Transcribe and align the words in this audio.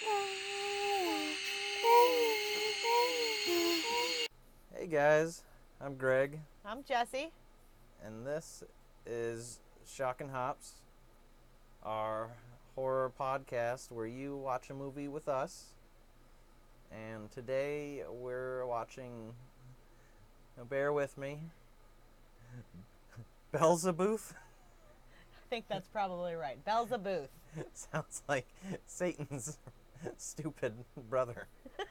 Hey 0.00 0.06
guys, 4.88 5.42
I'm 5.80 5.96
Greg, 5.96 6.38
I'm 6.64 6.84
Jesse. 6.84 7.32
and 8.04 8.24
this 8.24 8.62
is 9.06 9.58
Shock 9.84 10.20
and 10.20 10.30
Hops, 10.30 10.74
our 11.82 12.28
horror 12.76 13.10
podcast 13.18 13.90
where 13.90 14.06
you 14.06 14.36
watch 14.36 14.70
a 14.70 14.74
movie 14.74 15.08
with 15.08 15.26
us. 15.28 15.74
And 16.92 17.28
today 17.32 18.04
we're 18.08 18.64
watching, 18.66 19.32
now 20.56 20.62
bear 20.64 20.92
with 20.92 21.18
me, 21.18 21.40
Beelzebooth. 23.52 24.32
I 24.32 25.50
think 25.50 25.64
that's 25.68 25.88
probably 25.88 26.34
right. 26.34 26.64
Beelzebooth. 26.64 27.28
Sounds 27.74 28.22
like 28.28 28.46
Satan's 28.86 29.58
stupid 30.16 30.74
brother. 31.08 31.48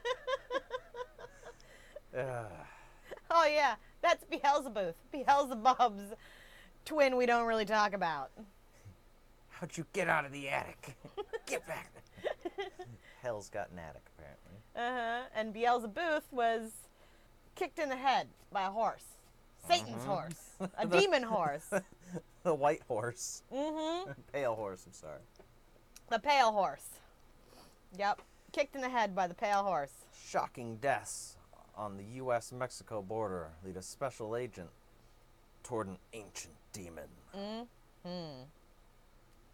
Oh 3.30 3.46
yeah, 3.46 3.76
that's 4.02 4.24
Beelzebooth. 4.26 4.94
Beelzebub's 5.14 6.14
twin 6.86 7.16
we 7.18 7.26
don't 7.26 7.46
really 7.46 7.66
talk 7.66 7.94
about. 7.94 8.32
How'd 9.50 9.76
you 9.78 9.86
get 9.94 10.08
out 10.08 10.26
of 10.26 10.32
the 10.32 10.50
attic? 10.50 10.96
get 11.46 11.68
back. 11.68 11.92
Hell's 13.22 13.50
got 13.50 13.70
an 13.72 13.80
attic, 13.80 14.04
apparently. 14.18 14.56
Uh-huh. 14.76 15.28
And 15.36 15.54
Beelzebooth 15.54 16.24
was 16.32 16.72
kicked 17.56 17.78
in 17.80 17.90
the 17.90 17.96
head 17.98 18.28
by 18.52 18.64
a 18.66 18.72
horse. 18.72 19.04
Satan's 19.68 20.04
Mhm. 20.04 20.08
horse. 20.08 20.50
A 20.78 20.88
demon 20.88 21.24
horse. 21.24 21.70
the 22.44 22.54
white 22.56 22.82
horse. 22.88 23.44
Mm-hmm. 23.54 24.12
Pale 24.32 24.56
horse, 24.56 24.86
I'm 24.88 24.94
sorry. 24.94 25.20
The 26.10 26.20
pale 26.20 26.52
horse. 26.54 26.88
Yep. 27.98 28.22
Kicked 28.52 28.76
in 28.76 28.82
the 28.82 28.90
head 28.90 29.16
by 29.16 29.28
the 29.28 29.34
pale 29.34 29.64
horse. 29.64 30.06
Shocking 30.28 30.78
deaths 30.78 31.38
on 31.76 31.98
the 31.98 32.04
US 32.22 32.52
Mexico 32.52 33.02
border 33.02 33.50
lead 33.64 33.78
a 33.78 33.82
special 33.82 34.36
agent 34.36 34.70
toward 35.64 35.88
an 35.88 35.98
ancient 36.14 36.56
demon. 36.74 37.10
Mm-hmm. 37.36 38.44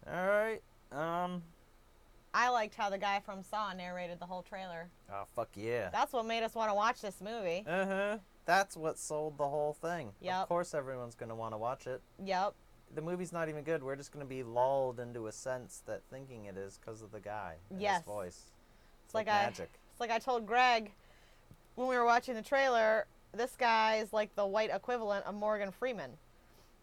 Alright, 0.08 0.62
um, 0.92 1.42
I 2.32 2.48
liked 2.50 2.74
how 2.74 2.90
the 2.90 2.98
guy 2.98 3.20
from 3.24 3.42
Saw 3.42 3.72
narrated 3.72 4.20
the 4.20 4.26
whole 4.26 4.42
trailer. 4.42 4.88
oh, 5.12 5.24
fuck 5.34 5.48
yeah. 5.54 5.88
That's 5.90 6.12
what 6.12 6.26
made 6.26 6.42
us 6.42 6.54
want 6.54 6.70
to 6.70 6.74
watch 6.74 7.00
this 7.00 7.20
movie. 7.20 7.64
Uh 7.66 7.86
huh. 7.86 8.18
That's 8.46 8.76
what 8.76 8.98
sold 8.98 9.38
the 9.38 9.48
whole 9.48 9.72
thing. 9.72 10.10
Yep. 10.20 10.34
Of 10.42 10.48
course, 10.48 10.74
everyone's 10.74 11.14
gonna 11.14 11.34
want 11.34 11.54
to 11.54 11.58
watch 11.58 11.86
it. 11.86 12.02
Yep. 12.22 12.54
The 12.94 13.02
movie's 13.02 13.32
not 13.32 13.48
even 13.48 13.64
good. 13.64 13.82
We're 13.82 13.96
just 13.96 14.12
gonna 14.12 14.24
be 14.24 14.42
lulled 14.42 15.00
into 15.00 15.26
a 15.26 15.32
sense 15.32 15.82
that 15.86 16.02
thinking 16.10 16.44
it 16.44 16.56
is 16.56 16.78
because 16.78 17.02
of 17.02 17.10
the 17.10 17.20
guy 17.20 17.56
and 17.70 17.80
Yes. 17.80 17.98
his 17.98 18.06
voice. 18.06 18.42
It's, 19.04 19.14
like 19.14 19.26
like, 19.26 19.34
I- 19.36 19.44
magic. 19.46 19.70
It's 19.90 20.00
like 20.00 20.10
I 20.10 20.18
told 20.18 20.46
Greg 20.46 20.92
when 21.74 21.88
we 21.88 21.96
were 21.96 22.04
watching 22.04 22.34
the 22.34 22.42
trailer, 22.42 23.06
this 23.32 23.56
guy 23.56 23.96
is 23.96 24.12
like 24.12 24.34
the 24.36 24.46
white 24.46 24.70
equivalent 24.70 25.26
of 25.26 25.34
Morgan 25.34 25.70
Freeman. 25.72 26.16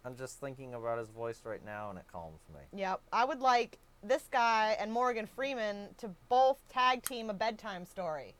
I'm 0.04 0.16
just 0.18 0.40
thinking 0.40 0.74
about 0.74 0.98
his 0.98 1.10
voice 1.10 1.42
right 1.46 1.64
now, 1.64 1.90
and 1.92 2.00
it 2.00 2.06
calms 2.12 2.40
me. 2.54 2.80
Yep. 2.80 3.02
I 3.14 3.24
would 3.24 3.40
like 3.40 3.78
this 4.04 4.24
guy 4.32 4.76
and 4.80 4.92
Morgan 4.92 5.28
Freeman 5.28 5.90
to 6.00 6.10
both 6.28 6.58
tag 6.70 7.04
team 7.04 7.30
a 7.30 7.34
bedtime 7.34 7.86
story 7.86 8.34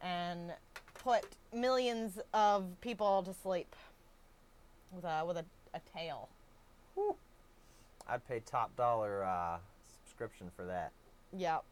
and 0.00 0.52
put 0.94 1.24
millions 1.52 2.18
of 2.32 2.64
people 2.80 3.22
to 3.24 3.34
sleep 3.34 3.76
with 4.90 5.04
a 5.04 5.24
with 5.26 5.36
a, 5.36 5.44
a 5.74 5.80
tale. 5.96 6.28
I'd 8.08 8.26
pay 8.28 8.40
top 8.40 8.76
dollar 8.76 9.24
uh, 9.24 9.58
subscription 10.02 10.50
for 10.54 10.64
that. 10.66 10.92
Yep. 11.36 11.64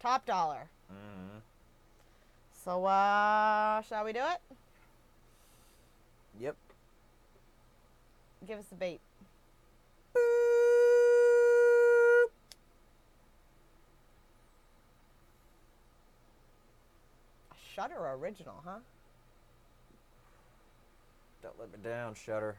Top 0.00 0.24
dollar. 0.26 0.68
Mm-hmm. 0.92 1.38
So 2.64 2.84
uh 2.84 3.82
shall 3.82 4.04
we 4.04 4.12
do 4.12 4.20
it? 4.20 4.56
Yep. 6.40 6.56
Give 8.46 8.58
us 8.58 8.66
the 8.66 8.74
bait. 8.76 9.00
A 10.14 10.18
Shudder 17.74 18.12
original, 18.14 18.62
huh? 18.64 18.78
Don't 21.42 21.58
let 21.58 21.70
me 21.70 21.78
down, 21.82 22.14
Shudder. 22.14 22.56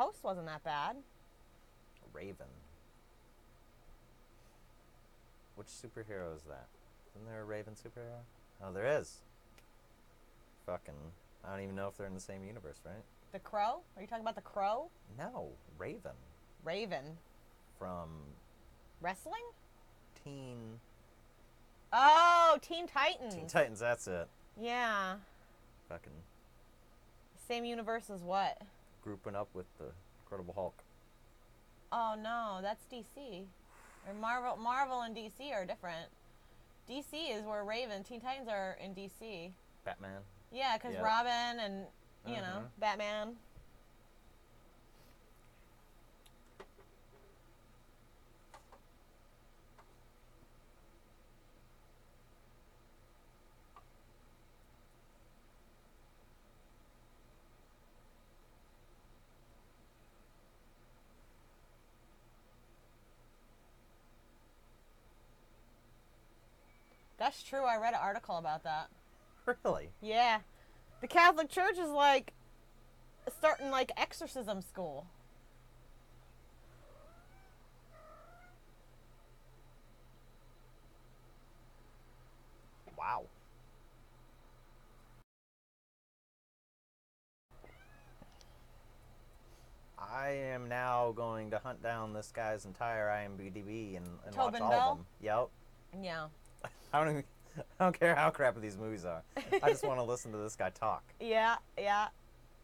A 0.00 0.02
host 0.02 0.24
wasn't 0.24 0.46
that 0.46 0.64
bad. 0.64 0.96
Raven. 2.14 2.46
Which 5.56 5.66
superhero 5.68 6.34
is 6.34 6.42
that? 6.44 6.68
Isn't 7.14 7.28
there 7.28 7.42
a 7.42 7.44
Raven 7.44 7.74
superhero? 7.74 8.20
Oh, 8.64 8.72
there 8.72 8.98
is. 8.98 9.18
Fucking. 10.64 10.94
I 11.44 11.50
don't 11.52 11.62
even 11.62 11.74
know 11.76 11.88
if 11.88 11.98
they're 11.98 12.06
in 12.06 12.14
the 12.14 12.20
same 12.20 12.44
universe, 12.44 12.80
right? 12.84 13.02
The 13.32 13.40
Crow? 13.40 13.80
Are 13.96 14.00
you 14.02 14.06
talking 14.08 14.24
about 14.24 14.36
the 14.36 14.40
Crow? 14.40 14.88
No, 15.18 15.48
Raven 15.78 16.12
Raven. 16.64 17.04
from 17.78 18.08
Wrestling? 19.02 19.42
Teen 20.24 20.80
Oh, 21.92 22.58
Teen 22.62 22.86
Titans. 22.86 23.34
Teen 23.34 23.46
Titans. 23.48 23.80
That's 23.80 24.06
it. 24.08 24.28
yeah. 24.58 25.16
Fucking 25.90 26.12
Same 27.48 27.64
universe 27.64 28.08
as 28.10 28.22
what? 28.22 28.60
Grouping 29.10 29.34
up 29.34 29.48
with 29.54 29.66
the 29.78 29.86
Incredible 30.22 30.54
Hulk. 30.54 30.84
Oh 31.90 32.14
no, 32.16 32.60
that's 32.62 32.84
DC. 32.86 33.42
Or 34.06 34.14
Marvel 34.14 34.56
Marvel 34.56 35.00
and 35.00 35.16
DC 35.16 35.50
are 35.52 35.66
different. 35.66 36.06
DC 36.88 37.36
is 37.36 37.44
where 37.44 37.64
Raven, 37.64 38.04
Teen 38.04 38.20
Titans 38.20 38.46
are 38.48 38.78
in 38.82 38.94
DC. 38.94 39.50
Batman. 39.84 40.20
Yeah, 40.52 40.76
because 40.76 40.94
Yep. 40.94 41.02
Robin 41.02 41.58
and 41.58 41.86
you 42.24 42.36
know 42.36 42.62
Mhm. 42.62 42.70
Batman. 42.78 43.36
That's 67.30 67.44
true. 67.44 67.62
I 67.62 67.76
read 67.76 67.94
an 67.94 68.00
article 68.02 68.38
about 68.38 68.64
that. 68.64 68.88
Really? 69.46 69.90
Yeah. 70.02 70.40
The 71.00 71.06
Catholic 71.06 71.48
Church 71.48 71.78
is 71.78 71.88
like 71.88 72.32
starting 73.38 73.70
like 73.70 73.92
exorcism 73.96 74.60
school. 74.62 75.06
Wow. 82.98 83.26
I 89.96 90.30
am 90.30 90.68
now 90.68 91.12
going 91.12 91.52
to 91.52 91.58
hunt 91.58 91.80
down 91.80 92.12
this 92.12 92.32
guy's 92.34 92.64
entire 92.64 93.06
IMDb 93.06 93.96
and, 93.96 94.06
and 94.26 94.34
watch 94.34 94.60
all 94.60 94.68
Bell? 94.68 94.90
of 94.90 94.96
them. 94.98 95.06
Yep. 95.22 95.48
Yeah. 96.02 96.26
I 96.92 96.98
don't 96.98 97.08
even, 97.10 97.24
I 97.78 97.84
don't 97.84 97.98
care 97.98 98.14
how 98.14 98.30
crappy 98.30 98.60
these 98.60 98.76
movies 98.78 99.04
are. 99.04 99.22
I 99.62 99.70
just 99.70 99.84
want 99.84 99.98
to 99.98 100.04
listen 100.12 100.32
to 100.32 100.38
this 100.38 100.56
guy 100.56 100.70
talk. 100.70 101.02
Yeah, 101.20 101.56
yeah. 101.78 102.08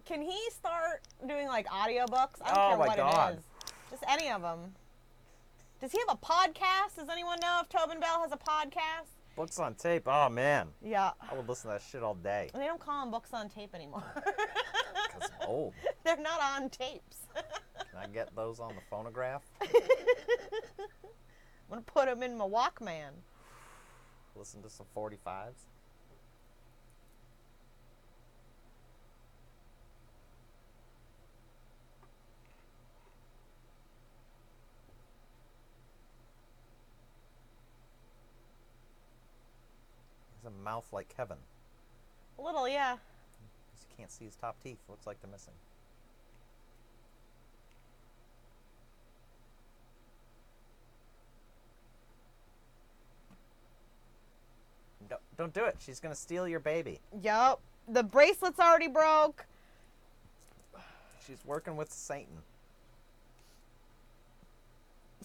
Can 0.05 0.23
he 0.23 0.39
start 0.51 1.03
doing 1.27 1.49
like 1.49 1.67
audiobooks? 1.67 2.41
I 2.45 2.55
don't 2.55 2.59
Oh 2.59 2.69
care 2.71 2.79
my 2.79 2.87
what 2.87 2.97
God. 2.97 3.33
it 3.35 3.39
is. 3.39 3.45
Just 3.91 4.05
any 4.09 4.31
of 4.31 4.43
them. 4.43 4.75
Does 5.81 5.93
he 5.93 5.99
have 6.07 6.17
a 6.17 6.25
podcast? 6.27 6.97
Does 6.97 7.09
anyone 7.11 7.39
know 7.41 7.61
if 7.63 7.69
Tobin 7.69 8.01
Bell 8.01 8.21
has 8.23 8.33
a 8.33 8.37
podcast? 8.37 9.09
Books 9.37 9.59
on 9.59 9.75
tape. 9.75 10.05
Oh 10.07 10.29
man, 10.31 10.69
Yeah. 10.83 11.11
I 11.31 11.35
would 11.35 11.47
listen 11.49 11.69
to 11.71 11.75
that 11.75 11.83
shit 11.83 12.03
all 12.03 12.15
day. 12.15 12.49
They 12.55 12.65
don't 12.67 12.81
call 12.81 13.03
them 13.03 13.11
books 13.11 13.35
on 13.35 13.51
tape 13.51 13.75
anymore. 13.75 14.03
Cause 14.15 15.31
I'm 15.43 15.49
old. 15.49 15.75
They're 16.05 16.17
not 16.17 16.41
on 16.41 16.71
tapes. 16.71 17.19
Can 17.35 18.01
I 18.01 18.07
get 18.07 18.35
those 18.35 18.61
on 18.61 18.75
the 18.75 18.81
phonograph? 18.89 19.43
I'm 19.61 19.69
gonna 21.69 21.83
put 21.83 22.07
them 22.07 22.23
in 22.23 22.37
my 22.39 22.47
Walkman. 22.47 23.11
Listen 24.39 24.63
to 24.63 24.71
some 24.71 24.87
45s. 24.95 25.15
He 40.31 40.37
has 40.43 40.45
a 40.45 40.51
mouth 40.65 40.87
like 40.93 41.09
Kevin. 41.17 41.39
A 42.39 42.43
little, 42.43 42.69
yeah. 42.69 42.93
You 42.93 42.99
can't 43.97 44.11
see 44.11 44.27
his 44.27 44.37
top 44.37 44.63
teeth. 44.63 44.79
Looks 44.89 45.07
like 45.07 45.21
they're 45.23 45.31
missing. 45.31 45.55
Don't 55.39 55.53
do 55.53 55.65
it. 55.65 55.77
She's 55.79 56.01
gonna 56.01 56.15
steal 56.15 56.49
your 56.49 56.61
baby. 56.61 57.01
Yup. 57.23 57.61
The 57.89 58.03
bracelet's 58.03 58.59
already 58.59 58.89
broke. 58.89 59.47
She's 61.27 61.45
working 61.45 61.77
with 61.77 61.93
Satan. 61.93 62.43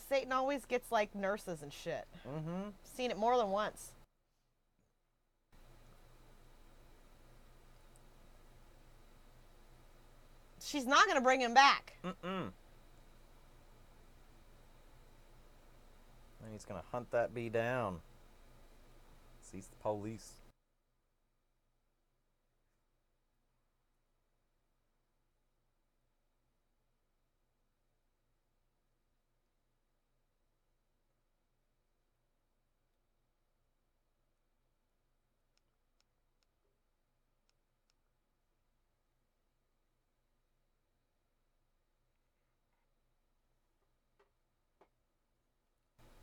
Satan 0.10 0.32
always 0.32 0.66
gets 0.66 0.92
like 0.92 1.14
nurses 1.16 1.62
and 1.62 1.72
shit. 1.72 2.06
Mm-hmm. 2.28 2.70
Seen 2.84 3.12
it 3.12 3.18
more 3.18 3.38
than 3.38 3.50
once. 3.50 3.92
She's 10.64 10.86
not 10.86 11.08
gonna 11.08 11.22
bring 11.22 11.42
him 11.42 11.54
back. 11.54 11.94
Mm-mm. 12.04 12.14
And 16.44 16.52
he's 16.52 16.66
gonna 16.66 16.84
hunt 16.92 17.12
that 17.12 17.34
bee 17.34 17.50
down. 17.50 18.00
Sees 19.52 19.68
the 19.68 19.76
police. 19.76 20.32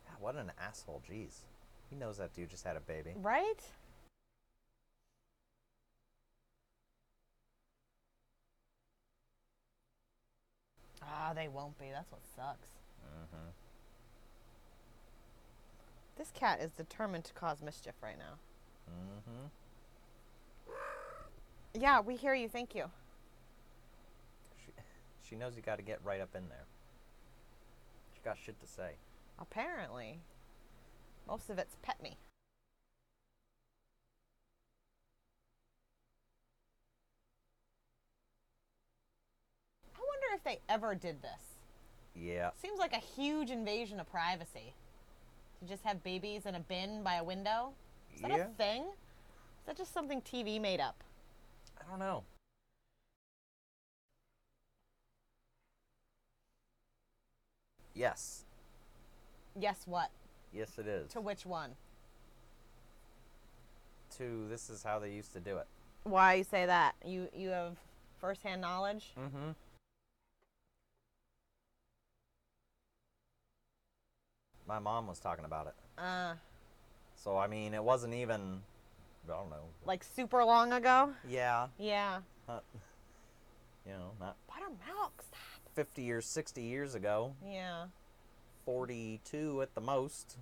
Ah, 0.09 0.15
what 0.19 0.35
an 0.35 0.51
asshole. 0.59 1.03
Jeez. 1.07 1.43
He 1.89 1.95
knows 1.95 2.17
that 2.17 2.33
dude 2.33 2.49
just 2.49 2.63
had 2.63 2.75
a 2.75 2.81
baby. 2.81 3.13
Right? 3.15 3.61
Ah, 11.01 11.33
they 11.33 11.47
won't 11.47 11.77
be. 11.79 11.85
That's 11.91 12.11
what 12.11 12.21
sucks. 12.35 12.69
Mm-hmm. 13.03 13.49
This 16.17 16.31
cat 16.33 16.59
is 16.61 16.71
determined 16.71 17.23
to 17.25 17.33
cause 17.33 17.61
mischief 17.61 17.93
right 18.03 18.17
now. 18.17 18.35
Mm-hmm. 18.91 19.47
Yeah, 21.81 22.01
we 22.01 22.15
hear 22.15 22.33
you. 22.33 22.49
Thank 22.49 22.75
you. 22.75 22.85
She, 24.65 24.71
she 25.27 25.35
knows 25.35 25.55
you 25.55 25.61
got 25.61 25.77
to 25.77 25.83
get 25.83 25.99
right 26.03 26.21
up 26.21 26.35
in 26.35 26.49
there. 26.49 26.65
She 28.13 28.19
got 28.23 28.37
shit 28.37 28.59
to 28.59 28.67
say. 28.67 28.91
Apparently. 29.39 30.19
Most 31.29 31.51
of 31.51 31.59
it's 31.59 31.75
pet 31.83 32.01
me. 32.01 32.17
I 39.95 39.99
wonder 39.99 40.35
if 40.35 40.43
they 40.43 40.59
ever 40.67 40.95
did 40.95 41.21
this. 41.21 41.57
Yeah. 42.15 42.49
Seems 42.59 42.79
like 42.79 42.93
a 42.93 42.97
huge 42.97 43.51
invasion 43.51 43.99
of 43.99 44.09
privacy. 44.09 44.73
To 45.59 45.67
just 45.67 45.83
have 45.83 46.03
babies 46.03 46.47
in 46.47 46.55
a 46.55 46.59
bin 46.59 47.03
by 47.03 47.15
a 47.15 47.23
window? 47.23 47.73
Is 48.15 48.21
that 48.21 48.31
Yeah. 48.31 48.47
a 48.47 48.49
thing? 48.49 48.83
Is 48.85 49.65
that 49.67 49.77
just 49.77 49.93
something 49.93 50.21
TV 50.21 50.57
made 50.59 50.79
up? 50.79 51.03
I 51.79 51.83
don't 51.87 51.99
know. 51.99 52.23
Yes. 57.93 58.45
Yes, 59.55 59.85
what? 59.85 60.09
Yes, 60.53 60.77
it 60.77 60.87
is. 60.87 61.11
To 61.13 61.21
which 61.21 61.45
one? 61.45 61.71
To 64.17 64.47
this 64.49 64.69
is 64.69 64.83
how 64.83 64.99
they 64.99 65.11
used 65.11 65.33
to 65.33 65.39
do 65.39 65.57
it. 65.57 65.67
Why 66.03 66.35
you 66.35 66.43
say 66.43 66.65
that? 66.65 66.95
You 67.05 67.27
you 67.35 67.49
have 67.49 67.77
firsthand 68.19 68.61
knowledge? 68.61 69.13
Mm-hmm. 69.19 69.51
My 74.67 74.79
mom 74.79 75.07
was 75.07 75.19
talking 75.19 75.45
about 75.45 75.67
it. 75.67 75.73
Uh, 75.97 76.33
So, 77.15 77.37
I 77.37 77.47
mean, 77.47 77.73
it 77.73 77.83
wasn't 77.83 78.13
even, 78.13 78.61
I 79.25 79.31
don't 79.31 79.49
know. 79.49 79.63
like 79.85 80.03
super 80.03 80.43
long 80.45 80.71
ago? 80.73 81.11
Yeah. 81.27 81.67
Yeah. 81.77 82.19
Not, 82.47 82.63
you 83.85 83.93
know, 83.93 84.11
not 84.19 84.35
Buttermilk, 84.47 85.23
stop. 85.27 85.39
50 85.73 86.01
years, 86.03 86.25
60 86.25 86.61
years 86.61 86.95
ago. 86.95 87.33
Yeah. 87.45 87.85
42 88.73 89.63
at 89.63 89.73
the 89.73 89.81
most. 89.81 90.37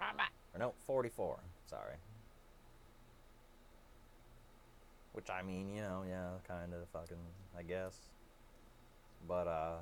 Or 0.00 0.58
no, 0.58 0.72
44. 0.88 1.38
Sorry. 1.70 1.94
Which 5.12 5.30
I 5.30 5.42
mean, 5.42 5.68
you 5.72 5.82
know, 5.82 6.02
yeah, 6.08 6.30
kind 6.48 6.74
of 6.74 6.80
fucking, 6.88 7.16
I 7.56 7.62
guess. 7.62 7.94
But, 9.28 9.46
uh. 9.46 9.74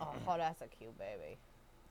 Oh, 0.00 0.06
that's 0.36 0.60
a 0.60 0.66
cute 0.66 0.98
baby. 0.98 1.38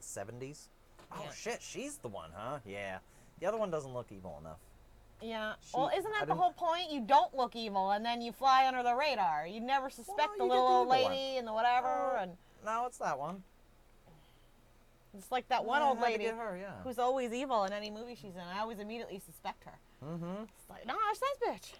70s? 0.02 0.68
Oh 1.14 1.22
Yeah. 1.24 1.31
shit, 1.31 1.62
she's 1.62 1.96
the 2.00 2.10
one, 2.10 2.31
huh? 2.36 2.60
Yeah. 2.66 2.98
The 3.40 3.46
other 3.46 3.58
one 3.58 3.72
doesn't 3.72 3.94
look 3.94 4.08
evil 4.12 4.38
enough. 4.42 4.60
Yeah. 5.24 5.54
She- 5.64 5.72
well, 5.78 5.90
isn't 5.96 6.12
I 6.14 6.20
that 6.20 6.28
the 6.28 6.36
whole 6.36 6.52
point? 6.52 6.92
You 6.92 7.02
don't 7.02 7.34
look 7.36 7.56
evil, 7.56 7.92
and 7.92 8.06
then 8.06 8.22
you 8.22 8.31
fly 8.34 8.68
under 8.68 8.84
the 8.84 8.94
radar. 8.96 9.48
You 9.48 9.62
never 9.62 9.90
suspect 9.90 10.38
the 10.38 10.44
you 10.44 10.50
get 10.50 10.56
little 10.56 10.68
old 10.68 10.88
evil 10.94 11.04
one. 11.04 11.12
lady 11.14 11.38
and 11.38 11.48
the 11.48 11.54
whatever, 11.54 11.88
Oh. 12.18 12.22
and 12.22 12.38
No, 12.66 12.86
it's 12.86 12.98
that 12.98 13.18
one. 13.18 13.44
it's 15.18 15.31
like 15.31 15.48
that 15.50 15.64
one 15.64 15.81
Yeah, 15.81 15.88
old 15.90 16.00
lady 16.00 16.25
her, 16.25 16.58
yeah. 16.58 16.81
who's 16.84 16.98
always 17.00 17.31
evil 17.34 17.64
in 17.66 17.74
any 17.74 17.90
movie 17.92 18.16
she's 18.16 18.36
in. 18.36 18.42
I 18.42 18.60
always 18.60 18.80
immediately 18.80 19.20
suspect 19.20 19.64
her. 19.66 19.78
Mm-hmm. 20.04 20.44
It's 20.44 20.70
like, 20.70 20.86
no, 20.86 20.96
it's 21.12 21.20
that 21.20 21.36
bitch. 21.48 21.74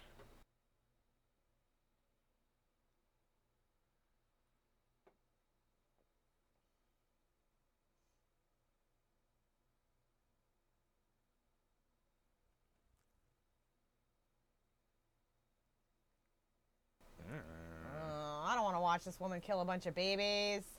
Watch 18.94 19.02
this 19.02 19.18
woman 19.18 19.40
kill 19.40 19.60
a 19.60 19.64
bunch 19.64 19.86
of 19.86 19.94
babies. 19.96 20.62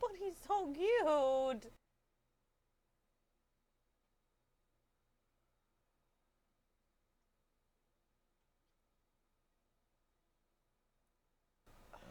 But 0.00 0.16
he's 0.18 0.34
so 0.48 0.72
cute. 0.72 1.70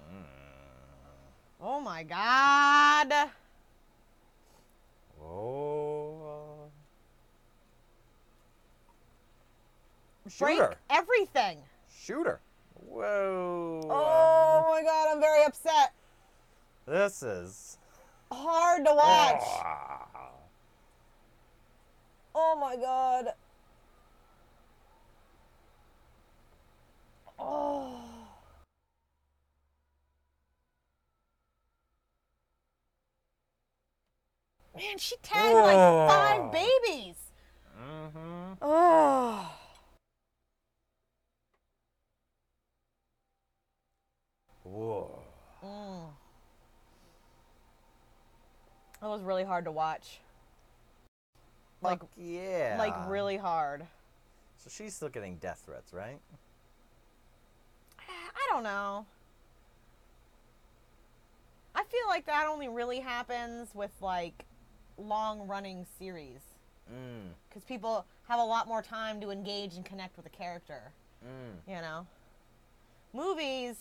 Mm. 0.10 0.24
Oh 1.60 1.82
my 1.82 2.04
god. 2.04 3.32
Oh. 5.22 5.99
Break 10.38 10.58
Shooter. 10.58 10.76
everything. 10.90 11.58
Shooter. 11.90 12.40
Whoa. 12.74 13.82
Oh 13.90 14.66
my 14.70 14.84
god, 14.84 15.08
I'm 15.12 15.20
very 15.20 15.44
upset. 15.44 15.94
This 16.86 17.24
is. 17.24 17.78
Hard 18.32 18.86
to 18.86 18.94
watch. 18.94 19.42
Ah. 19.42 20.06
Oh 22.36 22.58
my 22.60 22.76
god. 22.76 23.34
Oh. 27.40 27.96
Man, 34.76 34.98
she 34.98 35.16
tagged 35.24 35.56
like 35.56 35.76
five 35.76 36.52
babies. 36.52 37.16
Mm-hmm. 37.78 38.54
Oh. 38.62 39.52
Whoa. 44.72 45.20
Mm. 45.64 46.10
That 49.02 49.08
was 49.08 49.22
really 49.22 49.44
hard 49.44 49.66
to 49.66 49.72
watch. 49.72 50.20
Like, 51.82 52.02
yeah. 52.18 52.76
like 52.78 52.94
really 53.08 53.38
hard. 53.38 53.86
So 54.58 54.70
she's 54.70 54.94
still 54.94 55.10
getting 55.10 55.38
death 55.38 55.64
threats, 55.66 55.94
right? 55.94 56.20
I 58.00 58.54
don't 58.54 58.64
know. 58.64 59.06
I 61.74 61.84
feel 61.84 62.08
like 62.10 62.26
that 62.26 62.48
only 62.48 62.68
really 62.68 63.00
happens 63.00 63.70
with 63.74 63.92
like 64.02 64.46
long 64.98 65.48
running 65.48 65.86
series 65.98 66.42
Mm. 66.92 67.30
because 67.48 67.64
people 67.64 68.04
have 68.28 68.40
a 68.40 68.44
lot 68.44 68.68
more 68.68 68.82
time 68.82 69.22
to 69.22 69.30
engage 69.30 69.76
and 69.76 69.86
connect 69.86 70.18
with 70.18 70.26
a 70.26 70.30
character, 70.30 70.92
Mm. 71.24 71.72
you 71.76 71.82
know? 71.82 72.08
movies 73.14 73.76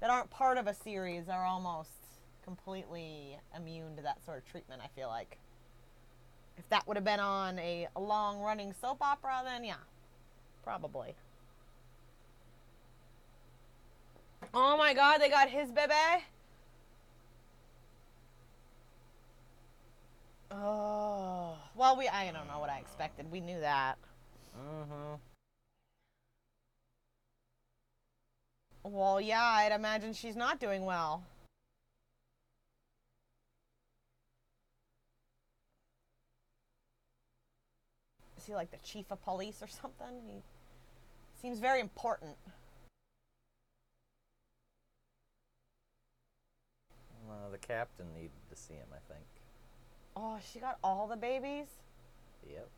that 0.00 0.10
aren't 0.10 0.30
part 0.30 0.58
of 0.58 0.66
a 0.66 0.74
series 0.74 1.28
are 1.28 1.44
almost 1.44 1.90
completely 2.44 3.38
immune 3.56 3.96
to 3.96 4.02
that 4.02 4.24
sort 4.24 4.38
of 4.38 4.44
treatment, 4.44 4.80
I 4.84 4.88
feel 4.98 5.08
like. 5.08 5.38
If 6.56 6.68
that 6.70 6.86
would 6.86 6.96
have 6.96 7.04
been 7.04 7.20
on 7.20 7.58
a, 7.58 7.88
long 7.98 8.40
running 8.40 8.72
soap 8.80 8.98
opera, 9.02 9.42
then 9.44 9.64
yeah, 9.64 9.74
probably. 10.62 11.14
Oh 14.54 14.76
my 14.76 14.94
god, 14.94 15.18
they 15.18 15.28
got 15.28 15.50
his 15.50 15.70
bebe? 15.70 15.92
Oh, 20.50 21.56
well, 21.74 21.96
we, 21.96 22.08
I 22.08 22.30
don't 22.30 22.46
know 22.46 22.60
what 22.60 22.70
I 22.70 22.78
expected. 22.78 23.30
We 23.30 23.40
knew 23.40 23.60
that. 23.60 23.98
Mm-hmm. 24.56 25.35
Well, 28.88 29.20
yeah, 29.20 29.42
I'd 29.42 29.72
imagine 29.72 30.12
she's 30.12 30.36
not 30.36 30.60
doing 30.60 30.84
well. 30.84 31.24
Is 38.38 38.46
he 38.46 38.54
like 38.54 38.70
the 38.70 38.76
chief 38.84 39.06
of 39.10 39.20
police 39.24 39.60
or 39.60 39.66
something? 39.66 40.06
He 40.28 40.42
seems 41.40 41.58
very 41.58 41.80
important. 41.80 42.36
Well, 47.26 47.50
the 47.50 47.58
captain 47.58 48.06
needed 48.14 48.30
to 48.50 48.56
see 48.56 48.74
him, 48.74 48.86
I 48.92 49.12
think. 49.12 49.26
Oh, 50.14 50.38
she 50.52 50.60
got 50.60 50.78
all 50.84 51.08
the 51.08 51.16
babies? 51.16 51.66
Yep. 52.48 52.68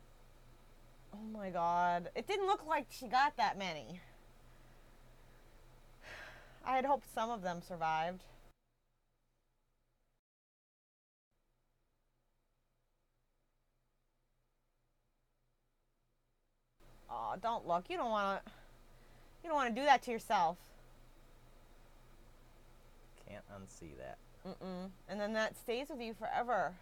Oh 1.13 1.37
my 1.37 1.51
god. 1.51 2.09
It 2.15 2.25
didn't 2.25 2.47
look 2.47 2.65
like 2.67 2.87
she 2.89 3.07
got 3.07 3.37
that 3.37 3.59
many. 3.59 4.01
I 6.65 6.75
had 6.75 6.85
hoped 6.85 7.07
some 7.13 7.29
of 7.29 7.41
them 7.41 7.61
survived. 7.61 8.23
Oh, 17.09 17.35
don't 17.41 17.67
look. 17.67 17.85
You 17.89 17.97
don't 17.97 18.11
want 18.11 18.45
to. 18.45 18.51
You 19.43 19.49
don't 19.49 19.55
want 19.55 19.73
to 19.73 19.81
do 19.81 19.85
that 19.85 20.03
to 20.03 20.11
yourself. 20.11 20.57
Can't 23.27 23.43
unsee 23.49 23.97
that. 23.97 24.17
Mm-mm. 24.45 24.89
And 25.07 25.19
then 25.19 25.33
that 25.33 25.57
stays 25.57 25.87
with 25.89 26.01
you 26.01 26.13
forever. 26.13 26.73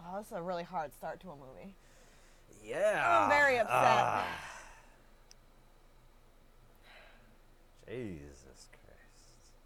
Oh, 0.00 0.18
this 0.18 0.26
is 0.26 0.32
a 0.32 0.42
really 0.42 0.64
hard 0.64 0.92
start 0.92 1.20
to 1.20 1.30
a 1.30 1.36
movie. 1.36 1.74
Yeah. 2.64 3.22
I'm 3.22 3.28
very 3.30 3.58
upset. 3.58 3.74
Ah. 3.74 4.24
Jesus 7.88 8.68
Christ. 8.70 9.56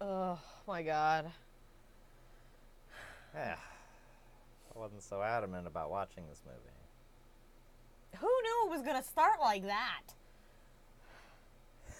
Oh 0.00 0.38
my 0.66 0.82
god. 0.82 1.30
Yeah. 3.34 3.56
I 4.74 4.78
wasn't 4.78 5.02
so 5.02 5.22
adamant 5.22 5.66
about 5.66 5.90
watching 5.90 6.24
this 6.28 6.40
movie. 6.46 6.58
Who 8.20 8.26
knew 8.26 8.66
it 8.66 8.70
was 8.76 8.82
gonna 8.86 9.02
start 9.02 9.40
like 9.40 9.64
that? 9.64 10.02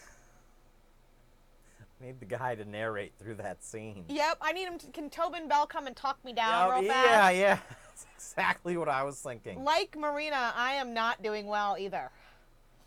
Need 2.00 2.21
the 2.21 2.26
guy 2.26 2.54
to 2.54 2.64
narrate 2.64 3.12
through 3.18 3.35
that 3.37 3.64
scene. 3.64 4.04
Yep, 4.09 4.38
I 4.40 4.52
need 4.52 4.66
him 4.66 4.78
to. 4.78 4.87
Can 4.88 5.11
Tobin 5.11 5.49
Bell 5.49 5.66
come 5.66 5.87
and 5.88 5.97
talk 5.97 6.25
me 6.25 6.33
down 6.33 6.68
Yeah, 6.68 6.75
real 6.75 6.85
yeah, 6.85 6.92
fast? 7.02 7.37
yeah. 7.37 7.59
That's 7.88 8.06
exactly 8.16 8.76
what 8.76 8.88
I 8.88 9.02
was 9.04 9.18
thinking. 9.21 9.62
Like 9.64 9.97
Marina, 9.99 10.52
I 10.56 10.75
am 10.75 10.94
not 10.94 11.21
doing 11.23 11.47
well 11.47 11.76
either. 11.78 12.11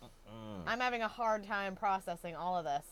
Mm. 0.02 0.62
I'm 0.66 0.80
having 0.80 1.02
a 1.02 1.08
hard 1.08 1.44
time 1.44 1.76
processing 1.76 2.34
all 2.36 2.56
of 2.56 2.64
this. 2.64 2.84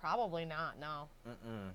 Probably 0.00 0.44
not, 0.44 0.78
no. 0.80 1.08
Mm-mm. 1.28 1.70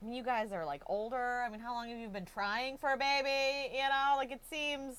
I 0.00 0.04
mean, 0.04 0.14
you 0.14 0.22
guys 0.22 0.52
are 0.52 0.64
like 0.64 0.82
older. 0.86 1.42
I 1.46 1.50
mean, 1.50 1.60
how 1.60 1.74
long 1.74 1.88
have 1.88 1.98
you 1.98 2.08
been 2.08 2.24
trying 2.26 2.78
for 2.78 2.90
a 2.92 2.96
baby? 2.96 3.72
You 3.74 3.82
know, 3.82 4.14
like 4.16 4.32
it 4.32 4.40
seems 4.50 4.96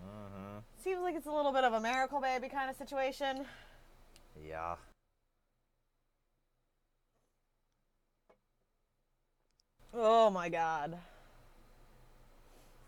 Mm-hmm. 0.00 0.58
seems 0.84 1.00
like 1.02 1.16
it's 1.16 1.26
a 1.26 1.32
little 1.32 1.50
bit 1.50 1.64
of 1.64 1.72
a 1.72 1.80
miracle 1.80 2.20
baby 2.20 2.48
kind 2.48 2.70
of 2.70 2.76
situation. 2.76 3.44
Yeah. 4.48 4.76
Oh 9.92 10.30
my 10.30 10.48
god. 10.48 10.96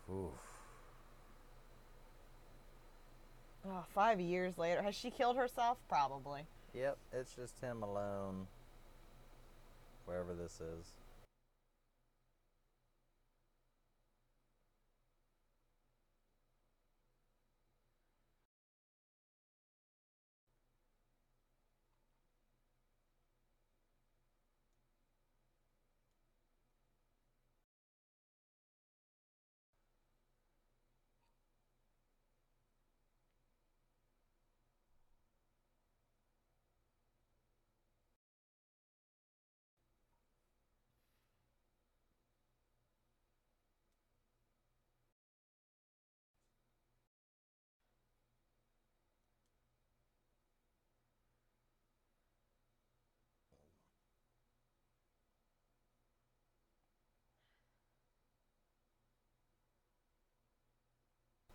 Oof. 0.09 0.31
Oh, 3.67 3.83
five 3.93 4.19
years 4.19 4.57
later. 4.57 4.81
Has 4.81 4.95
she 4.95 5.11
killed 5.11 5.37
herself? 5.37 5.77
Probably. 5.87 6.41
Yep, 6.73 6.97
it's 7.13 7.35
just 7.35 7.59
him 7.59 7.83
alone. 7.83 8.47
Wherever 10.05 10.33
this 10.33 10.59
is. 10.61 10.85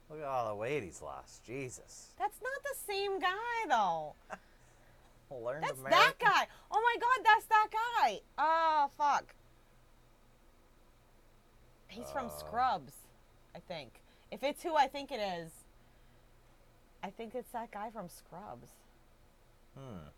Look 0.09 0.21
at 0.21 0.25
all 0.27 0.49
the 0.49 0.55
weight 0.55 0.83
he's 0.85 1.03
lost. 1.03 1.45
Jesus. 1.45 2.11
That's 2.19 2.39
not 2.43 2.63
the 2.63 2.93
same 2.93 3.19
guy, 3.19 3.67
though. 3.69 4.15
Learned 5.45 5.65
That's 5.65 5.79
American. 5.81 5.91
that 5.99 6.15
guy. 6.21 6.47
Oh 6.71 6.81
my 6.81 6.97
god, 7.01 7.25
that's 7.25 7.47
that 7.47 7.69
guy. 7.73 8.21
Oh, 8.39 8.89
fuck. 8.97 9.35
He's 11.89 12.11
from 12.13 12.27
Uh. 12.27 12.31
Scrubs, 12.31 12.93
I 13.55 13.59
think. 13.59 14.01
If 14.31 14.45
it's 14.45 14.63
who 14.63 14.77
I 14.77 14.87
think 14.87 15.11
it 15.11 15.19
is, 15.21 15.51
I 17.03 17.11
think 17.11 17.35
it's 17.35 17.51
that 17.53 17.73
guy 17.73 17.91
from 17.91 18.09
Scrubs. 18.09 18.69
Hmm. 19.77 20.09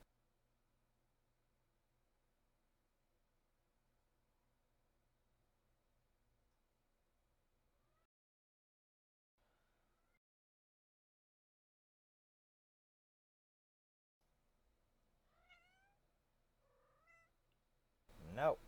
Nope. 18.36 18.58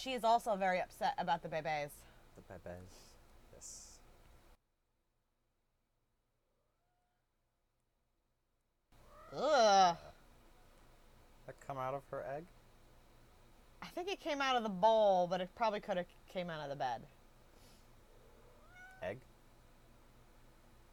She 0.00 0.12
is 0.14 0.24
also 0.24 0.56
very 0.56 0.80
upset 0.80 1.12
about 1.18 1.42
the 1.42 1.48
bebes. 1.48 1.90
The 2.48 2.54
bebes, 2.54 2.94
Yes. 3.52 3.98
Ugh. 9.36 9.96
That 11.46 11.60
come 11.66 11.76
out 11.76 11.92
of 11.92 12.02
her 12.10 12.24
egg? 12.34 12.44
I 13.82 13.86
think 13.88 14.08
it 14.08 14.20
came 14.20 14.40
out 14.40 14.56
of 14.56 14.62
the 14.62 14.70
bowl, 14.70 15.26
but 15.26 15.42
it 15.42 15.50
probably 15.54 15.80
could 15.80 15.98
have 15.98 16.06
came 16.32 16.48
out 16.48 16.62
of 16.62 16.70
the 16.70 16.76
bed. 16.76 17.02
Egg? 19.02 19.18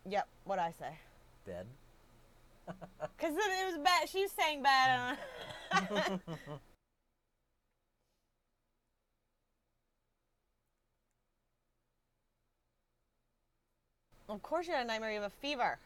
Yep, 0.09 0.27
what 0.43 0.59
I 0.59 0.71
say? 0.71 0.97
Bed? 1.45 1.65
Because 2.65 3.35
it, 3.37 3.65
was 3.67 3.77
bad. 3.77 4.09
She 4.09 4.23
was 4.23 4.31
saying 4.31 4.63
bad. 4.63 5.17
of 14.29 14.41
course, 14.41 14.67
you 14.67 14.73
had 14.73 14.83
a 14.83 14.87
nightmare. 14.87 15.11
You 15.11 15.21
have 15.21 15.31
a 15.31 15.41
fever. 15.41 15.77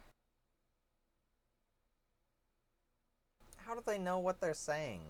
How 3.57 3.75
do 3.75 3.81
they 3.85 3.97
know 3.97 4.19
what 4.19 4.41
they're 4.41 4.53
saying? 4.53 5.01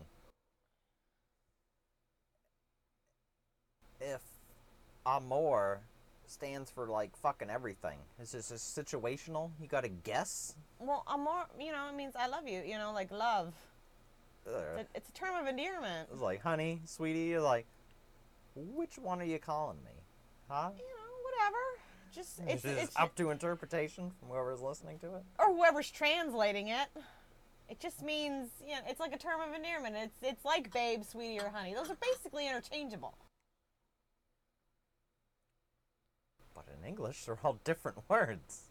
If 3.99 4.21
amor 5.05 5.81
stands 6.27 6.69
for 6.71 6.87
like 6.87 7.15
fucking 7.17 7.49
everything, 7.49 7.97
is 8.21 8.31
this 8.31 8.49
just 8.49 8.75
situational? 8.75 9.51
You 9.61 9.67
gotta 9.67 9.89
guess? 9.89 10.55
Well, 10.79 11.03
amor, 11.07 11.45
you 11.59 11.71
know, 11.71 11.87
it 11.89 11.95
means 11.95 12.15
I 12.15 12.27
love 12.27 12.47
you. 12.47 12.61
You 12.65 12.77
know, 12.77 12.91
like 12.93 13.11
love. 13.11 13.53
It's 14.45 14.55
a, 14.55 14.85
it's 14.95 15.09
a 15.09 15.13
term 15.13 15.35
of 15.35 15.47
endearment. 15.47 16.09
It's 16.11 16.21
like, 16.21 16.41
honey, 16.41 16.81
sweetie, 16.85 17.25
you're 17.25 17.41
like, 17.41 17.65
which 18.55 18.97
one 18.97 19.21
are 19.21 19.25
you 19.25 19.39
calling 19.39 19.77
me? 19.85 19.91
Huh? 20.49 20.71
You 20.75 20.83
know, 20.83 21.11
whatever. 21.23 21.80
Just 22.13 22.39
hmm. 22.39 22.49
it's 22.49 22.65
It's, 22.65 22.83
it's 22.83 22.95
up 22.97 23.15
to 23.15 23.29
interpretation 23.29 24.11
from 24.19 24.29
whoever's 24.29 24.61
listening 24.61 24.99
to 24.99 25.15
it. 25.15 25.23
or 25.39 25.53
whoever's 25.53 25.89
translating 25.91 26.67
it. 26.67 26.87
It 27.69 27.79
just 27.79 28.03
means, 28.03 28.49
you 28.65 28.73
know, 28.73 28.81
it's 28.87 28.99
like 28.99 29.13
a 29.13 29.17
term 29.17 29.39
of 29.39 29.55
endearment. 29.55 29.95
It's 29.97 30.17
it's 30.21 30.45
like 30.45 30.73
babe, 30.73 31.03
sweetie, 31.09 31.39
or 31.39 31.49
honey. 31.49 31.73
Those 31.73 31.89
are 31.89 31.97
basically 32.01 32.47
interchangeable. 32.47 33.15
But 36.53 36.65
in 36.77 36.85
English, 36.85 37.25
they're 37.25 37.39
all 37.43 37.59
different 37.63 37.97
words. 38.09 38.63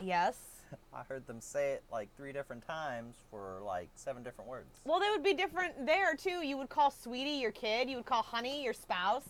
Yes. 0.00 0.36
I 0.94 1.02
heard 1.08 1.26
them 1.26 1.40
say 1.40 1.72
it 1.72 1.82
like 1.90 2.08
three 2.16 2.32
different 2.32 2.64
times 2.64 3.16
for 3.30 3.60
like 3.64 3.88
seven 3.96 4.22
different 4.22 4.48
words. 4.48 4.78
Well, 4.84 5.00
they 5.00 5.10
would 5.10 5.24
be 5.24 5.34
different 5.34 5.84
there 5.84 6.14
too. 6.14 6.46
You 6.46 6.56
would 6.58 6.68
call 6.68 6.92
sweetie 6.92 7.30
your 7.40 7.50
kid. 7.50 7.90
You 7.90 7.96
would 7.96 8.06
call 8.06 8.22
honey 8.22 8.62
your 8.62 8.74
spouse. 8.74 9.28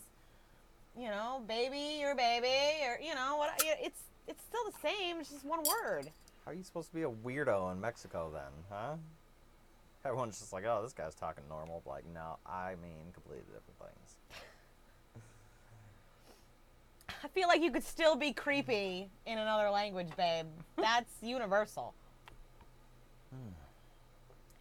You 0.98 1.08
know, 1.08 1.42
baby 1.46 1.98
your 2.00 2.14
baby, 2.14 2.84
or 2.86 3.00
you 3.00 3.14
know 3.14 3.36
what? 3.36 3.50
It's 3.58 4.00
it's 4.26 4.42
still 4.44 4.64
the 4.66 4.76
same. 4.82 5.20
It's 5.20 5.30
just 5.30 5.44
one 5.44 5.60
word. 5.60 6.10
How 6.44 6.52
are 6.52 6.54
you 6.54 6.62
supposed 6.62 6.88
to 6.90 6.94
be 6.94 7.02
a 7.02 7.10
weirdo 7.10 7.72
in 7.72 7.80
Mexico 7.80 8.30
then, 8.32 8.52
huh? 8.70 8.94
Everyone's 10.04 10.38
just 10.38 10.52
like, 10.52 10.64
oh, 10.64 10.80
this 10.82 10.92
guy's 10.92 11.14
talking 11.14 11.44
normal. 11.48 11.82
But 11.84 11.90
like, 11.90 12.04
no, 12.14 12.38
I 12.46 12.74
mean 12.82 13.12
completely 13.12 13.44
different 13.52 13.78
things. 13.78 14.16
I 17.22 17.28
feel 17.28 17.48
like 17.48 17.60
you 17.60 17.70
could 17.70 17.84
still 17.84 18.16
be 18.16 18.32
creepy 18.32 19.10
in 19.26 19.38
another 19.38 19.70
language, 19.70 20.08
babe. 20.16 20.46
That's 20.76 21.12
universal. 21.22 21.94
Hmm. 23.30 23.59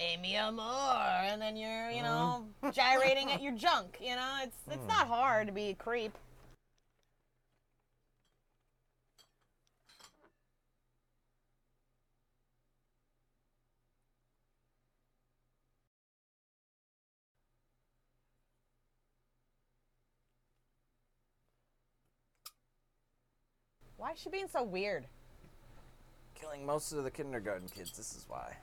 Amy 0.02 0.38
amor, 0.38 0.64
and 1.26 1.42
then 1.42 1.58
you're, 1.58 1.92
you 1.92 2.02
know, 2.02 2.46
uh-huh. 2.64 2.72
gyrating 2.72 3.32
at 3.32 3.42
your 3.44 3.52
junk. 3.52 3.98
You 4.02 4.16
know, 4.16 4.38
it's 4.44 4.58
it's 4.68 4.82
hmm. 4.82 4.88
not 4.88 5.08
hard 5.08 5.48
to 5.48 5.54
be 5.54 5.70
a 5.70 5.74
creep. 5.74 6.18
Why 23.98 24.14
is 24.14 24.20
she 24.20 24.30
being 24.30 24.48
so 24.48 24.64
weird? 24.64 25.08
Killing 26.34 26.66
most 26.66 26.94
of 26.94 27.04
the 27.04 27.12
kindergarten 27.12 27.68
kids, 27.68 27.92
this 27.92 28.14
is 28.14 28.24
why. 28.30 28.56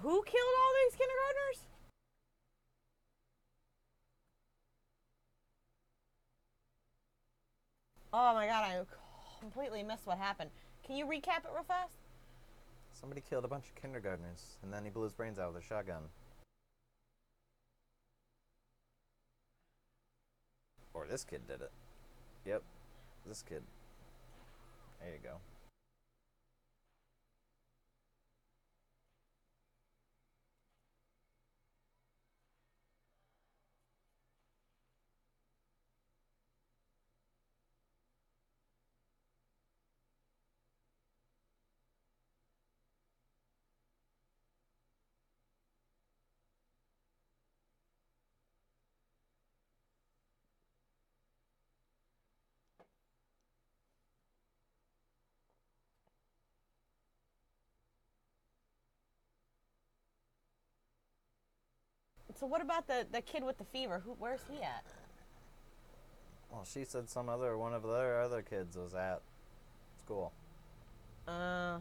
Who 0.00 0.22
killed 0.24 0.54
all 0.58 0.72
these 0.84 0.96
kindergartners? 0.96 1.66
Oh 8.14 8.34
my 8.34 8.46
god, 8.46 8.64
I 8.64 8.80
completely 9.40 9.82
missed 9.82 10.06
what 10.06 10.18
happened. 10.18 10.50
Can 10.84 10.96
you 10.96 11.06
recap 11.06 11.44
it 11.44 11.50
real 11.54 11.64
fast? 11.64 11.94
Somebody 12.92 13.22
killed 13.28 13.44
a 13.44 13.48
bunch 13.48 13.64
of 13.66 13.74
kindergartners, 13.74 14.58
and 14.62 14.72
then 14.72 14.84
he 14.84 14.90
blew 14.90 15.04
his 15.04 15.12
brains 15.12 15.38
out 15.38 15.52
with 15.52 15.62
a 15.62 15.66
shotgun. 15.66 16.02
Or 20.94 21.06
this 21.06 21.24
kid 21.24 21.46
did 21.48 21.62
it. 21.62 21.70
Yep, 22.44 22.62
this 23.26 23.42
kid. 23.42 23.62
There 25.00 25.10
you 25.10 25.20
go. 25.22 25.36
So 62.38 62.46
what 62.46 62.60
about 62.60 62.86
the, 62.86 63.06
the 63.10 63.20
kid 63.20 63.44
with 63.44 63.58
the 63.58 63.64
fever? 63.64 64.02
Who 64.04 64.16
where's 64.18 64.40
he 64.50 64.62
at? 64.62 64.84
Well, 66.50 66.64
she 66.64 66.84
said 66.84 67.08
some 67.08 67.28
other 67.28 67.56
one 67.56 67.72
of 67.72 67.82
their 67.82 68.20
other 68.20 68.42
kids 68.42 68.76
was 68.76 68.94
at 68.94 69.22
school. 70.04 70.32
Uh 71.26 71.78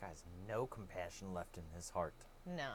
This 0.00 0.08
guy's 0.08 0.24
no 0.48 0.66
compassion 0.66 1.32
left 1.34 1.56
in 1.56 1.64
his 1.74 1.90
heart. 1.90 2.14
no. 2.46 2.72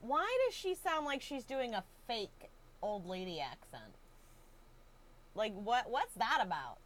Why 0.00 0.26
does 0.46 0.54
she 0.54 0.74
sound 0.74 1.06
like 1.06 1.22
she's 1.22 1.42
doing 1.42 1.74
a 1.74 1.82
fake 2.06 2.50
old 2.82 3.06
lady 3.06 3.40
accent? 3.40 3.94
Like 5.34 5.54
what 5.54 5.90
what's 5.90 6.14
that 6.14 6.40
about? 6.42 6.78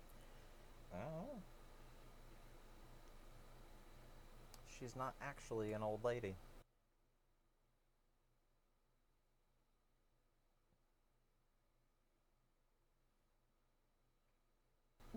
Oh. 0.95 1.39
She's 4.79 4.95
not 4.97 5.15
actually 5.21 5.73
an 5.73 5.83
old 5.83 6.05
lady. 6.05 6.37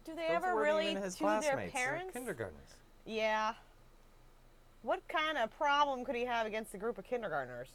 Do 0.03 0.13
they 0.15 0.27
Those 0.27 0.35
ever 0.35 0.55
weren't 0.55 0.65
really 0.65 0.91
even 0.91 1.03
his 1.03 1.15
their 1.15 1.27
classmates. 1.27 1.73
They're 1.73 1.85
parents? 1.85 2.13
kindergartners. 2.13 2.75
Yeah. 3.05 3.53
What 4.83 5.07
kind 5.07 5.37
of 5.37 5.49
problem 5.57 6.03
could 6.03 6.15
he 6.15 6.25
have 6.25 6.45
against 6.45 6.73
a 6.73 6.77
group 6.77 6.97
of 6.97 7.05
kindergartners? 7.05 7.69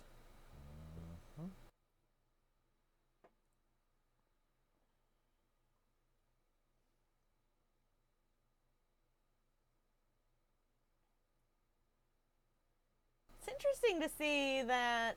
It's 13.41 13.49
interesting 13.49 14.03
to 14.03 14.09
see 14.19 14.61
that 14.67 15.15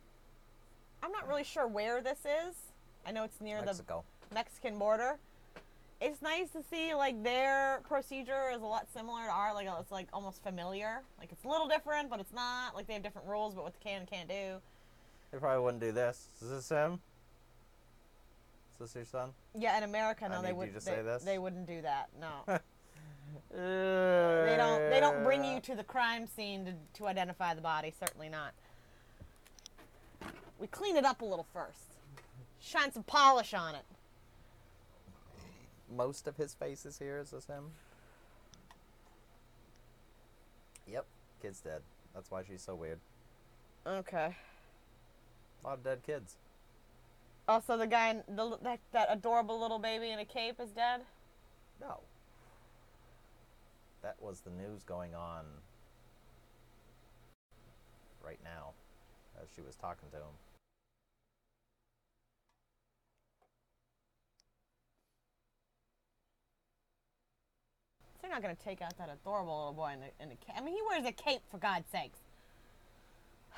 I'm 1.03 1.11
not 1.11 1.27
really 1.27 1.43
sure 1.43 1.67
where 1.67 2.01
this 2.01 2.19
is. 2.19 2.55
I 3.05 3.11
know 3.11 3.25
it's 3.25 3.41
near 3.41 3.61
Mexico. 3.61 4.05
the 4.29 4.35
Mexican 4.35 4.77
border. 4.79 5.17
It's 6.01 6.21
nice 6.21 6.49
to 6.49 6.63
see 6.63 6.95
like 6.95 7.23
their 7.23 7.81
procedure 7.87 8.49
is 8.53 8.61
a 8.61 8.65
lot 8.65 8.87
similar 8.91 9.23
to 9.25 9.31
our 9.31 9.53
like 9.53 9.67
it's 9.79 9.91
like 9.91 10.07
almost 10.11 10.41
familiar. 10.41 11.03
Like 11.19 11.31
it's 11.31 11.45
a 11.45 11.47
little 11.47 11.67
different, 11.67 12.09
but 12.09 12.19
it's 12.19 12.33
not. 12.33 12.75
Like 12.75 12.87
they 12.87 12.93
have 12.93 13.03
different 13.03 13.27
rules 13.27 13.53
about 13.53 13.65
what 13.65 13.73
they 13.73 13.89
can 13.89 13.99
and 13.99 14.09
can't 14.09 14.27
do. 14.27 14.55
They 15.31 15.37
probably 15.37 15.63
wouldn't 15.63 15.81
do 15.81 15.91
this. 15.91 16.27
Is 16.41 16.49
this 16.49 16.69
him? 16.69 16.99
Is 18.73 18.79
this 18.79 18.95
your 18.95 19.05
son? 19.05 19.29
Yeah, 19.55 19.77
in 19.77 19.83
America, 19.83 20.27
no, 20.27 20.39
I 20.39 20.41
they 20.41 20.53
would. 20.53 20.73
to 20.73 20.73
they, 20.73 20.79
say 20.79 21.01
this? 21.03 21.23
they 21.23 21.37
wouldn't 21.37 21.67
do 21.67 21.83
that. 21.83 22.09
No, 22.19 22.29
they 22.47 22.57
they 23.55 24.55
don't. 24.57 24.89
They 24.89 24.99
don't 24.99 25.23
bring 25.23 25.45
you 25.45 25.59
to 25.59 25.75
the 25.75 25.83
crime 25.83 26.25
scene 26.25 26.65
to, 26.65 26.73
to 26.95 27.07
identify 27.07 27.53
the 27.53 27.61
body. 27.61 27.93
Certainly 27.99 28.29
not. 28.29 28.53
We 30.59 30.65
clean 30.65 30.97
it 30.97 31.05
up 31.05 31.21
a 31.21 31.25
little 31.25 31.47
first. 31.53 31.95
Shine 32.59 32.91
some 32.91 33.03
polish 33.03 33.53
on 33.53 33.75
it. 33.75 33.85
Most 35.95 36.27
of 36.27 36.37
his 36.37 36.53
face 36.53 36.85
is 36.85 36.97
here. 36.99 37.19
Is 37.19 37.31
this 37.31 37.45
him? 37.45 37.71
Yep. 40.87 41.05
Kid's 41.41 41.59
dead. 41.59 41.81
That's 42.13 42.31
why 42.31 42.43
she's 42.47 42.61
so 42.61 42.75
weird. 42.75 42.99
Okay. 43.85 44.35
A 45.63 45.67
lot 45.67 45.77
of 45.77 45.83
dead 45.83 46.03
kids. 46.05 46.35
Also, 47.47 47.77
the 47.77 47.87
guy, 47.87 48.09
in 48.09 48.35
the, 48.35 48.57
that 48.61 48.79
that 48.93 49.07
adorable 49.09 49.59
little 49.59 49.79
baby 49.79 50.11
in 50.11 50.19
a 50.19 50.25
cape 50.25 50.59
is 50.59 50.69
dead. 50.69 51.01
No. 51.79 51.99
That 54.03 54.15
was 54.19 54.41
the 54.41 54.51
news 54.51 54.83
going 54.83 55.13
on 55.13 55.45
right 58.23 58.39
now 58.43 58.69
as 59.41 59.49
she 59.55 59.61
was 59.61 59.75
talking 59.75 60.09
to 60.11 60.17
him. 60.17 60.33
They're 68.21 68.29
not 68.31 68.41
gonna 68.41 68.55
take 68.55 68.81
out 68.81 68.97
that 68.97 69.09
adorable 69.09 69.57
little 69.57 69.73
boy 69.73 69.93
in 69.93 69.99
the 69.99 70.23
in 70.23 70.29
the 70.29 70.35
cape. 70.35 70.55
I 70.57 70.61
mean, 70.61 70.75
he 70.75 70.81
wears 70.87 71.05
a 71.05 71.11
cape 71.11 71.41
for 71.49 71.57
God's 71.57 71.89
sakes. 71.91 72.19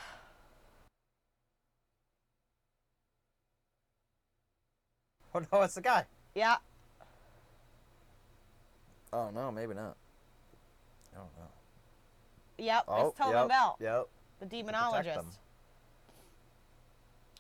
Oh 5.36 5.41
no, 5.52 5.62
it's 5.63 5.73
the 5.76 5.82
guy. 5.82 6.06
Yeah. 6.36 6.58
Oh 9.12 9.30
no, 9.34 9.52
maybe 9.52 9.73
not. 9.73 9.95
I 11.13 11.17
don't 11.17 11.38
know. 11.38 11.49
Yep. 12.58 12.84
Oh, 12.88 13.08
it's 13.08 13.17
Tobin 13.17 13.34
yep, 13.34 13.47
Bell, 13.49 13.78
Yep. 13.80 14.08
the 14.39 14.45
demonologist. 14.45 15.26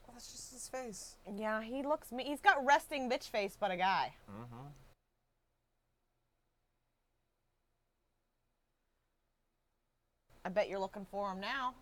Oh, 0.07 0.11
that's 0.13 0.31
just 0.31 0.51
his 0.53 0.67
face. 0.67 1.15
Yeah, 1.35 1.61
he 1.61 1.83
looks. 1.83 2.11
Me- 2.11 2.23
he's 2.23 2.41
got 2.41 2.63
resting 2.65 3.09
bitch 3.09 3.29
face, 3.29 3.55
but 3.59 3.71
a 3.71 3.77
guy. 3.77 4.13
Mm-hmm. 4.29 4.67
I 10.45 10.49
bet 10.49 10.69
you're 10.69 10.79
looking 10.79 11.05
for 11.09 11.29
them 11.29 11.39
now. 11.39 11.73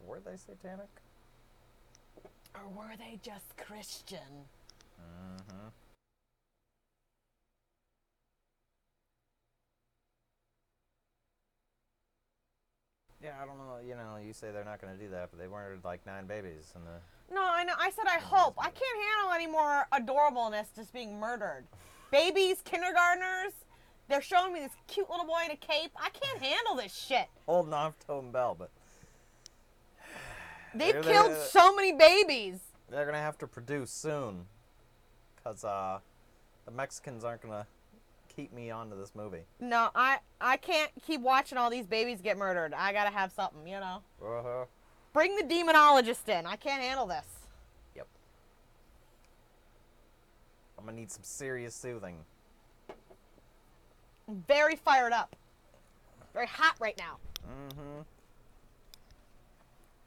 Were 0.00 0.20
they 0.20 0.36
satanic? 0.36 0.88
Or 2.54 2.68
were 2.74 2.96
they 2.96 3.18
just 3.22 3.56
Christian? 3.56 4.46
Mm-hmm. 5.00 5.68
Yeah, 13.22 13.32
I 13.42 13.46
don't 13.46 13.58
know. 13.58 13.78
You 13.86 13.96
know, 13.96 14.16
you 14.24 14.32
say 14.32 14.52
they're 14.52 14.64
not 14.64 14.80
going 14.80 14.96
to 14.96 15.02
do 15.02 15.10
that, 15.10 15.30
but 15.30 15.40
they 15.40 15.48
murdered 15.48 15.80
like 15.84 16.06
nine 16.06 16.26
babies 16.26 16.72
in 16.76 16.82
the. 16.84 17.34
No, 17.34 17.42
I 17.42 17.64
know. 17.64 17.74
I 17.78 17.90
said 17.90 18.04
I 18.06 18.20
hope. 18.20 18.54
I 18.58 18.70
can't 18.70 18.98
handle 19.18 19.34
any 19.34 19.46
more 19.48 19.86
adorableness 19.92 20.66
just 20.76 20.92
being 20.92 21.18
murdered. 21.18 21.64
Babies, 22.12 22.62
kindergartners. 22.64 23.52
They're 24.08 24.22
showing 24.22 24.52
me 24.52 24.60
this 24.60 24.72
cute 24.86 25.10
little 25.10 25.26
boy 25.26 25.42
in 25.46 25.50
a 25.50 25.56
cape. 25.56 25.90
I 25.96 26.10
can't 26.10 26.40
handle 26.40 26.76
this 26.76 26.94
shit. 26.94 27.26
Holding 27.46 27.72
off 27.72 27.94
Tobin 28.06 28.30
Bell, 28.30 28.54
but 28.58 28.70
They've 30.74 30.92
They're 30.92 31.02
killed 31.02 31.32
the- 31.32 31.44
so 31.46 31.74
many 31.74 31.92
babies. 31.92 32.60
they're 32.90 33.04
going 33.04 33.14
to 33.14 33.20
have 33.20 33.38
to 33.38 33.46
produce 33.46 33.90
soon. 33.90 34.46
Because 35.36 35.64
uh, 35.64 35.98
the 36.66 36.70
Mexicans 36.70 37.24
aren't 37.24 37.42
going 37.42 37.54
to 37.54 37.66
keep 38.36 38.52
me 38.52 38.70
onto 38.70 38.96
this 38.96 39.14
movie. 39.14 39.42
No, 39.60 39.88
I 39.94 40.18
I 40.40 40.58
can't 40.58 40.90
keep 41.06 41.22
watching 41.22 41.56
all 41.56 41.70
these 41.70 41.86
babies 41.86 42.20
get 42.20 42.36
murdered. 42.36 42.74
I 42.74 42.92
gotta 42.92 43.10
have 43.10 43.32
something, 43.32 43.66
you 43.66 43.80
know. 43.80 44.02
Uh-huh. 44.22 44.66
Bring 45.14 45.34
the 45.36 45.42
demonologist 45.42 46.28
in. 46.28 46.44
I 46.44 46.56
can't 46.56 46.82
handle 46.82 47.06
this. 47.06 47.24
Yep. 47.94 48.06
I'm 50.78 50.86
to 50.86 50.92
need 50.92 51.10
some 51.10 51.22
serious 51.22 51.74
soothing. 51.74 52.18
I'm 54.28 54.42
very 54.48 54.76
fired 54.76 55.12
up. 55.12 55.36
Very 56.34 56.46
hot 56.46 56.74
right 56.80 56.96
now. 56.98 57.16
Mm-hmm. 57.48 58.00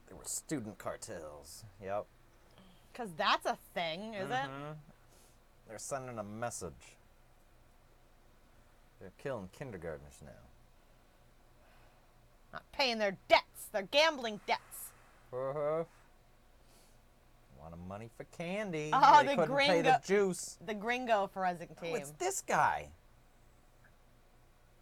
There 0.07 0.17
were 0.17 0.23
student 0.25 0.77
cartels. 0.77 1.63
Yep. 1.83 2.05
Cause 2.93 3.09
that's 3.17 3.45
a 3.45 3.57
thing, 3.73 4.13
is 4.13 4.29
it? 4.29 4.33
Mm 4.33 4.49
Mhm. 4.49 4.75
They're 5.67 5.77
sending 5.77 6.17
a 6.17 6.23
message. 6.23 6.97
They're 8.99 9.11
killing 9.19 9.49
kindergartners 9.53 10.19
now. 10.21 10.31
Not 12.51 12.63
paying 12.73 12.97
their 12.97 13.15
debts. 13.27 13.67
Their 13.71 13.83
gambling 13.83 14.41
debts. 14.47 14.89
Uh-huh. 15.31 15.83
Want 17.59 17.73
of 17.73 17.79
money 17.87 18.09
for 18.17 18.23
candy. 18.35 18.89
Oh, 18.91 19.21
they 19.23 19.35
the 19.35 19.41
couldn't 19.43 19.57
pay 19.57 19.81
the 19.81 19.81
gringo- 19.83 19.99
juice. 20.03 20.57
The 20.65 20.73
gringo 20.73 21.27
forensic 21.31 21.69
Oh, 21.77 21.81
team. 21.81 21.95
it's 21.97 22.11
this 22.11 22.41
guy. 22.41 22.89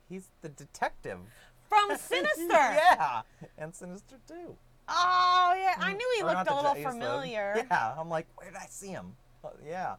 He's 0.10 0.30
the 0.42 0.50
detective. 0.50 1.20
From 1.70 1.90
Sinister. 1.98 2.48
yeah, 2.50 3.22
and 3.58 3.76
Sinister 3.76 4.16
too. 4.28 4.56
Oh 4.88 5.54
yeah, 5.58 5.76
I 5.80 5.94
mm. 5.94 5.98
knew 5.98 6.14
he 6.18 6.24
Or 6.24 6.34
looked 6.34 6.50
a 6.50 6.56
little 6.56 6.76
familiar. 6.76 7.66
Yeah, 7.70 7.94
I'm 7.98 8.10
like, 8.10 8.28
where 8.36 8.50
did 8.50 8.58
I 8.58 8.68
see 8.70 8.88
him? 8.88 9.16
Oh, 9.44 9.52
yeah. 9.66 9.96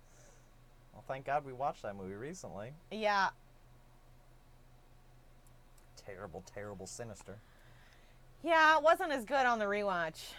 Well, 0.92 1.05
thank 1.07 1.27
God 1.27 1.44
we 1.44 1.53
watched 1.53 1.83
that 1.83 1.94
movie 1.97 2.14
recently. 2.14 2.73
Yeah. 2.90 3.29
Terrible, 5.97 6.42
terrible 6.55 6.87
Sinister. 6.87 7.38
Yeah, 8.42 8.79
it 8.79 8.83
wasn't 8.83 9.12
as 9.12 9.25
good 9.25 9.47
on 9.47 9.59
the 9.59 9.66
rewatch. 9.66 10.33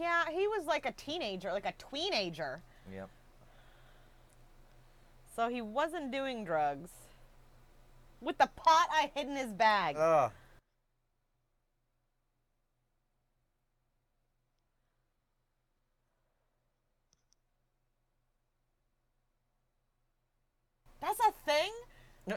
Yeah, 0.00 0.24
he 0.30 0.48
was 0.48 0.64
like 0.66 0.86
a 0.86 0.92
teenager, 0.92 1.52
like 1.52 1.66
a 1.66 1.74
tweenager. 1.74 2.60
Yep. 2.90 3.10
So 5.36 5.48
he 5.50 5.60
wasn't 5.60 6.10
doing 6.10 6.42
drugs. 6.42 6.88
With 8.22 8.38
the 8.38 8.48
pot 8.56 8.88
I 8.90 9.10
hid 9.14 9.28
in 9.28 9.36
his 9.36 9.52
bag. 9.52 9.96
Ugh. 9.98 10.32
That's 21.02 21.20
a 21.20 21.32
thing? 21.44 21.72
No. 22.26 22.36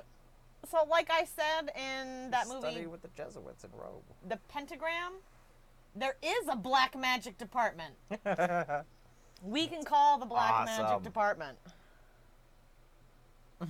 So, 0.69 0.86
like 0.89 1.10
I 1.10 1.26
said 1.26 1.71
in 1.76 2.32
that 2.32 2.47
movie, 2.47 2.60
Study 2.60 2.88
with 2.88 3.02
the 3.02 3.10
Jesuits 3.15 3.63
in 3.63 3.69
Rome. 3.71 4.04
The 4.28 4.38
Pentagram, 4.47 5.13
there 5.95 6.15
is 6.21 6.47
a 6.51 6.56
black 6.56 6.97
magic 6.97 7.38
department. 7.38 7.95
We 9.43 9.67
can 9.67 9.84
call 9.84 10.17
the 10.19 10.25
black 10.25 10.65
magic 10.65 11.03
department. 11.03 11.58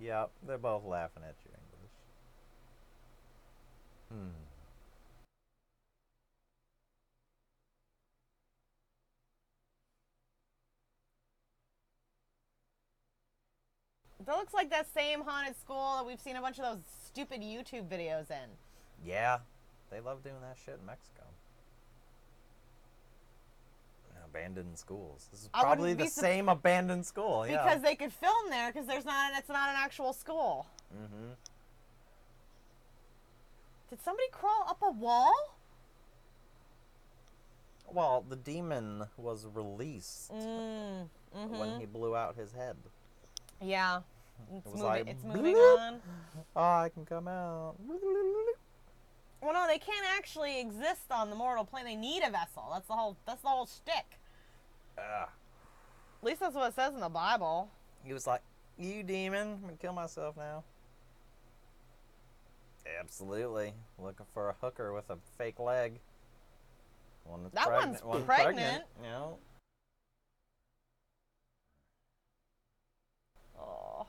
yep, 0.00 0.30
they're 0.46 0.56
both 0.56 0.84
laughing 0.84 1.24
at 1.24 1.36
your 1.44 1.52
English. 1.58 1.92
Hmm. 4.10 4.43
That 14.26 14.36
looks 14.36 14.54
like 14.54 14.70
that 14.70 14.86
same 14.94 15.20
haunted 15.22 15.56
school 15.56 15.96
that 15.96 16.06
we've 16.06 16.20
seen 16.20 16.36
a 16.36 16.40
bunch 16.40 16.58
of 16.58 16.64
those 16.64 16.82
stupid 17.06 17.40
YouTube 17.42 17.88
videos 17.88 18.30
in. 18.30 18.48
Yeah, 19.04 19.38
they 19.90 20.00
love 20.00 20.22
doing 20.22 20.40
that 20.42 20.56
shit 20.64 20.78
in 20.80 20.86
Mexico. 20.86 21.22
abandoned 24.26 24.76
schools. 24.76 25.28
This 25.30 25.42
is 25.42 25.50
I 25.54 25.58
wouldn't 25.58 25.76
probably 25.76 25.94
be 25.94 26.04
the 26.04 26.10
sup- 26.10 26.24
same 26.24 26.48
abandoned 26.48 27.06
school. 27.06 27.46
Yeah. 27.46 27.62
Because 27.62 27.82
they 27.82 27.94
could 27.94 28.12
film 28.12 28.50
there 28.50 28.72
because 28.72 28.88
there's 28.88 29.04
not 29.04 29.30
it's 29.36 29.48
not 29.48 29.68
an 29.68 29.76
actual 29.78 30.12
school. 30.12 30.66
Mm-hmm. 30.92 31.34
Did 33.90 34.02
somebody 34.02 34.26
crawl 34.32 34.64
up 34.68 34.78
a 34.82 34.90
wall? 34.90 35.32
Well, 37.92 38.24
the 38.28 38.34
demon 38.34 39.04
was 39.16 39.46
released 39.54 40.32
Mm. 40.32 41.08
hmm 41.32 41.58
when 41.58 41.78
he 41.78 41.86
blew 41.86 42.16
out 42.16 42.34
his 42.36 42.50
head. 42.52 42.76
Yeah. 43.60 44.00
It's 44.56 44.64
was 44.66 44.74
moving. 44.74 44.84
like, 44.86 45.06
it's 45.08 45.24
moving 45.24 45.56
on. 45.56 46.00
Oh, 46.56 46.60
I 46.60 46.90
can 46.92 47.04
come 47.04 47.28
out. 47.28 47.74
Well, 49.40 49.52
no, 49.52 49.66
they 49.66 49.78
can't 49.78 50.06
actually 50.16 50.60
exist 50.60 51.10
on 51.10 51.30
the 51.30 51.36
mortal 51.36 51.64
plane. 51.64 51.84
They 51.84 51.96
need 51.96 52.22
a 52.22 52.30
vessel. 52.30 52.68
That's 52.72 52.86
the 52.86 52.94
whole. 52.94 53.16
That's 53.26 53.42
the 53.42 53.48
whole 53.48 53.66
shtick. 53.66 54.18
Ah. 54.98 55.24
At 55.24 56.26
least 56.26 56.40
that's 56.40 56.54
what 56.54 56.68
it 56.68 56.74
says 56.74 56.94
in 56.94 57.00
the 57.00 57.08
Bible. 57.08 57.68
He 58.04 58.12
was 58.12 58.26
like, 58.26 58.42
"You 58.78 59.02
demon, 59.02 59.54
I'm 59.54 59.60
gonna 59.60 59.76
kill 59.76 59.92
myself 59.92 60.36
now." 60.36 60.64
Absolutely, 63.00 63.72
looking 63.98 64.26
for 64.32 64.50
a 64.50 64.54
hooker 64.60 64.92
with 64.92 65.08
a 65.10 65.16
fake 65.36 65.58
leg. 65.58 66.00
One 67.24 67.42
that's 67.42 67.54
That 67.54 67.66
pregnant, 67.66 68.04
one's 68.04 68.18
one 68.18 68.24
pregnant. 68.24 68.84
You 69.02 69.08
know, 69.08 69.38
Oh. 73.58 74.06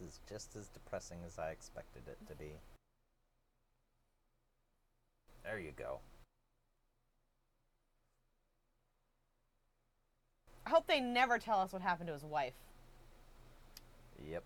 This 0.00 0.14
is 0.14 0.20
just 0.28 0.56
as 0.56 0.68
depressing 0.68 1.18
as 1.26 1.38
I 1.38 1.50
expected 1.50 2.02
it 2.06 2.18
to 2.28 2.34
be. 2.34 2.52
There 5.44 5.58
you 5.58 5.72
go. 5.76 6.00
I 10.66 10.70
hope 10.70 10.86
they 10.86 11.00
never 11.00 11.38
tell 11.38 11.60
us 11.60 11.72
what 11.72 11.82
happened 11.82 12.08
to 12.08 12.12
his 12.12 12.24
wife. 12.24 12.54
Yep. 14.30 14.44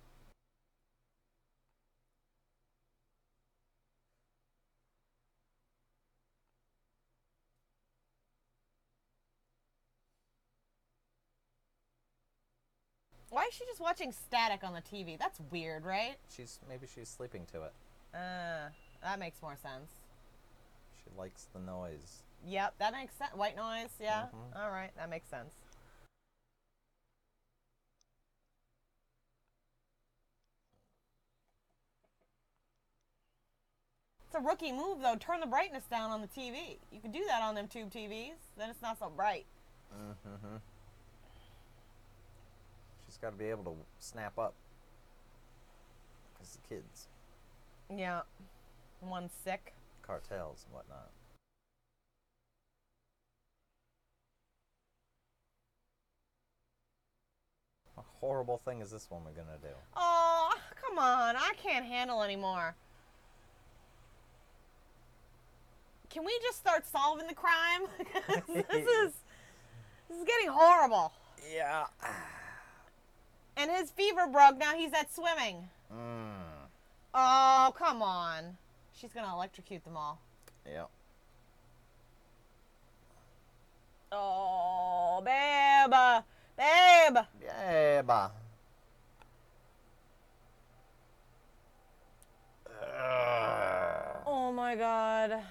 Why 13.30 13.44
is 13.48 13.54
she 13.54 13.64
just 13.66 13.80
watching 13.80 14.12
static 14.12 14.62
on 14.62 14.74
the 14.74 14.82
TV? 14.82 15.18
That's 15.18 15.40
weird, 15.50 15.84
right? 15.84 16.16
She's 16.34 16.58
maybe 16.68 16.86
she's 16.92 17.08
sleeping 17.08 17.46
to 17.52 17.62
it. 17.64 17.72
Uh, 18.14 18.68
that 19.02 19.18
makes 19.18 19.42
more 19.42 19.56
sense. 19.60 19.90
She 21.02 21.10
likes 21.18 21.48
the 21.52 21.58
noise. 21.60 22.22
Yep, 22.46 22.74
that 22.78 22.92
makes 22.92 23.14
sense. 23.16 23.32
White 23.34 23.56
noise, 23.56 23.90
yeah. 24.00 24.26
Mhm. 24.32 24.62
All 24.62 24.70
right, 24.70 24.90
that 24.96 25.10
makes 25.10 25.28
sense. 25.28 25.54
It's 34.26 34.34
a 34.34 34.40
rookie 34.40 34.72
move, 34.72 35.00
though. 35.00 35.16
Turn 35.16 35.40
the 35.40 35.46
brightness 35.46 35.84
down 35.84 36.10
on 36.10 36.20
the 36.20 36.26
TV. 36.26 36.78
You 36.90 37.00
can 37.00 37.12
do 37.12 37.24
that 37.28 37.42
on 37.42 37.54
them 37.54 37.68
tube 37.68 37.90
TVs. 37.92 38.34
Then 38.56 38.68
it's 38.70 38.82
not 38.82 38.98
so 38.98 39.08
bright. 39.08 39.46
Mm-hmm. 39.94 40.56
Got 43.24 43.30
to 43.30 43.36
be 43.38 43.46
able 43.46 43.64
to 43.64 43.74
snap 44.00 44.38
up. 44.38 44.52
Because 46.34 46.58
the 46.58 46.68
kids, 46.68 47.08
Yeah. 47.88 48.20
One 49.00 49.30
sick. 49.30 49.72
cartels 50.02 50.66
and 50.66 50.74
whatnot. 50.74 51.08
What 57.94 58.04
horrible 58.20 58.58
thing 58.58 58.80
is 58.80 58.90
this 58.90 59.10
woman 59.10 59.32
gonna 59.34 59.58
do? 59.62 59.74
Oh, 59.96 60.52
come 60.80 60.98
on. 60.98 61.36
I 61.36 61.52
can't 61.62 61.84
handle 61.86 62.22
anymore. 62.22 62.74
Can 66.10 66.24
we 66.24 66.38
just 66.42 66.58
start 66.58 66.86
solving 66.86 67.26
the 67.26 67.34
crime? 67.34 67.82
this 68.48 68.86
is 68.86 69.12
this 70.08 70.18
is 70.18 70.24
getting 70.26 70.48
horrible. 70.48 71.12
Yeah. 71.54 71.84
And 73.56 73.70
his 73.70 73.90
fever 73.90 74.26
broke. 74.26 74.58
Now 74.58 74.74
he's 74.74 74.92
at 74.92 75.14
swimming. 75.14 75.68
Mm. 75.92 76.68
Oh, 77.14 77.72
come 77.76 78.02
on. 78.02 78.56
She's 78.92 79.12
going 79.12 79.26
to 79.26 79.32
electrocute 79.32 79.84
them 79.84 79.96
all. 79.96 80.20
Yep. 80.66 80.90
Oh, 84.12 85.22
babe. 85.24 85.94
Babe. 86.56 88.08
Ugh. 88.08 88.30
Oh 94.26 94.52
my 94.52 94.76
god. 94.76 95.42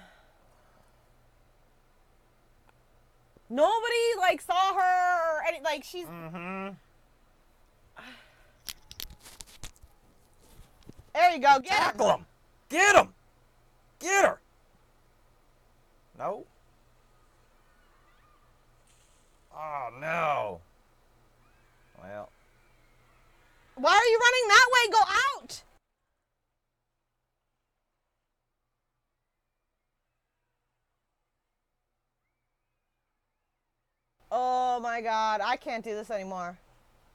Nobody 3.50 4.18
like 4.18 4.40
saw 4.40 4.74
her 4.74 5.36
or 5.36 5.42
any 5.46 5.60
like 5.62 5.84
she's 5.84 6.06
Mm-hmm. 6.06 6.74
There 11.14 11.32
you 11.32 11.38
go. 11.38 11.58
Get 11.60 11.72
him. 11.72 11.78
Tackle 11.78 12.10
him! 12.10 12.26
Get 12.68 12.96
him! 12.96 13.14
Get 14.00 14.24
her! 14.24 14.40
No. 16.18 16.44
Oh 19.56 19.88
no. 20.00 20.60
Well, 22.02 22.28
Why 23.76 23.92
are 23.92 24.04
you 24.04 24.18
running 24.18 24.48
that 24.48 24.66
way? 24.72 24.90
Go 24.92 24.98
out. 25.00 25.62
Oh 34.30 34.80
my 34.80 35.00
god, 35.00 35.40
I 35.42 35.56
can't 35.56 35.84
do 35.84 35.94
this 35.94 36.10
anymore. 36.10 36.58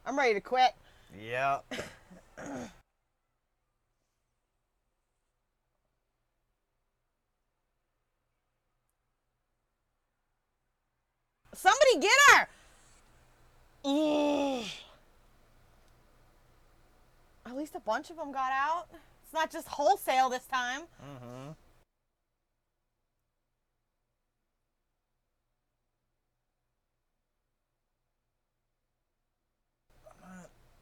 I'm 0.06 0.18
ready 0.18 0.34
to 0.36 0.42
quit. 0.42 0.74
yeah. 1.22 1.60
Somebody 11.62 12.00
get 12.00 12.17
her! 12.32 12.48
Ugh. 13.84 14.65
At 17.45 17.58
least 17.58 17.76
a 17.76 17.82
bunch 17.82 18.10
of 18.10 18.15
them 18.15 18.32
got 18.32 18.54
out. 18.54 18.86
It's 19.26 19.34
not 19.34 19.52
just 19.52 19.67
wholesale 19.67 20.30
this 20.30 20.45
time. 20.45 20.84
Mm-hmm. 21.04 21.52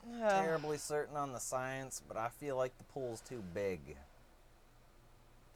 I'm 0.06 0.20
not 0.20 0.30
terribly 0.30 0.78
certain 0.78 1.18
on 1.18 1.34
the 1.34 1.40
science, 1.40 2.04
but 2.08 2.18
I 2.18 2.30
feel 2.30 2.56
like 2.56 2.78
the 2.78 2.84
pool's 2.84 3.22
too 3.22 3.44
big. 3.56 3.80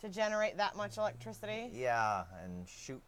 To 0.01 0.09
generate 0.09 0.57
that 0.57 0.75
much 0.75 0.97
electricity. 0.97 1.69
Yeah, 1.71 2.23
and 2.43 2.67
shoot 2.67 3.03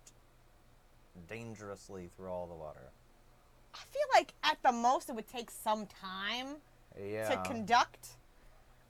dangerously 1.28 2.10
through 2.16 2.30
all 2.30 2.48
the 2.48 2.54
water. 2.56 2.92
I 3.74 3.80
feel 3.92 4.02
like 4.14 4.34
at 4.44 4.58
the 4.64 4.72
most 4.72 5.10
it 5.10 5.16
would 5.16 5.28
take 5.28 5.50
some 5.50 5.88
time 5.88 6.58
Yeah. 7.00 7.30
to 7.30 7.50
conduct. 7.50 8.10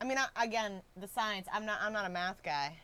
I 0.02 0.06
mean, 0.06 0.18
I, 0.18 0.44
again, 0.44 0.82
the 0.98 1.08
science. 1.08 1.48
I'm 1.54 1.66
not. 1.66 1.80
I'm 1.82 1.94
not 1.94 2.06
a 2.06 2.10
math 2.10 2.44
guy. 2.44 2.78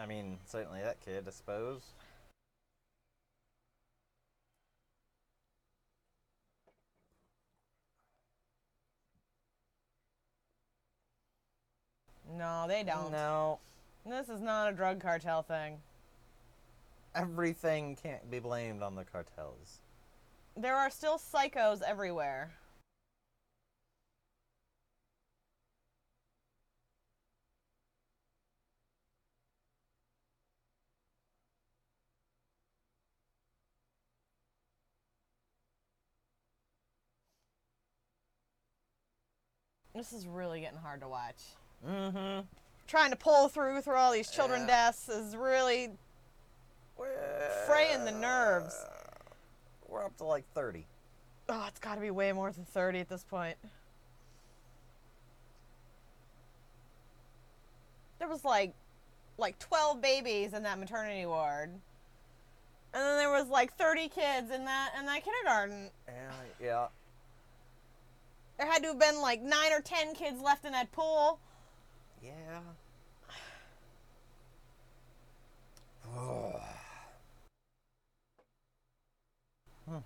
I 0.00 0.06
mean, 0.06 0.38
certainly 0.46 0.80
that 0.82 1.00
kid, 1.00 1.24
I 1.26 1.30
suppose. 1.30 1.80
No, 12.30 12.66
they 12.68 12.82
don't. 12.82 13.12
No, 13.12 13.58
This 14.06 14.28
is 14.28 14.40
not 14.40 14.72
a 14.72 14.72
drug 14.74 15.00
cartel 15.00 15.42
thing. 15.42 15.78
Everything 17.14 17.96
can't 17.96 18.30
be 18.30 18.38
blamed 18.38 18.82
on 18.82 18.94
the 18.94 19.04
cartels. 19.04 19.80
There 20.56 20.76
are 20.76 20.90
still 20.90 21.18
psychos 21.18 21.82
everywhere. 21.82 22.52
This 39.94 40.12
is 40.12 40.26
really 40.26 40.60
getting 40.60 40.78
hard 40.78 41.00
to 41.02 41.08
watch. 41.08 41.36
Mm-hmm. 41.86 42.46
Trying 42.86 43.10
to 43.10 43.16
pull 43.16 43.48
through 43.48 43.82
through 43.82 43.96
all 43.96 44.12
these 44.12 44.30
children 44.30 44.62
Yeah. 44.62 44.66
deaths 44.86 45.08
is 45.08 45.36
really 45.36 45.90
Fraying 47.66 48.04
the 48.04 48.12
nerves. 48.12 48.74
We're 49.88 50.04
up 50.04 50.16
to 50.18 50.24
like 50.24 50.44
30. 50.54 50.86
Oh, 51.48 51.64
it's 51.68 51.80
got 51.80 51.96
to 51.96 52.00
be 52.00 52.10
way 52.10 52.32
more 52.32 52.50
than 52.50 52.64
30 52.64 53.00
at 53.00 53.08
this 53.08 53.24
point. 53.24 53.56
There 58.18 58.28
was 58.28 58.44
like 58.44 58.74
like 59.38 59.58
12 59.58 60.00
babies 60.00 60.52
in 60.52 60.62
that 60.62 60.78
maternity 60.78 61.26
ward. 61.26 61.70
And 62.94 63.02
then 63.02 63.16
there 63.18 63.30
was 63.30 63.48
like 63.48 63.74
30 63.76 64.08
kids 64.08 64.50
in 64.50 64.64
that 64.64 64.92
in 64.98 65.06
that 65.06 65.24
kindergarten. 65.24 65.90
Yeah, 66.06 66.32
yeah. 66.60 66.86
There 68.58 68.70
had 68.70 68.82
to 68.82 68.88
have 68.88 68.98
been 68.98 69.20
like 69.20 69.42
9 69.42 69.72
or 69.72 69.80
10 69.80 70.14
kids 70.14 70.40
left 70.40 70.64
in 70.64 70.72
that 70.72 70.92
pool. 70.92 71.40
Yeah. 72.22 72.60
Hmm. 79.88 79.98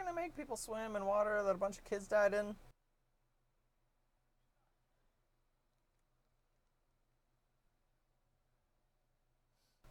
Really? 0.00 0.06
You're 0.06 0.14
gonna 0.14 0.26
make 0.26 0.36
people 0.36 0.56
swim 0.56 0.96
in 0.96 1.04
water 1.04 1.42
that 1.42 1.50
a 1.54 1.58
bunch 1.58 1.76
of 1.78 1.84
kids 1.84 2.08
died 2.08 2.32
in? 2.34 2.54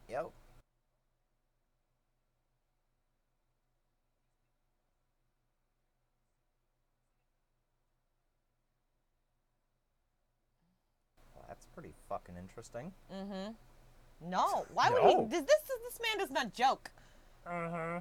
Yep. 0.08 0.32
Well, 11.34 11.44
that's 11.48 11.64
pretty 11.66 11.92
fucking 12.08 12.36
interesting. 12.36 12.92
Mm-hmm. 13.12 13.52
No. 14.28 14.66
Why 14.72 14.90
would 14.90 15.02
No. 15.02 15.08
he 15.24 15.30
does 15.30 15.44
this 15.46 15.60
this 15.66 16.00
man 16.02 16.18
does 16.18 16.30
not 16.30 16.52
joke. 16.52 16.90
Uh-huh. 17.46 18.00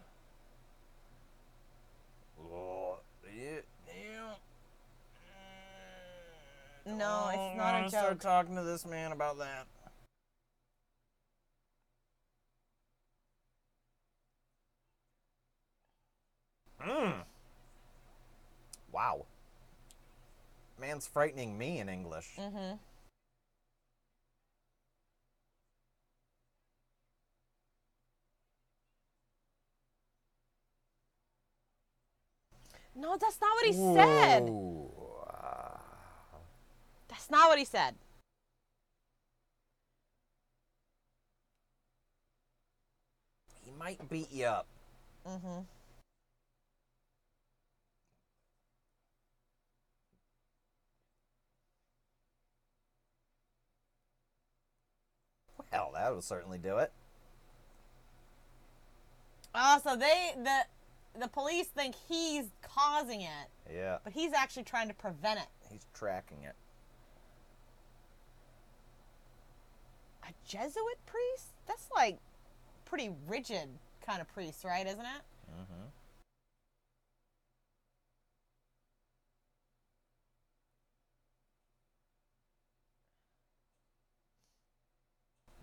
Yeah, 2.47 3.61
yeah. 3.87 4.33
No, 6.85 7.29
it's 7.33 7.57
not 7.57 7.75
a 7.75 7.77
I'll 7.83 7.89
Start 7.89 8.13
joke. 8.13 8.19
talking 8.21 8.55
to 8.55 8.63
this 8.63 8.85
man 8.85 9.11
about 9.11 9.37
that. 9.39 9.67
Mm. 16.85 17.23
Wow. 18.91 19.25
Man's 20.79 21.07
frightening 21.07 21.57
me 21.57 21.79
in 21.79 21.89
English. 21.89 22.35
Mhm. 22.37 22.79
No, 32.95 33.17
that's 33.17 33.39
not 33.39 33.55
what 33.55 33.65
he 33.65 33.73
said. 33.73 34.53
That's 37.07 37.29
not 37.29 37.49
what 37.49 37.59
he 37.59 37.65
said. 37.65 37.95
he 43.69 43.77
might 43.77 44.09
beat 44.09 44.31
you 44.31 44.45
up. 44.45 44.65
Mm-hmm. 45.27 45.59
Well, 55.71 55.91
that 55.93 56.13
would 56.13 56.23
certainly 56.23 56.57
do 56.57 56.77
it. 56.77 56.91
Oh, 59.53 59.79
so 59.83 59.95
they 59.95 60.33
the 60.35 60.65
the 61.17 61.27
police 61.27 61.67
think 61.67 61.95
he's 62.07 62.45
causing 62.61 63.21
it, 63.21 63.49
Yeah, 63.73 63.97
but 64.03 64.13
he's 64.13 64.33
actually 64.33 64.63
trying 64.63 64.87
to 64.87 64.93
prevent 64.93 65.39
it. 65.39 65.47
he's 65.69 65.85
tracking 65.93 66.43
it. 66.43 66.55
A 70.23 70.33
Jesuit 70.47 70.99
priest? 71.05 71.47
That's 71.67 71.87
like 71.95 72.19
pretty 72.85 73.11
rigid 73.27 73.69
kind 74.05 74.21
of 74.21 74.27
priest, 74.33 74.63
right? 74.63 74.85
Isn't 74.85 74.99
it? 74.99 75.21
Mm-hmm. 75.51 75.85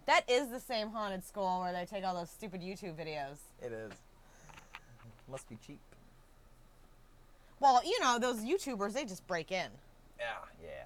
That 0.06 0.22
is 0.28 0.48
the 0.50 0.61
same 0.61 0.90
haunted 0.90 1.24
school 1.24 1.61
where 1.61 1.72
they 1.72 1.85
take 1.85 2.04
all 2.04 2.14
those 2.14 2.30
stupid 2.30 2.61
YouTube 2.61 2.94
videos. 2.96 3.38
It 3.61 3.72
is. 3.72 3.92
Must 5.29 5.49
be 5.49 5.57
cheap. 5.67 5.81
Well, 7.59 7.83
you 7.85 7.99
know, 8.01 8.19
those 8.19 8.39
YouTubers, 8.39 8.93
they 8.93 9.05
just 9.05 9.27
break 9.27 9.51
in. 9.51 9.71
Yeah, 10.19 10.25
yeah. 10.62 10.85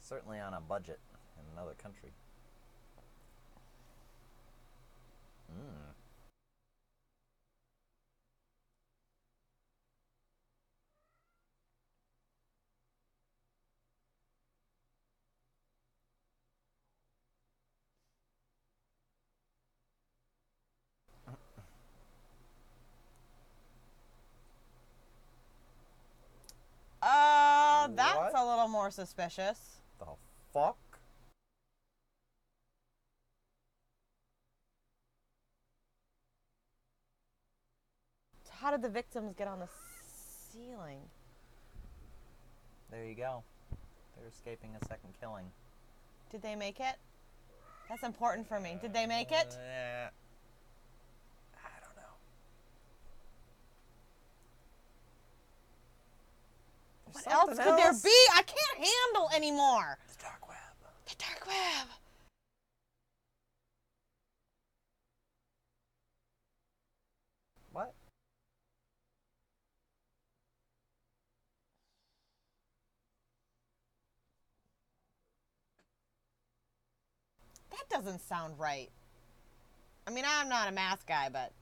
Certainly 0.00 0.38
on 0.38 0.54
a 0.54 0.60
budget 0.60 1.00
in 1.38 1.58
another 1.58 1.74
country. 1.82 2.10
Mm. 5.50 5.94
Uh, 27.06 27.88
that's 27.88 28.16
What? 28.16 28.34
a 28.34 28.48
little 28.48 28.68
more 28.84 28.90
suspicious. 28.90 29.80
The 29.98 30.04
fuck? 30.52 30.76
How 38.50 38.70
did 38.70 38.82
the 38.82 38.90
victims 38.90 39.32
get 39.38 39.48
on 39.48 39.60
the 39.60 39.68
ceiling? 40.52 40.98
There 42.90 43.06
you 43.06 43.14
go. 43.14 43.42
They're 44.18 44.28
escaping 44.28 44.72
a 44.78 44.84
second 44.84 45.14
killing. 45.18 45.46
Did 46.30 46.42
they 46.42 46.54
make 46.54 46.78
it? 46.78 46.96
That's 47.88 48.02
important 48.02 48.46
for 48.46 48.60
me. 48.60 48.76
Did 48.82 48.92
they 48.92 49.06
make 49.06 49.32
it? 49.32 49.56
Uh, 49.58 50.10
I 51.56 51.80
don't 51.80 51.96
know. 51.96 52.12
There's 57.03 57.03
What 57.14 57.32
else 57.32 57.50
could 57.50 57.78
there 57.78 57.92
be? 57.92 58.16
I 58.34 58.42
can't 58.42 58.88
handle 58.88 59.30
anymore. 59.34 59.98
The 60.08 60.24
dark 60.24 60.48
web. 60.48 60.56
The 61.06 61.14
dark 61.16 61.46
web. 61.46 61.88
What? 67.72 67.94
That 77.70 77.88
doesn't 77.88 78.20
sound 78.22 78.58
right. 78.58 78.90
I 80.06 80.10
mean, 80.10 80.24
I'm 80.26 80.48
not 80.48 80.68
a 80.68 80.72
math 80.72 81.06
guy, 81.06 81.28
but 81.32 81.52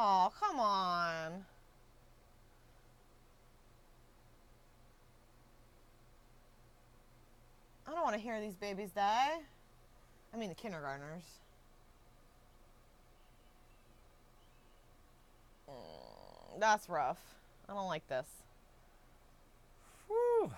Oh, 0.00 0.30
come 0.38 0.60
on. 0.60 1.44
I 7.84 7.90
don't 7.90 8.04
want 8.04 8.14
to 8.14 8.20
hear 8.20 8.40
these 8.40 8.54
babies 8.54 8.90
die. 8.94 9.38
I 10.32 10.36
mean, 10.36 10.50
the 10.50 10.54
kindergartners. 10.54 11.24
Mm, 15.68 16.60
that's 16.60 16.88
rough. 16.88 17.18
I 17.68 17.74
don't 17.74 17.88
like 17.88 18.06
this. 18.06 18.28
Whew. 20.06 20.52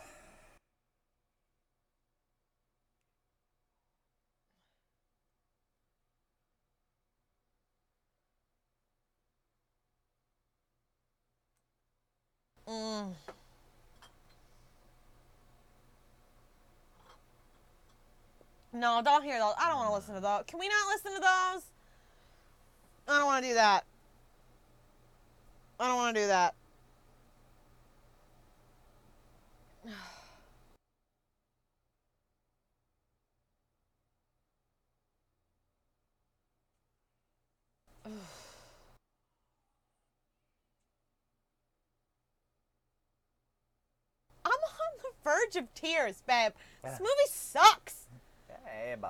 Mm. 12.68 13.14
No, 18.72 19.02
don't 19.04 19.24
hear 19.24 19.38
those. 19.38 19.54
I 19.58 19.68
don't 19.68 19.78
want 19.78 19.88
to 19.88 19.94
listen 19.94 20.14
to 20.14 20.20
those. 20.20 20.44
Can 20.46 20.58
we 20.60 20.68
not 20.68 20.86
listen 20.92 21.12
to 21.14 21.20
those? 21.20 21.62
I 23.08 23.18
don't 23.18 23.26
want 23.26 23.44
to 23.44 23.50
do 23.50 23.54
that. 23.54 23.84
I 25.80 25.88
don't 25.88 25.96
want 25.96 26.14
to 26.14 26.22
do 26.22 26.26
that. 26.28 26.54
I'm 44.44 44.52
on 44.52 45.39
of 45.56 45.72
tears, 45.74 46.22
babe. 46.26 46.52
This 46.82 46.98
movie 46.98 47.10
sucks. 47.28 48.06
Babe. 48.48 49.04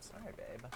Sorry, 0.00 0.32
babe. 0.36 0.66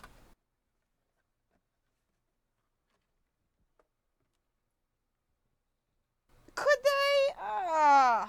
Could 6.54 6.78
they? 6.84 7.34
Uh... 7.40 8.26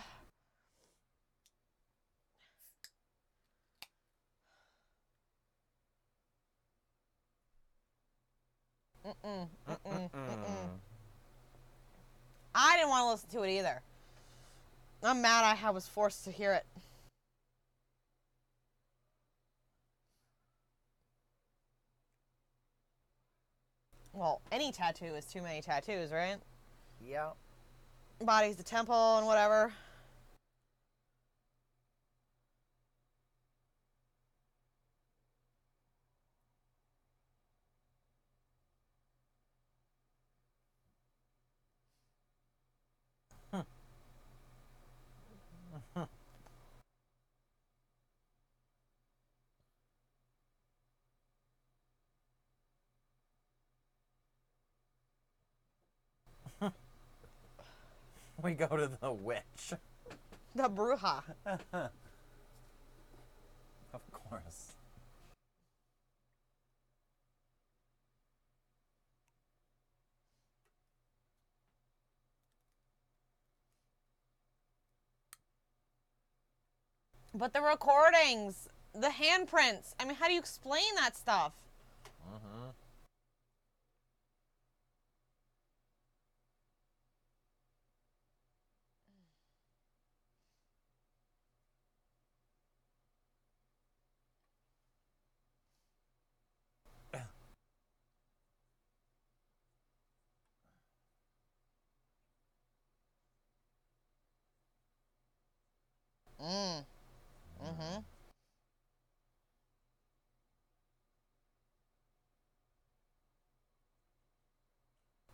Mm-mm, 9.03 9.47
mm-mm, 9.67 10.09
mm-mm. 10.11 10.69
I 12.53 12.77
didn't 12.77 12.89
want 12.89 13.05
to 13.05 13.11
listen 13.11 13.29
to 13.31 13.43
it 13.43 13.57
either. 13.57 13.81
I'm 15.03 15.21
mad 15.21 15.43
I 15.43 15.69
was 15.71 15.87
forced 15.87 16.25
to 16.25 16.31
hear 16.31 16.53
it. 16.53 16.65
Well, 24.13 24.41
any 24.51 24.71
tattoo 24.71 25.15
is 25.15 25.25
too 25.25 25.41
many 25.41 25.61
tattoos, 25.61 26.11
right? 26.11 26.37
Yep. 27.07 27.35
Body's 28.21 28.57
the 28.57 28.63
temple 28.63 29.17
and 29.17 29.25
whatever. 29.25 29.73
We 58.43 58.53
go 58.53 58.67
to 58.67 58.89
the 59.01 59.11
witch. 59.11 59.73
The 60.55 60.69
bruja. 60.69 61.21
Of 63.93 64.01
course. 64.13 64.71
But 77.33 77.53
the 77.53 77.61
recordings, 77.61 78.69
the 78.93 79.09
handprints. 79.09 79.93
I 79.99 80.05
mean, 80.05 80.15
how 80.15 80.27
do 80.27 80.33
you 80.33 80.39
explain 80.39 80.83
that 80.95 81.17
stuff? 81.17 81.53
Mm-hmm. 82.27 82.60
Mm. 106.41 106.85
Mm-hmm. 107.63 108.01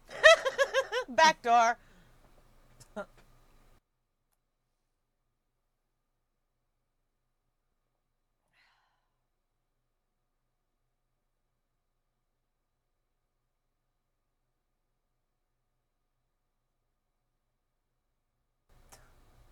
Back 1.16 1.41
door. 1.41 1.78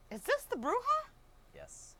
Is 0.09 0.21
this 0.21 0.43
the 0.49 0.55
Bruja? 0.55 1.09
Yes. 1.53 1.95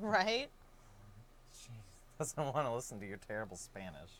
Right? 0.00 0.48
She 1.52 1.70
doesn't 2.18 2.54
want 2.54 2.66
to 2.66 2.72
listen 2.72 3.00
to 3.00 3.06
your 3.06 3.18
terrible 3.18 3.56
Spanish. 3.56 4.10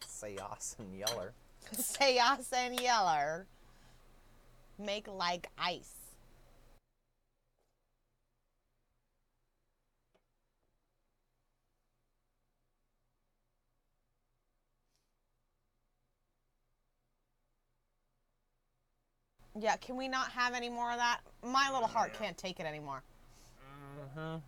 Sayas 0.00 0.76
and 0.78 0.98
Yeller. 0.98 1.32
Sayas 1.74 2.52
and 2.52 2.80
Yeller. 2.80 3.46
Make 4.78 5.06
like 5.06 5.48
ice. 5.58 5.92
Yeah, 19.58 19.76
can 19.76 19.96
we 19.96 20.06
not 20.08 20.28
have 20.32 20.52
any 20.52 20.68
more 20.68 20.90
of 20.90 20.98
that? 20.98 21.20
My 21.42 21.70
little 21.72 21.88
heart 21.88 22.12
can't 22.12 22.36
take 22.36 22.60
it 22.60 22.66
anymore. 22.66 23.02
Mm-hmm. 24.16 24.38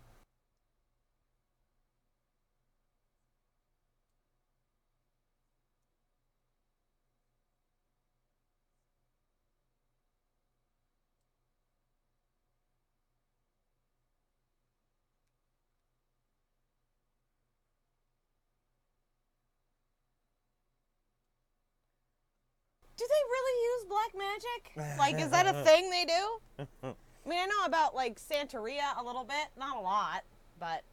Do 22.97 23.07
they 23.07 23.23
really 23.31 23.57
use 23.63 23.85
black 23.87 24.11
magic? 24.17 24.97
Like, 24.97 25.19
is 25.21 25.29
that 25.29 25.47
a 25.47 25.53
thing 25.63 25.89
they 25.89 26.05
do? 26.05 26.95
I 27.25 27.29
mean, 27.29 27.39
I 27.39 27.45
know 27.45 27.65
about 27.65 27.95
like 27.95 28.19
Santeria 28.19 28.97
a 28.97 29.03
little 29.03 29.23
bit, 29.23 29.47
not 29.57 29.77
a 29.77 29.81
lot, 29.81 30.23
but 30.59 30.83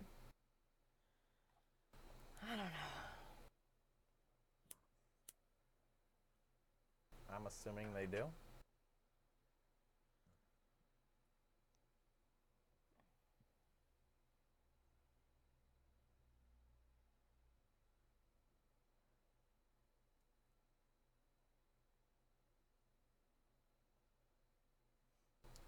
I 2.42 2.50
don't 2.50 2.58
know. 2.58 2.96
I'm 7.34 7.46
assuming 7.46 7.88
they 7.94 8.06
do. 8.06 8.24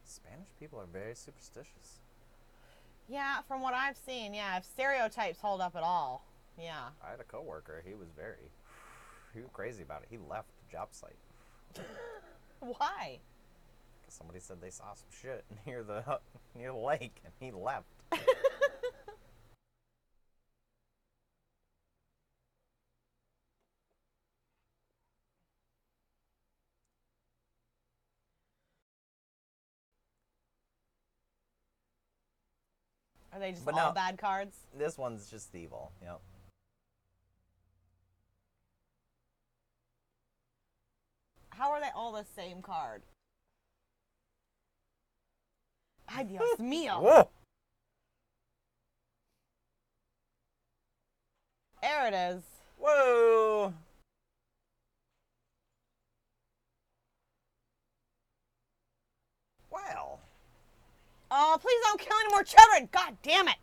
Spanish 0.08 0.48
people 0.58 0.78
are 0.78 0.86
very 0.86 1.14
superstitious. 1.14 2.00
Yeah, 3.08 3.40
from 3.46 3.62
what 3.62 3.74
I've 3.74 3.96
seen, 3.96 4.34
yeah, 4.34 4.56
if 4.58 4.64
stereotypes 4.64 5.40
hold 5.40 5.60
up 5.60 5.76
at 5.76 5.82
all, 5.82 6.24
yeah. 6.58 6.88
I 7.06 7.10
had 7.10 7.20
a 7.20 7.24
coworker. 7.24 7.82
He 7.86 7.94
was 7.94 8.08
very, 8.16 8.50
he 9.34 9.40
was 9.40 9.50
crazy 9.52 9.82
about 9.82 10.02
it. 10.02 10.08
He 10.10 10.18
left 10.18 10.48
the 10.66 10.76
job 10.76 10.88
site 10.92 11.16
Why? 12.60 13.20
because 14.00 14.14
somebody 14.14 14.40
said 14.40 14.60
they 14.60 14.70
saw 14.70 14.94
some 14.94 15.08
shit 15.10 15.44
near 15.66 15.82
the 15.82 16.02
near 16.54 16.72
the 16.72 16.78
lake, 16.78 17.20
and 17.24 17.32
he 17.38 17.50
left. 17.52 17.86
Are 33.38 33.40
they 33.40 33.52
just 33.52 33.64
But 33.64 33.74
all 33.74 33.90
no. 33.90 33.92
bad 33.94 34.18
cards? 34.18 34.56
This 34.76 34.98
one's 34.98 35.30
just 35.30 35.54
evil. 35.54 35.92
Yep. 36.02 36.20
How 41.50 41.70
are 41.70 41.80
they 41.80 41.90
all 41.94 42.10
the 42.12 42.24
same 42.34 42.62
card? 42.62 43.02
Ay, 46.08 46.24
Dios 46.24 46.42
mío. 46.58 47.00
Whoa! 47.00 47.28
There 51.80 52.08
it 52.08 52.14
is. 52.14 52.42
Whoa! 52.76 53.72
Well, 59.70 60.18
Oh, 61.30 61.58
please 61.60 61.80
don't 61.84 62.00
kill 62.00 62.16
any 62.24 62.30
more 62.30 62.42
children. 62.42 62.88
God 62.90 63.16
damn 63.22 63.48
it. 63.48 63.56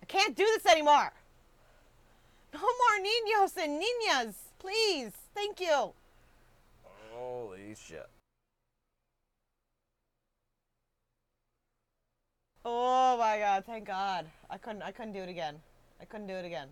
I 0.00 0.04
can't 0.06 0.36
do 0.36 0.44
this 0.44 0.66
anymore. 0.66 1.12
No 2.54 2.60
more 2.60 2.98
niños 3.00 3.56
and 3.56 3.80
niñas. 3.82 4.34
Please. 4.58 5.12
Thank 5.34 5.60
you. 5.60 5.94
holy 7.12 7.74
shit. 7.74 8.08
Oh 12.64 13.16
my 13.18 13.38
god, 13.38 13.64
thank 13.64 13.86
God. 13.86 14.26
I 14.48 14.58
couldn't 14.58 14.82
I 14.82 14.92
couldn't 14.92 15.14
do 15.14 15.20
it 15.20 15.28
again. 15.28 15.60
I 16.00 16.04
couldn't 16.04 16.28
do 16.28 16.34
it 16.34 16.44
again. 16.44 16.68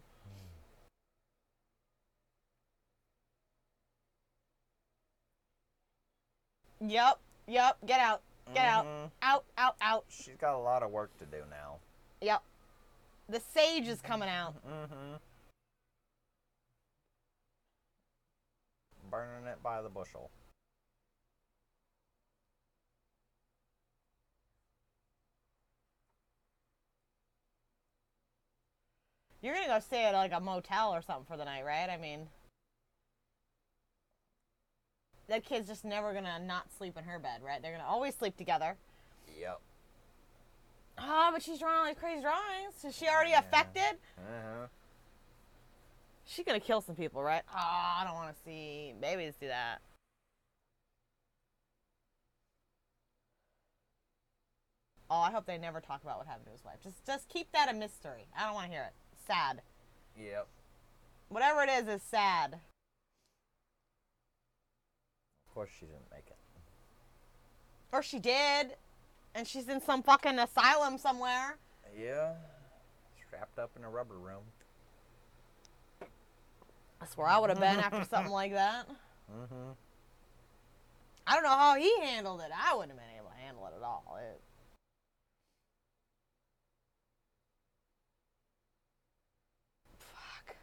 Yep, 6.81 7.19
yep, 7.47 7.77
get 7.87 8.01
out. 8.01 8.23
Get 8.55 8.67
out. 8.67 8.85
Mhm. 8.85 9.11
Out, 9.23 9.45
out, 9.59 9.77
out. 9.81 10.05
She's 10.09 10.37
got 10.37 10.55
a 10.55 10.59
lot 10.59 10.83
of 10.83 10.91
work 10.91 11.17
to 11.19 11.27
do 11.27 11.45
now. 11.49 11.79
Yep. 12.21 12.43
The 13.29 13.41
sage 13.41 13.87
is 13.87 14.01
coming 14.01 14.29
out. 14.29 14.55
Mm-hmm. 14.67 15.17
Burning 19.11 19.47
it 19.47 19.63
by 19.63 19.83
the 19.83 19.89
bushel. 19.89 20.31
You're 29.43 29.55
gonna 29.55 29.69
go 29.69 29.79
stay 29.81 30.05
at 30.05 30.15
like 30.15 30.33
a 30.33 30.41
motel 30.41 30.93
or 30.95 31.01
something 31.03 31.25
for 31.25 31.37
the 31.37 31.45
night, 31.45 31.65
right? 31.65 31.89
I 31.89 31.97
mean, 31.97 32.29
that 35.31 35.45
kid's 35.45 35.69
just 35.69 35.85
never 35.85 36.13
gonna 36.13 36.39
not 36.41 36.67
sleep 36.77 36.99
in 36.99 37.05
her 37.05 37.19
bed, 37.19 37.41
right? 37.43 37.63
They're 37.63 37.73
gonna 37.73 37.89
always 37.89 38.15
sleep 38.17 38.37
together. 38.37 38.77
Yep. 39.39 39.61
Ah, 40.99 41.31
but 41.33 41.43
she's 41.43 41.59
drawing 41.61 41.79
all 41.79 41.87
these 41.87 41.97
crazy 41.97 42.21
drawings. 42.21 42.85
Is 42.85 42.97
she 42.97 43.09
already 43.09 43.31
Yeah. 43.31 43.39
affected? 43.39 43.99
Uh-huh. 44.19 44.67
She's 46.27 46.45
gonna 46.45 46.61
kill 46.61 46.81
some 46.81 46.97
people, 46.97 47.23
right? 47.23 47.43
Oh, 47.49 47.55
I 47.57 48.03
don't 48.05 48.15
want 48.15 48.37
to 48.37 48.43
see 48.43 48.93
babies 49.01 49.35
do 49.41 49.47
that. 49.49 49.81
Oh, 55.09 55.19
I 55.21 55.31
hope 55.31 55.47
they 55.47 55.59
never 55.59 55.81
talk 55.81 56.03
about 56.03 56.19
what 56.19 56.27
happened 56.27 56.47
to 56.47 56.53
his 56.53 56.65
wife. 56.65 56.81
Just, 56.83 57.05
just 57.05 57.29
keep 57.29 57.51
that 57.53 57.69
a 57.69 57.73
mystery. 57.73 58.27
I 58.37 58.45
don't 58.47 58.55
want 58.55 58.67
to 58.67 58.73
hear 58.73 58.85
it. 58.85 58.93
Sad. 59.27 59.63
Yep. 60.17 60.47
Whatever 61.29 61.63
it 61.63 61.69
is, 61.71 61.89
is 61.89 62.03
sad. 62.03 62.61
Of 65.51 65.55
course 65.55 65.71
she 65.81 65.87
didn't 65.87 66.09
make 66.13 66.27
it. 66.29 66.37
Or 67.93 68.05
she 68.05 68.21
did, 68.21 68.77
and 69.35 69.49
she's 69.49 69.69
in 69.69 69.81
some 69.81 70.01
fucking 70.05 70.39
asylum 70.39 70.97
somewhere. 70.97 71.57
Yeah. 72.01 72.35
Strapped 73.27 73.59
up 73.59 73.71
in 73.77 73.83
a 73.83 73.91
rubber 73.91 74.15
room. 74.15 74.43
That's 77.01 77.17
where 77.17 77.27
I 77.27 77.39
would 77.39 77.51
have 77.51 77.59
been 77.59 77.81
after 77.81 78.05
something 78.05 78.33
like 78.33 78.53
that. 78.53 78.87
Mm-hmm. 79.31 79.71
I 81.25 81.35
don't 81.35 81.45
know 81.45 81.51
how 81.51 81.77
he 81.77 82.01
handled 82.01 82.41
it. 82.41 82.51
I 82.53 82.75
wouldn't 82.75 82.91
have 82.91 82.99
been 82.99 83.17
able 83.17 83.31
to 83.31 83.37
handle 83.37 83.65
it 83.67 83.75
at 83.77 83.83
all. 83.85 84.19
It, 84.21 84.41
fuck. 89.99 90.57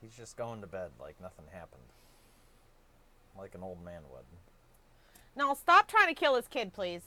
He's 0.00 0.14
just 0.14 0.36
going 0.36 0.60
to 0.60 0.66
bed 0.66 0.90
like 1.00 1.20
nothing 1.20 1.46
happened. 1.52 1.82
Like 3.36 3.54
an 3.54 3.62
old 3.62 3.84
man 3.84 4.02
would. 4.10 4.24
No, 5.36 5.54
stop 5.54 5.88
trying 5.88 6.08
to 6.08 6.14
kill 6.14 6.34
his 6.34 6.48
kid, 6.48 6.72
please. 6.72 7.02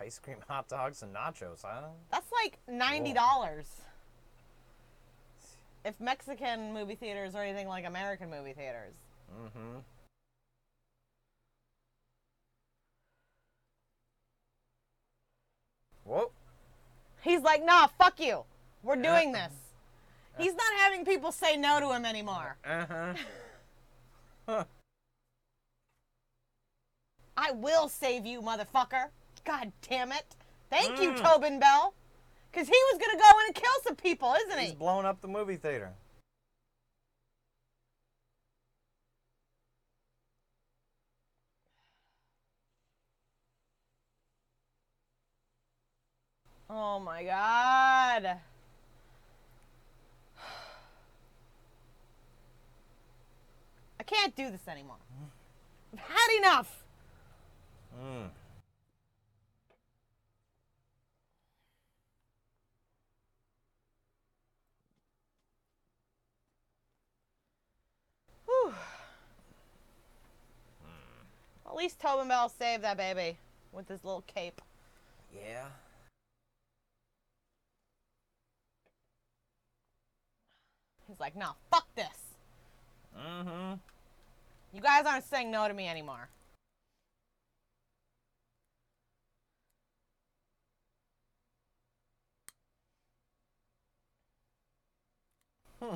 Ice 0.00 0.18
cream, 0.18 0.38
hot 0.48 0.68
dogs, 0.68 1.02
and 1.02 1.14
nachos, 1.14 1.62
huh? 1.62 1.88
That's 2.10 2.30
like 2.42 2.58
ninety 2.68 3.12
dollars. 3.12 3.66
If 5.84 6.00
Mexican 6.00 6.72
movie 6.72 6.94
theaters 6.94 7.34
are 7.34 7.42
anything 7.42 7.68
like 7.68 7.84
American 7.84 8.30
movie 8.30 8.54
theaters. 8.54 8.94
Mm-hmm. 9.30 9.78
Whoa. 16.04 16.30
He's 17.22 17.40
like, 17.40 17.64
nah, 17.64 17.86
fuck 17.98 18.20
you. 18.20 18.44
We're 18.82 18.96
doing 18.96 19.32
this. 19.32 19.52
He's 20.38 20.54
not 20.54 20.72
having 20.78 21.04
people 21.04 21.30
say 21.32 21.56
no 21.56 21.80
to 21.80 21.92
him 21.92 22.04
anymore. 22.04 22.56
Uh-huh. 22.64 23.14
I 27.36 27.50
will 27.52 27.88
save 27.88 28.26
you, 28.26 28.40
motherfucker. 28.42 29.06
God 29.44 29.72
damn 29.88 30.12
it. 30.12 30.36
Thank 30.70 31.00
you, 31.00 31.12
Mm. 31.12 31.22
Tobin 31.22 31.58
Bell. 31.60 31.94
Because 32.50 32.68
he 32.68 32.76
was 32.92 32.98
going 33.00 33.16
to 33.16 33.22
go 33.22 33.38
in 33.40 33.46
and 33.46 33.54
kill 33.54 33.72
some 33.82 33.96
people, 33.96 34.34
isn't 34.46 34.58
he? 34.58 34.64
He's 34.64 34.70
he? 34.70 34.76
blowing 34.76 35.06
up 35.06 35.20
the 35.20 35.28
movie 35.28 35.56
theater. 35.56 35.92
Oh 46.68 46.98
my 46.98 47.24
god. 47.24 48.38
I 54.06 54.14
can't 54.14 54.36
do 54.36 54.50
this 54.50 54.68
anymore. 54.68 54.96
I've 55.94 56.00
had 56.00 56.38
enough. 56.38 56.84
Mm. 57.98 58.28
Whew. 68.44 68.74
At 71.66 71.74
least 71.74 71.98
Tobin 71.98 72.28
Bell 72.28 72.50
saved 72.50 72.84
that 72.84 72.98
baby 72.98 73.38
with 73.72 73.88
his 73.88 74.04
little 74.04 74.24
cape. 74.26 74.60
Yeah. 75.34 75.64
He's 81.08 81.18
like, 81.18 81.34
nah, 81.36 81.52
fuck 81.70 81.86
this. 81.94 82.06
Mm-hmm. 83.18 83.74
You 84.74 84.80
guys 84.80 85.06
aren't 85.06 85.24
saying 85.24 85.52
no 85.52 85.68
to 85.68 85.72
me 85.72 85.86
anymore. 85.86 86.28
Hmm. 95.80 95.94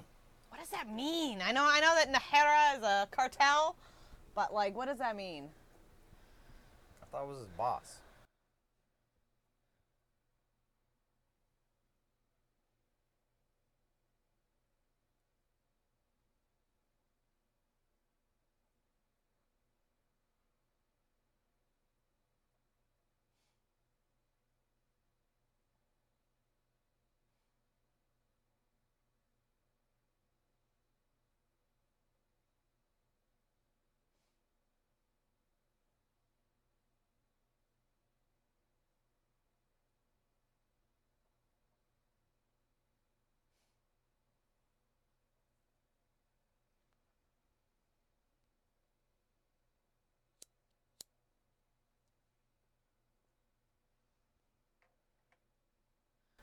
What 0.48 0.60
does 0.60 0.68
that 0.68 0.88
mean? 0.88 1.40
I 1.44 1.50
know 1.50 1.64
I 1.64 1.80
know 1.80 1.96
that 1.96 2.12
Nahara 2.12 2.78
is 2.78 2.84
a 2.84 3.08
cartel, 3.10 3.74
but 4.36 4.54
like 4.54 4.76
what 4.76 4.86
does 4.86 4.98
that 4.98 5.16
mean? 5.16 5.48
I 7.02 7.06
thought 7.06 7.24
it 7.24 7.28
was 7.28 7.38
his 7.38 7.48
boss. 7.56 7.96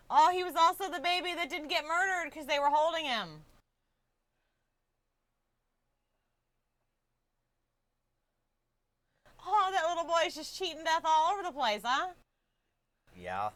Oh, 0.10 0.30
he 0.32 0.44
was 0.44 0.56
also 0.56 0.90
the 0.90 1.00
baby 1.00 1.34
that 1.34 1.50
didn't 1.50 1.70
get 1.70 1.84
murdered 1.86 2.32
because 2.32 2.46
they 2.46 2.60
were 2.60 2.70
holding 2.70 3.06
him. 3.06 3.42
Oh, 9.48 9.70
that 9.72 9.88
little 9.88 10.06
boy 10.06 10.24
is 10.26 10.36
just 10.36 10.58
cheating 10.58 10.84
death 10.84 11.04
all 11.06 11.34
over 11.34 11.44
the 11.44 11.52
place, 11.52 11.82
huh? 11.84 12.10
Yeah. 13.20 13.50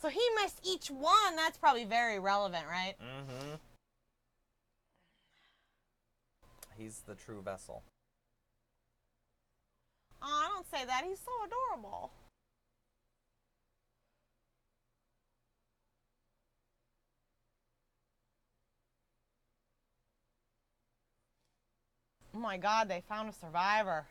So 0.00 0.08
he 0.08 0.20
missed 0.42 0.60
each 0.62 0.90
one. 0.90 1.36
That's 1.36 1.58
probably 1.58 1.84
very 1.84 2.18
relevant, 2.18 2.64
right? 2.68 2.94
Mm-hmm. 2.98 3.54
He's 6.78 7.02
the 7.06 7.14
true 7.14 7.42
vessel. 7.42 7.82
Oh, 10.22 10.48
don't 10.54 10.70
say 10.70 10.86
that. 10.86 11.04
He's 11.06 11.20
so 11.20 11.32
adorable. 11.44 12.10
Oh 22.34 22.38
my 22.38 22.56
god, 22.56 22.88
they 22.88 23.02
found 23.08 23.28
a 23.28 23.32
survivor. 23.32 24.06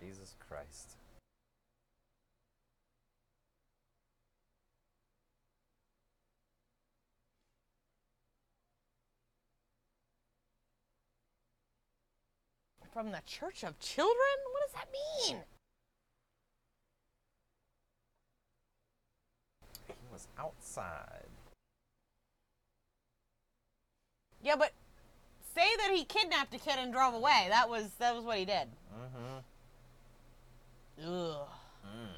Jesus 0.00 0.34
Christ. 0.48 0.96
From 12.92 13.12
the 13.12 13.22
Church 13.26 13.62
of 13.62 13.78
Children? 13.78 14.16
What 14.52 14.62
does 14.66 14.72
that 14.74 14.88
mean? 14.92 15.42
He 19.86 19.94
was 20.12 20.26
outside. 20.36 21.28
Yeah, 24.42 24.56
but 24.56 24.72
say 25.58 25.76
that 25.78 25.90
he 25.92 26.04
kidnapped 26.04 26.54
a 26.54 26.58
kid 26.58 26.78
and 26.78 26.92
drove 26.92 27.14
away. 27.14 27.46
That 27.50 27.68
was 27.68 27.90
that 27.98 28.14
was 28.14 28.24
what 28.24 28.38
he 28.38 28.44
did. 28.44 28.68
Mm-hmm. 28.94 29.38
Ugh. 31.04 31.48
Mm. 31.84 32.08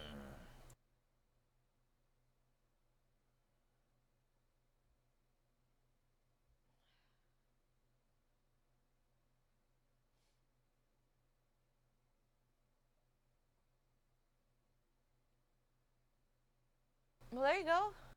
Well, 17.32 17.42
there 17.44 17.58
you 17.58 17.64
go. 17.64 18.09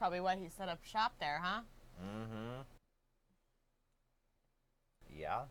Probably 0.00 0.18
why 0.18 0.34
he 0.34 0.48
set 0.48 0.70
up 0.70 0.82
shop 0.82 1.12
there, 1.20 1.42
huh? 1.42 1.60
Mm-hmm. 2.02 2.62
Yeah. 5.14 5.42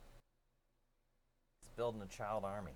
He's 1.61 1.69
building 1.75 2.01
a 2.01 2.07
child 2.07 2.43
army. 2.43 2.71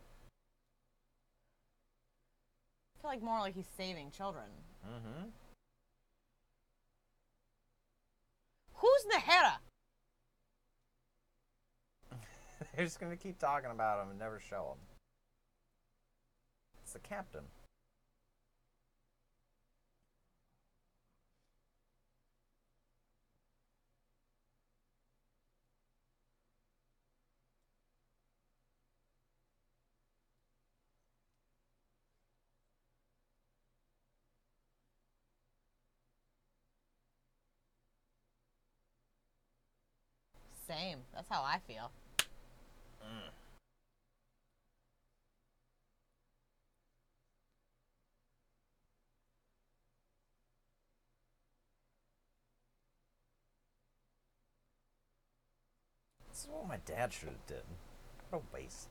I 2.96 3.02
feel 3.02 3.10
like 3.10 3.24
more 3.24 3.40
like 3.40 3.56
he's 3.56 3.66
saving 3.76 4.12
children. 4.12 4.46
Mm-hmm. 4.86 5.30
Who's 8.76 9.06
Nahara? 9.12 9.54
They're 12.76 12.86
just 12.86 13.00
gonna 13.00 13.18
keep 13.18 13.40
talking 13.40 13.72
about 13.72 14.04
him 14.04 14.12
and 14.12 14.20
never 14.20 14.40
show 14.40 14.76
him. 14.76 14.78
It's 16.84 16.94
the 16.94 17.00
captain. 17.00 17.46
Same. 40.74 41.00
That's 41.14 41.30
how 41.30 41.44
I 41.44 41.60
feel. 41.68 41.92
Mm. 43.04 43.30
This 56.30 56.40
is 56.40 56.48
what 56.50 56.68
my 56.68 56.78
dad 56.86 57.14
should 57.14 57.30
have 57.30 57.46
did. 57.46 57.62
What 58.32 58.42
a 58.42 58.56
waste. 58.56 58.88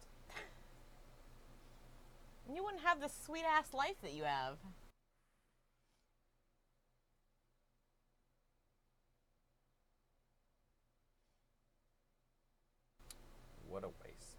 You 2.52 2.62
wouldn't 2.62 2.84
have 2.84 3.00
the 3.00 3.08
sweet 3.08 3.44
ass 3.44 3.74
life 3.74 3.96
that 4.02 4.12
you 4.12 4.22
have. 4.22 4.58
What 13.72 13.84
a 13.84 13.88
waste. 14.04 14.36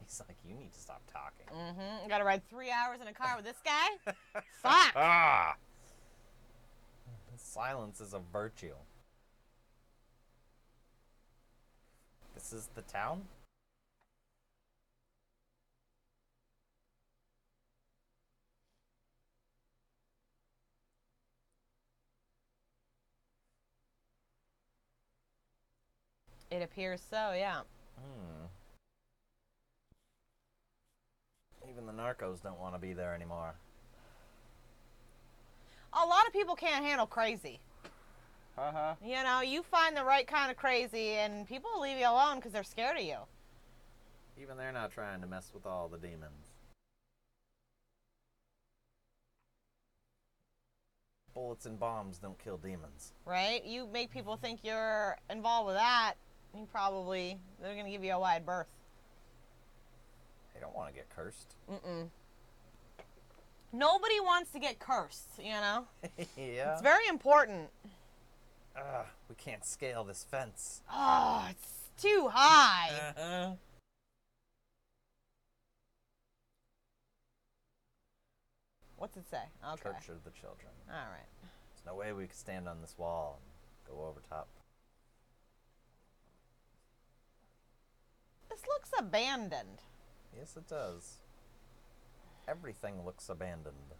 He's 0.00 0.22
like, 0.26 0.38
you 0.48 0.54
need 0.54 0.72
to 0.72 0.80
stop 0.80 1.02
talking. 1.12 1.44
Mm-hmm. 1.54 2.08
Got 2.08 2.18
to 2.18 2.24
ride 2.24 2.40
three 2.48 2.70
hours 2.70 3.02
in 3.02 3.08
a 3.08 3.12
car 3.12 3.36
with 3.36 3.44
this 3.44 3.58
guy. 3.62 4.12
Fuck. 4.62 4.92
Ah! 4.96 5.56
Silence 7.36 8.00
is 8.00 8.14
a 8.14 8.20
virtue. 8.32 8.72
This 12.34 12.52
is 12.52 12.68
the 12.74 12.82
town? 12.82 13.22
It 26.50 26.62
appears 26.62 27.00
so. 27.10 27.32
Yeah. 27.32 27.62
Hmm. 27.98 28.46
Even 31.68 31.86
the 31.86 31.92
narcos 31.92 32.42
don't 32.42 32.60
want 32.60 32.74
to 32.74 32.78
be 32.78 32.92
there 32.92 33.14
anymore. 33.14 33.54
A 35.92 36.06
lot 36.06 36.26
of 36.26 36.32
people 36.32 36.54
can't 36.54 36.84
handle 36.84 37.06
crazy. 37.06 37.58
Uh 38.56 38.72
huh. 38.72 38.94
You 39.04 39.22
know, 39.24 39.40
you 39.40 39.62
find 39.62 39.96
the 39.96 40.04
right 40.04 40.26
kind 40.26 40.50
of 40.50 40.56
crazy, 40.56 41.12
and 41.14 41.46
people 41.46 41.70
will 41.74 41.82
leave 41.82 41.98
you 41.98 42.08
alone 42.08 42.36
because 42.36 42.52
they're 42.52 42.62
scared 42.62 42.96
of 42.96 43.02
you. 43.04 43.16
Even 44.40 44.56
they're 44.56 44.72
not 44.72 44.92
trying 44.92 45.20
to 45.20 45.26
mess 45.26 45.50
with 45.52 45.66
all 45.66 45.88
the 45.88 45.98
demons. 45.98 46.50
Bullets 51.34 51.66
and 51.66 51.80
bombs 51.80 52.18
don't 52.18 52.38
kill 52.38 52.56
demons. 52.58 53.12
right? 53.24 53.64
You 53.64 53.88
make 53.92 54.10
people 54.12 54.36
think 54.36 54.60
you're 54.62 55.18
involved 55.28 55.66
with 55.66 55.76
that, 55.76 56.14
you 56.56 56.66
probably 56.70 57.38
they're 57.60 57.74
gonna 57.74 57.90
give 57.90 58.04
you 58.04 58.12
a 58.12 58.18
wide 58.20 58.46
berth. 58.46 58.68
They 60.54 60.60
don't 60.60 60.74
want 60.76 60.90
to 60.90 60.94
get 60.94 61.08
cursed. 61.10 61.56
Mm-mm. 61.68 62.08
Nobody 63.72 64.20
wants 64.20 64.52
to 64.52 64.60
get 64.60 64.78
cursed, 64.78 65.28
you 65.38 65.50
know. 65.50 65.86
yeah. 66.36 66.74
It's 66.74 66.82
very 66.82 67.08
important. 67.08 67.68
Ugh, 68.76 69.06
we 69.28 69.34
can't 69.36 69.64
scale 69.64 70.04
this 70.04 70.24
fence. 70.28 70.82
Oh, 70.92 71.46
it's 71.50 71.90
too 71.96 72.28
high. 72.32 72.90
Uh-huh. 73.16 73.50
What's 78.96 79.16
it 79.16 79.28
say? 79.28 79.42
Okay. 79.72 79.82
Church 79.82 80.08
of 80.08 80.24
the 80.24 80.30
Children. 80.30 80.72
All 80.88 80.94
right. 80.94 81.28
There's 81.42 81.86
no 81.86 81.94
way 81.94 82.12
we 82.12 82.26
could 82.26 82.36
stand 82.36 82.68
on 82.68 82.80
this 82.80 82.94
wall 82.96 83.40
and 83.40 83.96
go 83.96 84.04
over 84.04 84.20
top. 84.28 84.48
This 88.48 88.62
looks 88.66 88.90
abandoned. 88.98 89.82
Yes, 90.36 90.56
it 90.56 90.68
does. 90.68 91.18
Everything 92.48 93.04
looks 93.04 93.28
abandoned. 93.28 93.94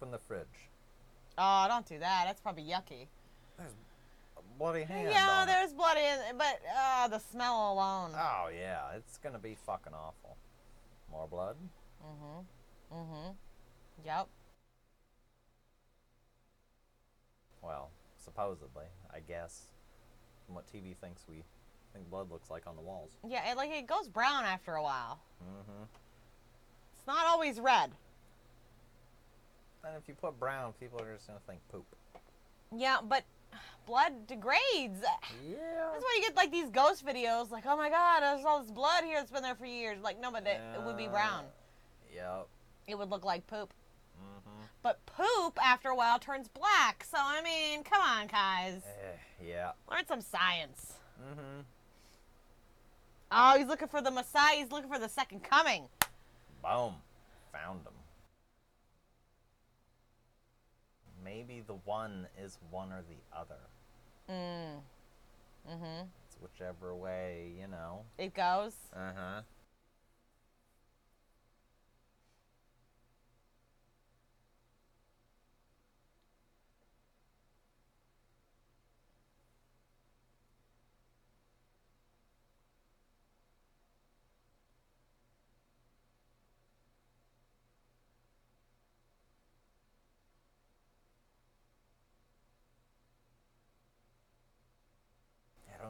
Open 0.00 0.12
the 0.12 0.18
fridge. 0.18 0.70
Oh, 1.36 1.66
don't 1.68 1.84
do 1.84 1.98
that. 1.98 2.22
That's 2.24 2.40
probably 2.40 2.62
yucky. 2.62 3.06
There's 3.58 3.74
a 4.38 4.58
bloody 4.58 4.84
hand. 4.84 5.10
yeah, 5.10 5.42
on 5.42 5.48
it. 5.48 5.52
there's 5.52 5.74
blood 5.74 5.98
in 5.98 6.20
it, 6.30 6.38
but 6.38 6.58
uh, 6.74 7.08
the 7.08 7.18
smell 7.18 7.74
alone. 7.74 8.12
Oh 8.14 8.48
yeah, 8.54 8.96
it's 8.96 9.18
gonna 9.18 9.38
be 9.38 9.58
fucking 9.66 9.92
awful. 9.92 10.38
More 11.10 11.28
blood. 11.28 11.56
Mm-hmm. 12.02 12.96
Mm-hmm. 12.96 13.30
Yep. 14.06 14.28
Well, 17.62 17.90
supposedly, 18.16 18.86
I 19.14 19.20
guess. 19.20 19.64
From 20.46 20.54
what 20.54 20.64
TV 20.66 20.96
thinks 20.96 21.26
we 21.28 21.42
think 21.92 22.08
blood 22.10 22.30
looks 22.30 22.50
like 22.50 22.66
on 22.66 22.74
the 22.74 22.82
walls. 22.82 23.10
Yeah, 23.28 23.50
it, 23.50 23.56
like 23.58 23.70
it 23.70 23.86
goes 23.86 24.08
brown 24.08 24.44
after 24.44 24.76
a 24.76 24.82
while. 24.82 25.20
Mm-hmm. 25.44 25.82
It's 26.96 27.06
not 27.06 27.26
always 27.26 27.60
red. 27.60 27.90
And 29.84 29.96
if 29.96 30.08
you 30.08 30.14
put 30.14 30.38
brown, 30.38 30.72
people 30.78 31.00
are 31.00 31.14
just 31.14 31.26
gonna 31.26 31.40
think 31.46 31.60
poop. 31.70 31.86
Yeah, 32.76 32.98
but 33.02 33.24
blood 33.86 34.26
degrades. 34.26 35.00
Yeah. 35.48 35.56
That's 35.92 36.04
why 36.04 36.16
you 36.16 36.22
get 36.22 36.36
like 36.36 36.52
these 36.52 36.68
ghost 36.70 37.04
videos, 37.04 37.50
like, 37.50 37.64
oh 37.66 37.76
my 37.76 37.90
god, 37.90 38.20
there's 38.20 38.44
all 38.44 38.62
this 38.62 38.70
blood 38.70 39.04
here 39.04 39.16
that's 39.16 39.30
been 39.30 39.42
there 39.42 39.54
for 39.54 39.66
years. 39.66 39.98
Like, 40.02 40.20
no, 40.20 40.30
but 40.30 40.46
it, 40.46 40.60
it 40.76 40.82
would 40.84 40.96
be 40.96 41.08
brown. 41.08 41.44
Yep. 42.14 42.46
It 42.86 42.98
would 42.98 43.10
look 43.10 43.24
like 43.24 43.46
poop. 43.46 43.72
Mm-hmm. 44.20 44.64
But 44.82 45.04
poop, 45.06 45.58
after 45.64 45.88
a 45.88 45.94
while, 45.94 46.18
turns 46.18 46.48
black. 46.48 47.04
So, 47.10 47.18
I 47.18 47.42
mean, 47.42 47.82
come 47.84 48.02
on, 48.02 48.26
guys. 48.26 48.82
Eh, 48.84 49.48
yeah. 49.48 49.72
Learn 49.90 50.06
some 50.06 50.20
science. 50.20 50.94
Mm-hmm. 51.20 51.60
Oh, 53.32 53.58
he's 53.58 53.68
looking 53.68 53.88
for 53.88 54.02
the 54.02 54.10
Messiah. 54.10 54.56
He's 54.56 54.72
looking 54.72 54.90
for 54.90 54.98
the 54.98 55.08
second 55.08 55.44
coming. 55.44 55.84
Boom. 56.62 56.94
Found 57.52 57.80
him. 57.80 57.92
Maybe 61.24 61.62
the 61.66 61.76
one 61.84 62.26
is 62.42 62.58
one 62.70 62.92
or 62.92 63.02
the 63.02 63.38
other. 63.38 63.60
Mm. 64.28 64.80
Mm-hmm. 65.68 66.06
It's 66.26 66.38
whichever 66.40 66.94
way, 66.94 67.52
you 67.60 67.66
know. 67.66 68.00
It 68.18 68.34
goes. 68.34 68.74
Uh-huh. 68.94 69.42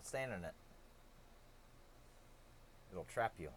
Don't 0.00 0.06
stand 0.06 0.32
in 0.32 0.44
it. 0.44 0.54
It'll 2.90 3.04
trap 3.04 3.34
you. 3.38 3.50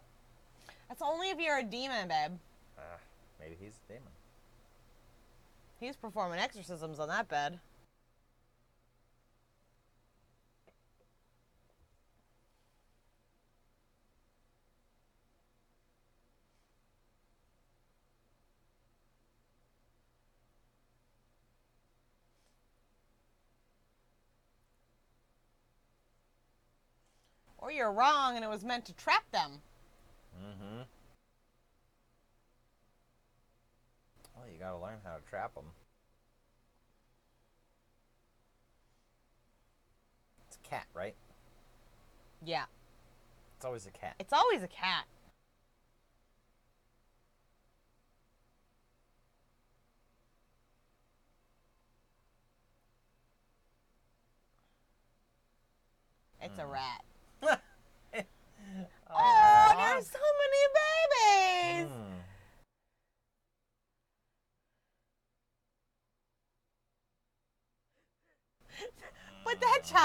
That's 0.88 1.00
only 1.00 1.30
if 1.30 1.38
you're 1.38 1.58
a 1.58 1.62
demon, 1.62 2.08
babe. 2.08 2.32
Uh, 2.76 2.82
maybe 3.40 3.56
he's 3.58 3.72
a 3.88 3.92
demon. 3.92 4.12
He's 5.80 5.96
performing 5.96 6.38
exorcisms 6.38 7.00
on 7.00 7.08
that 7.08 7.28
bed. 7.28 7.58
Or 27.74 27.76
you're 27.76 27.92
wrong 27.92 28.36
and 28.36 28.44
it 28.44 28.48
was 28.48 28.64
meant 28.64 28.84
to 28.84 28.92
trap 28.92 29.24
them. 29.32 29.60
Mm-hmm. 30.38 30.82
Well, 34.36 34.46
you 34.52 34.60
gotta 34.60 34.78
learn 34.78 34.98
how 35.04 35.16
to 35.16 35.22
trap 35.28 35.54
them. 35.56 35.64
It's 40.46 40.56
a 40.64 40.68
cat, 40.68 40.86
right? 40.94 41.14
Yeah. 42.44 42.64
It's 43.56 43.64
always 43.64 43.86
a 43.86 43.90
cat. 43.90 44.14
It's 44.20 44.32
always 44.32 44.62
a 44.62 44.68
cat. 44.68 45.06
It's 56.40 56.58
a 56.58 56.66
rat. 56.66 57.04
Oh, 59.16 59.16
Aw. 59.16 59.92
there's 59.94 60.10
so 60.10 60.18
many 60.40 60.62
babies. 60.74 61.92
Mm. 61.92 62.14
But 69.44 69.60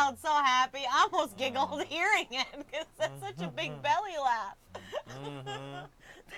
child's 0.10 0.22
so 0.22 0.32
happy. 0.32 0.80
I 0.90 1.08
almost 1.12 1.38
giggled 1.38 1.84
hearing 1.84 2.28
it 2.32 2.48
because 2.58 2.86
that's 2.98 3.22
such 3.22 3.42
a 3.42 3.52
big 3.52 3.82
belly 3.82 4.18
laugh. 4.22 4.56
Mhm. 5.10 5.88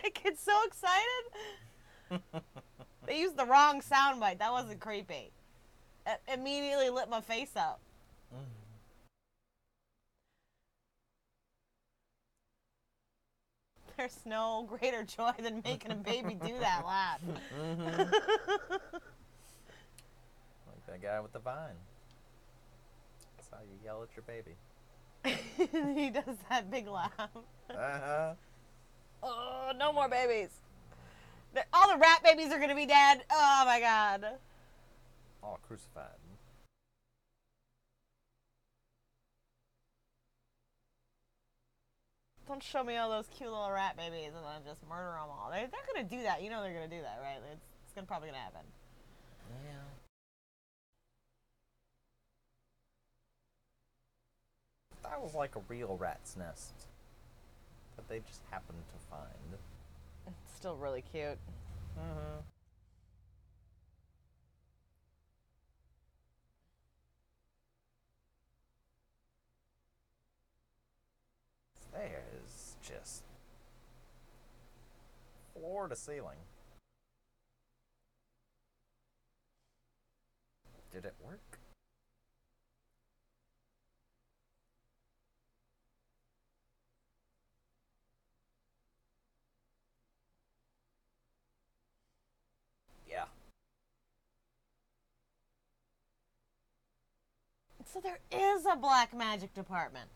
that 0.04 0.14
kid's 0.14 0.42
so 0.42 0.58
excited. 0.66 2.22
They 3.08 3.20
used 3.20 3.36
the 3.36 3.46
wrong 3.48 3.82
soundbite. 3.82 4.38
That 4.38 4.52
wasn't 4.52 4.80
creepy. 4.80 5.32
It 6.06 6.22
immediately 6.32 6.92
lit 6.92 7.10
my 7.10 7.20
face 7.20 7.56
up. 7.56 7.80
There's 13.98 14.20
no 14.24 14.68
greater 14.70 15.04
joy 15.04 15.32
than 15.40 15.64
making 15.66 15.92
a 15.92 15.96
baby 15.96 16.36
do 16.36 16.60
that 16.60 16.84
laugh. 16.86 17.22
Mm-hmm. 17.60 17.98
like 20.68 20.86
that 20.88 21.02
guy 21.02 21.20
with 21.20 21.34
the 21.34 21.40
vine. 21.40 21.76
How 23.52 23.60
you 23.62 23.78
yell 23.84 24.04
at 24.04 24.10
your 24.16 24.24
baby. 24.24 24.56
he 25.96 26.10
does 26.10 26.38
that 26.50 26.72
big 26.72 26.88
laugh. 26.88 27.12
Uh-huh. 27.70 28.34
Oh, 29.24 29.72
no 29.78 29.94
more 29.94 30.10
babies. 30.10 30.50
All 31.74 31.90
the 31.90 31.98
rat 31.98 32.24
babies 32.24 32.52
are 32.52 32.60
gonna 32.60 32.76
be 32.76 32.86
dead. 32.86 33.24
Oh 33.30 33.64
my 33.66 33.80
god. 33.80 34.26
All 35.44 35.60
crucified. 35.68 36.06
Don't 42.48 42.64
show 42.64 42.84
me 42.84 42.98
all 42.98 43.10
those 43.10 43.28
cute 43.28 43.50
little 43.50 43.72
rat 43.72 43.96
babies 43.96 44.32
and 44.36 44.44
then 44.44 44.62
just 44.66 44.82
murder 44.90 45.12
them 45.12 45.30
all. 45.30 45.50
They're, 45.52 45.68
they're 45.68 45.88
gonna 45.94 46.08
do 46.08 46.24
that. 46.24 46.42
You 46.42 46.50
know 46.50 46.62
they're 46.62 46.74
gonna 46.74 46.88
do 46.88 47.02
that, 47.02 47.20
right? 47.24 47.40
It's, 47.52 47.64
it's 47.86 47.94
gonna 47.94 48.08
probably 48.08 48.30
gonna 48.30 48.40
happen. 48.40 48.66
Yeah. 49.66 49.91
That 55.04 55.22
was 55.22 55.34
like 55.34 55.56
a 55.56 55.62
real 55.68 55.98
rat's 56.00 56.38
nest 56.38 56.74
that 57.96 58.08
they 58.08 58.20
just 58.20 58.42
happened 58.50 58.80
to 58.94 59.10
find. 59.10 59.60
It's 60.28 60.56
still 60.56 60.76
really 60.76 61.04
cute. 61.12 61.38
Mm-hmm. 62.00 62.40
There 71.94 72.24
is 72.46 72.76
just 72.82 73.24
floor 75.54 75.88
to 75.88 75.96
ceiling. 75.96 76.38
Did 80.94 81.06
it 81.06 81.14
work? 81.24 81.40
Yeah. 93.10 93.26
So 97.86 98.00
there 98.00 98.20
is 98.32 98.66
a 98.66 98.76
black 98.76 99.14
magic 99.14 99.54
department. 99.54 100.08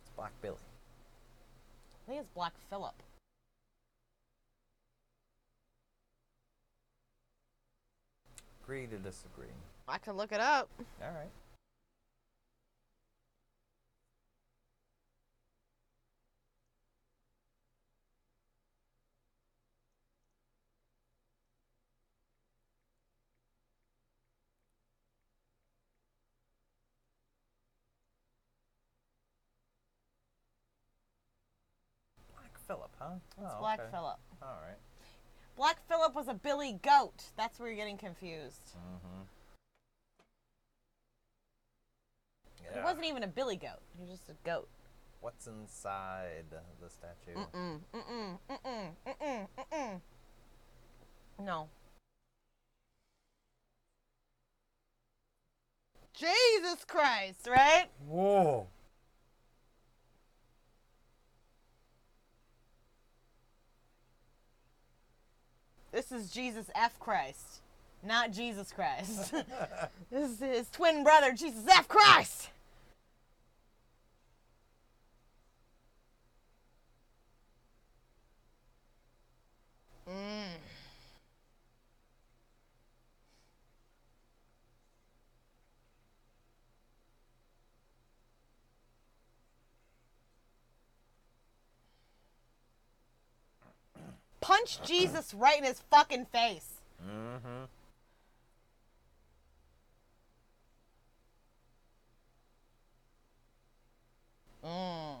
It's 0.00 0.10
Black 0.16 0.32
Billy. 0.42 0.56
I 2.06 2.10
think 2.10 2.20
it's 2.20 2.28
Black 2.34 2.52
Phillip. 2.68 2.94
Agree 8.62 8.86
to 8.86 8.98
disagree. 8.98 9.46
I 9.86 9.96
could 9.98 10.16
look 10.16 10.32
it 10.32 10.40
up. 10.40 10.68
All 11.00 11.08
right. 11.08 11.30
Phillip. 33.08 33.22
It's 33.38 33.54
oh, 33.54 33.60
Black 33.60 33.80
okay. 33.80 33.88
Phillip. 33.90 34.18
All 34.42 34.58
right. 34.66 34.78
Black 35.56 35.78
Phillip 35.88 36.14
was 36.14 36.28
a 36.28 36.34
Billy 36.34 36.78
Goat. 36.82 37.24
That's 37.36 37.58
where 37.58 37.68
you're 37.68 37.76
getting 37.76 37.98
confused. 37.98 38.76
Mm-hmm. 38.76 39.22
He 42.74 42.80
wasn't 42.80 43.06
even 43.06 43.22
a 43.22 43.28
Billy 43.28 43.56
Goat. 43.56 43.80
He 43.96 44.02
was 44.02 44.10
just 44.10 44.28
a 44.28 44.34
goat. 44.44 44.68
What's 45.20 45.46
inside 45.46 46.44
the 46.80 46.88
statue? 46.88 47.36
Mm-mm, 47.36 47.80
mm-mm, 47.92 48.38
mm-mm, 48.48 48.90
mm-mm, 49.06 49.48
mm-mm. 49.58 50.00
No. 51.40 51.68
Jesus 56.14 56.84
Christ, 56.86 57.48
right? 57.48 57.86
Whoa. 58.06 58.66
This 65.92 66.12
is 66.12 66.30
Jesus 66.30 66.70
F. 66.74 66.98
Christ, 67.00 67.60
not 68.02 68.30
Jesus 68.30 68.72
Christ. 68.72 69.32
this 70.10 70.30
is 70.30 70.38
his 70.38 70.70
twin 70.70 71.02
brother, 71.02 71.32
Jesus 71.32 71.64
F. 71.68 71.88
Christ. 71.88 72.50
Mm. 80.08 80.67
Punch 94.40 94.82
Jesus 94.82 95.34
right 95.34 95.58
in 95.58 95.64
his 95.64 95.80
fucking 95.90 96.26
face. 96.26 96.80
Mm-hmm. 97.02 97.64
Mm. 104.64 105.16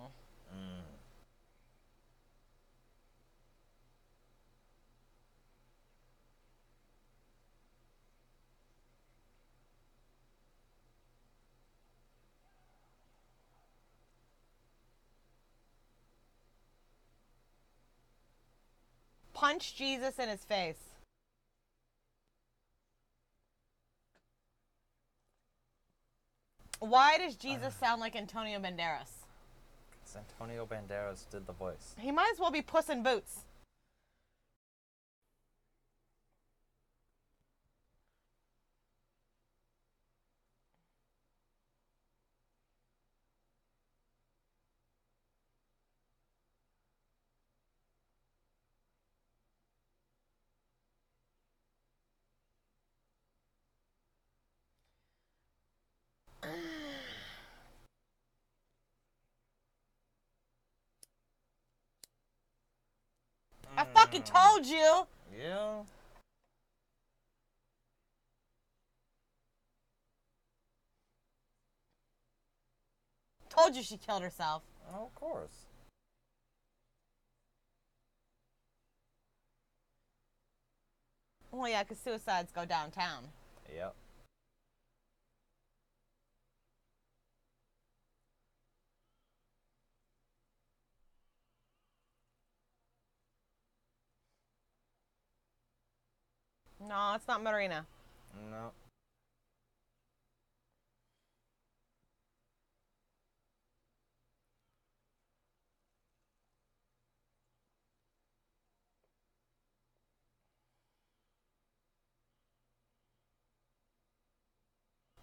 Punch 19.38 19.76
Jesus 19.76 20.18
in 20.18 20.28
his 20.28 20.44
face. 20.44 20.80
Why 26.80 27.18
does 27.18 27.36
Jesus 27.36 27.72
uh. 27.76 27.84
sound 27.84 28.00
like 28.00 28.16
Antonio 28.16 28.58
Banderas? 28.58 29.12
'Cause 30.04 30.16
Antonio 30.16 30.66
Banderas 30.66 31.30
did 31.30 31.46
the 31.46 31.52
voice. 31.52 31.94
He 32.00 32.10
might 32.10 32.30
as 32.32 32.40
well 32.40 32.50
be 32.50 32.62
Puss 32.62 32.88
in 32.88 33.04
Boots. 33.04 33.44
I 63.76 63.84
fucking 64.08 64.22
told 64.22 64.66
you. 64.66 65.06
Yeah. 65.38 65.82
Told 73.48 73.76
you 73.76 73.82
she 73.82 73.96
killed 73.96 74.22
herself. 74.22 74.62
Oh, 74.94 75.06
of 75.06 75.14
course. 75.14 75.66
Well, 81.50 81.68
yeah, 81.68 81.82
'cause 81.82 81.98
suicides 81.98 82.52
go 82.52 82.64
downtown. 82.64 83.32
Yep. 83.74 83.94
No, 96.80 97.14
it's 97.14 97.26
not 97.26 97.42
Marina. 97.42 97.86
No. 98.50 98.72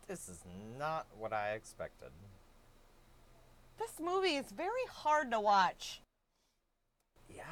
This 0.07 0.29
is 0.29 0.43
not 0.77 1.07
what 1.17 1.33
I 1.33 1.53
expected. 1.53 2.09
This 3.79 3.99
movie 3.99 4.35
is 4.35 4.51
very 4.51 4.85
hard 4.91 5.31
to 5.31 5.39
watch. 5.39 6.01
Yeah. 7.27 7.43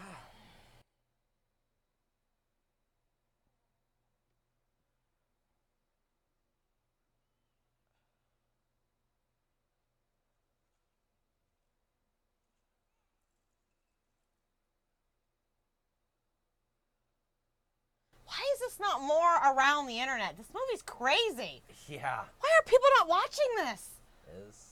This 18.74 18.80
not 18.80 19.02
more 19.02 19.36
around 19.54 19.86
the 19.86 20.00
internet? 20.00 20.36
This 20.36 20.48
movie's 20.52 20.82
crazy. 20.82 21.62
Yeah. 21.88 22.22
Why 22.40 22.50
are 22.58 22.64
people 22.66 22.88
not 22.98 23.08
watching 23.08 23.46
this? 23.58 23.90
This 24.26 24.70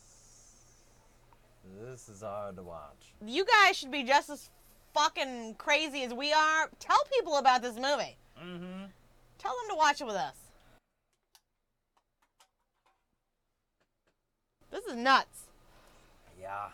this 1.80 2.10
is 2.10 2.22
hard 2.22 2.56
to 2.56 2.64
watch. 2.64 3.14
You 3.24 3.46
guys 3.46 3.78
should 3.78 3.92
be 3.92 4.02
just 4.02 4.32
as 4.32 4.50
fucking 4.96 5.54
crazy 5.60 6.04
as 6.04 6.16
we 6.16 6.34
are. 6.34 6.72
Tell 6.80 6.98
people 7.16 7.38
about 7.38 7.62
this 7.62 7.76
movie. 7.76 8.18
Mm-hmm. 8.44 8.86
Tell 9.38 9.52
them 9.52 9.70
to 9.70 9.76
watch 9.76 10.02
it 10.02 10.08
with 10.08 10.16
us. 10.16 10.36
This 14.72 14.84
is 14.86 14.96
nuts. 14.96 15.44
Yeah. 16.42 16.70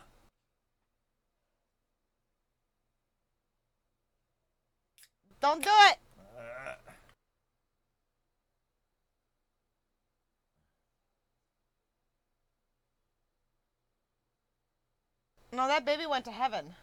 Don't 5.42 5.62
do 5.62 5.70
it. 5.90 5.98
Uh, 6.38 6.74
No, 15.52 15.68
that 15.68 15.86
baby 15.86 16.06
went 16.06 16.26
to 16.26 16.32
heaven. 16.32 16.76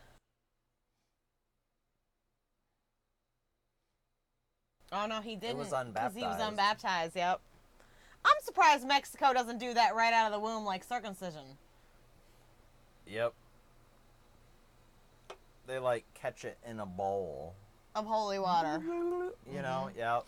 Oh 4.93 5.07
no, 5.07 5.21
he 5.21 5.37
didn't. 5.37 5.59
was 5.59 5.71
'cause 5.71 5.85
He 6.15 6.23
was 6.25 6.37
unbaptized. 6.37 6.41
unbaptized. 6.49 7.17
Yep. 7.17 7.41
I'm 8.25 8.37
surprised 8.43 8.87
Mexico 8.87 9.33
doesn't 9.35 9.59
do 9.59 9.75
that 9.75 9.95
right 9.95 10.13
out 10.15 10.27
of 10.27 10.33
the 10.33 10.39
womb 10.39 10.65
like 10.65 10.85
circumcision. 10.85 11.59
yep. 13.07 13.35
They 15.67 15.79
like 15.79 16.05
catch 16.15 16.45
it 16.45 16.59
in 16.67 16.81
a 16.81 16.87
bowl. 16.87 17.55
of 17.95 18.07
holy 18.07 18.39
water. 18.39 18.81
You 18.83 19.63
know, 19.63 19.89
mm-hmm. 19.89 19.99
yep. 19.99 20.25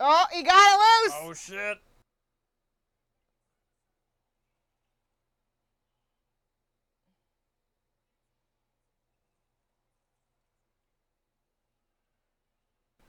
Oh, 0.00 0.26
he 0.32 0.42
got 0.42 0.54
it 0.54 1.04
loose. 1.04 1.14
Oh 1.22 1.34
shit. 1.34 1.78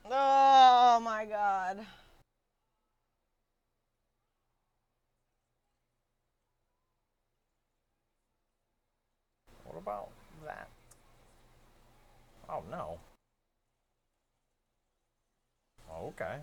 Oh 0.09 0.99
my 1.03 1.25
god. 1.25 1.79
What 9.63 9.77
about 9.77 10.09
that? 10.45 10.67
Oh 12.47 12.61
no. 12.69 12.99
Oh, 15.91 16.07
Okay. 16.07 16.37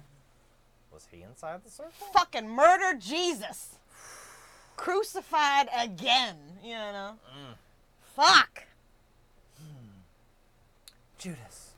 Was 0.92 1.06
he 1.10 1.22
inside 1.22 1.60
the 1.64 1.70
circle? 1.70 1.92
Fucking 2.12 2.48
murder 2.48 2.98
Jesus. 2.98 3.76
Crucified 4.76 5.68
again, 5.78 6.36
you 6.62 6.74
know. 6.74 7.14
Mm. 7.28 7.54
Fuck. 8.14 8.64
Judas. 11.18 11.71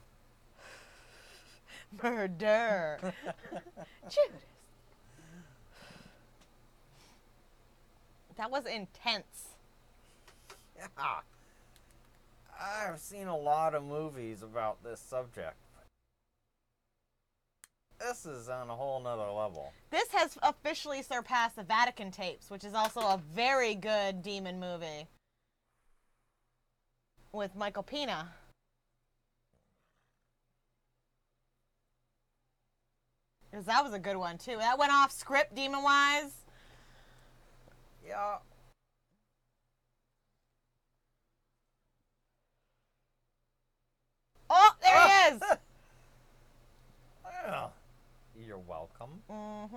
Murder. 2.03 2.99
Judas. 4.09 4.43
That 8.37 8.51
was 8.51 8.67
intense. 8.67 9.49
Yeah. 10.77 10.87
I've 12.61 12.99
seen 12.99 13.27
a 13.27 13.37
lot 13.37 13.75
of 13.75 13.85
movies 13.85 14.43
about 14.43 14.83
this 14.83 15.01
subject. 15.01 15.57
This 18.01 18.27
is 18.27 18.49
on 18.49 18.69
a 18.69 18.75
whole 18.75 19.01
nother 19.01 19.31
level. 19.31 19.73
This 19.91 20.09
has 20.13 20.37
officially 20.43 21.03
surpassed 21.03 21.57
the 21.57 21.63
Vatican 21.63 22.11
tapes, 22.11 22.51
which 22.51 22.65
is 22.65 22.75
also 22.75 23.01
a 23.01 23.21
very 23.33 23.75
good 23.75 24.23
demon 24.23 24.59
movie 24.59 25.07
with 27.33 27.55
Michael 27.55 27.83
Pena. 27.83 28.29
Because 33.55 33.67
that 33.67 33.85
was 33.85 33.93
a 33.93 34.01
good 34.01 34.17
one 34.17 34.37
too. 34.37 34.57
That 34.59 34.77
went 34.81 34.93
off 34.93 35.13
script 35.13 35.55
demon 35.55 35.85
wise. 35.85 36.33
Yeah. 38.05 38.39
Oh, 44.51 44.71
there 44.83 45.01
he 45.01 45.37
is. 45.37 45.43
Well, 47.47 47.75
you're 48.35 48.59
welcome. 48.59 49.23
mm-hmm. 49.31 49.77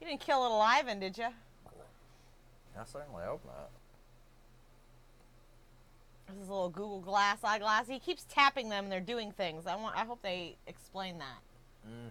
You 0.00 0.06
didn't 0.06 0.20
kill 0.20 0.40
little 0.40 0.60
Ivan, 0.60 0.98
did 0.98 1.18
you? 1.18 1.24
I 1.24 2.84
certainly 2.84 3.24
hope 3.24 3.44
not. 3.44 3.68
This 6.38 6.48
little 6.48 6.68
Google 6.68 7.00
Glass 7.00 7.38
eyeglass. 7.42 7.88
He 7.88 7.98
keeps 7.98 8.24
tapping 8.28 8.68
them, 8.68 8.84
and 8.84 8.92
they're 8.92 9.00
doing 9.00 9.32
things. 9.32 9.66
I 9.66 9.76
want. 9.76 9.96
I 9.96 10.04
hope 10.04 10.22
they 10.22 10.56
explain 10.66 11.18
that. 11.18 11.88
Mm. 11.88 12.10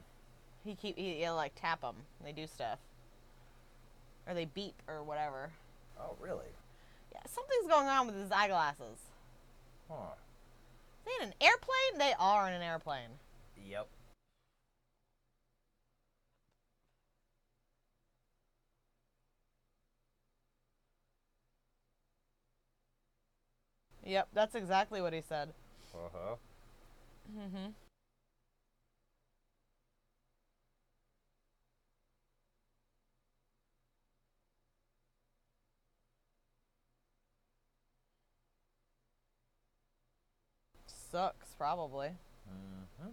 He 0.65 0.75
keep 0.75 0.97
he, 0.97 1.27
like 1.29 1.53
tap 1.55 1.81
them. 1.81 1.95
They 2.23 2.31
do 2.31 2.47
stuff, 2.47 2.79
or 4.27 4.33
they 4.33 4.45
beep 4.45 4.75
or 4.87 5.03
whatever. 5.03 5.51
Oh, 5.99 6.15
really? 6.19 6.45
Yeah, 7.11 7.21
something's 7.27 7.67
going 7.67 7.87
on 7.87 8.07
with 8.07 8.15
his 8.15 8.31
eyeglasses. 8.31 8.97
Huh. 9.89 10.13
They 11.05 11.23
in 11.23 11.29
an 11.29 11.35
airplane? 11.41 11.97
They 11.97 12.13
are 12.19 12.47
in 12.47 12.53
an 12.53 12.61
airplane. 12.61 13.09
Yep. 13.67 13.87
Yep, 24.05 24.29
that's 24.33 24.55
exactly 24.55 25.01
what 25.01 25.13
he 25.13 25.21
said. 25.21 25.53
Uh 25.93 26.09
huh. 26.13 26.35
Mm-hmm. 27.37 27.69
Sucks, 41.09 41.53
probably. 41.57 42.09
Mm-hmm. 42.49 43.09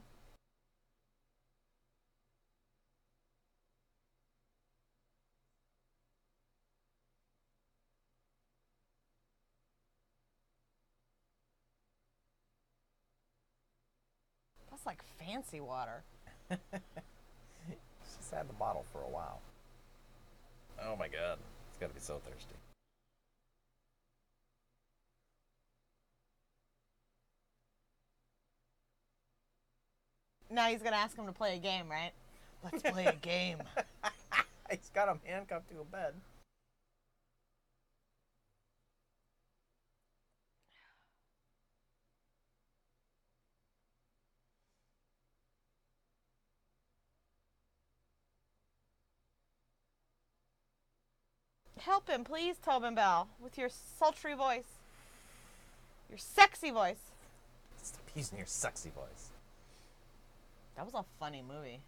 That's 14.77 14.85
like 14.85 15.03
fancy 15.19 15.59
water. 15.59 16.03
She's 16.51 18.31
had 18.31 18.47
the 18.47 18.53
bottle 18.53 18.85
for 18.93 19.01
a 19.01 19.09
while. 19.09 19.41
Oh 20.85 20.95
my 20.97 21.09
god. 21.09 21.39
It's 21.71 21.79
gotta 21.81 21.95
be 21.95 22.01
so 22.01 22.21
thirsty. 22.27 22.55
Now 30.51 30.67
he's 30.67 30.83
gonna 30.83 30.97
ask 30.97 31.17
him 31.17 31.25
to 31.25 31.33
play 31.33 31.57
a 31.57 31.59
game, 31.59 31.89
right? 31.89 32.13
Let's 32.63 32.83
play 32.83 33.07
a 33.07 33.13
game. 33.23 33.63
He's 34.69 34.91
got 34.95 35.09
him 35.09 35.21
handcuffed 35.25 35.71
to 35.71 35.81
a 35.81 35.85
bed. 35.85 36.13
Help 51.87 52.09
him, 52.09 52.25
please, 52.25 52.57
Tobin 52.63 52.95
Bell, 52.95 53.29
with 53.41 53.57
your 53.57 53.69
sultry 53.71 54.35
voice. 54.35 54.81
Your 56.11 56.19
sexy 56.19 56.71
voice. 56.71 57.13
Stop 57.83 58.03
using 58.15 58.39
your 58.39 58.47
sexy 58.47 58.91
voice. 58.91 59.31
That 60.77 60.85
was 60.85 60.95
a 60.95 61.05
funny 61.19 61.43
movie. 61.43 61.81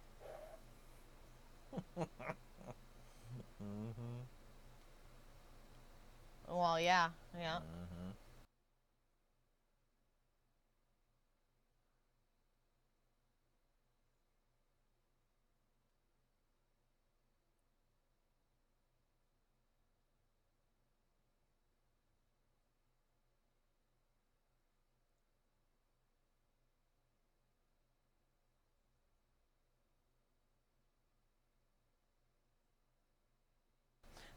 Mm-hmm. 3.61 4.19
Well, 6.47 6.79
yeah, 6.79 7.09
yeah. 7.37 7.57
Mm-hmm. 7.57 8.11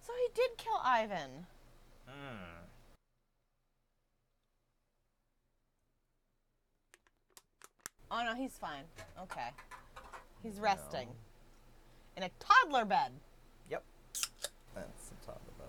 So 0.05 0.13
he 0.21 0.29
did 0.35 0.57
kill 0.59 0.81
Ivan. 0.83 1.47
Mm. 2.09 2.63
Oh 8.11 8.25
no, 8.25 8.35
he's 8.35 8.59
fine. 8.59 8.85
Okay. 9.23 9.49
He's 10.43 10.59
resting. 10.59 11.09
In 12.17 12.25
a 12.25 12.31
toddler 12.41 12.85
bed. 12.85 13.13
Yep. 13.71 13.83
That's 14.75 15.13
a 15.13 15.27
toddler 15.27 15.53
bed. 15.59 15.69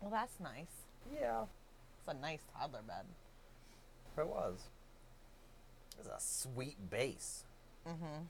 Well, 0.00 0.10
that's 0.10 0.38
nice. 0.38 0.86
Yeah. 1.12 1.44
It's 1.98 2.08
a 2.08 2.20
nice 2.20 2.40
toddler 2.56 2.82
bed. 2.86 3.04
It 4.18 4.26
was. 4.26 4.68
It 5.98 6.04
was 6.04 6.08
a 6.08 6.20
sweet 6.20 6.90
base. 6.90 7.44
Mm-hmm. 7.88 8.24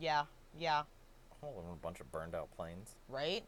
Yeah, 0.00 0.24
yeah. 0.58 0.82
Holding 1.40 1.70
a 1.70 1.76
bunch 1.76 2.00
of 2.00 2.10
burned 2.10 2.34
out 2.34 2.50
planes. 2.56 2.96
Right? 3.08 3.44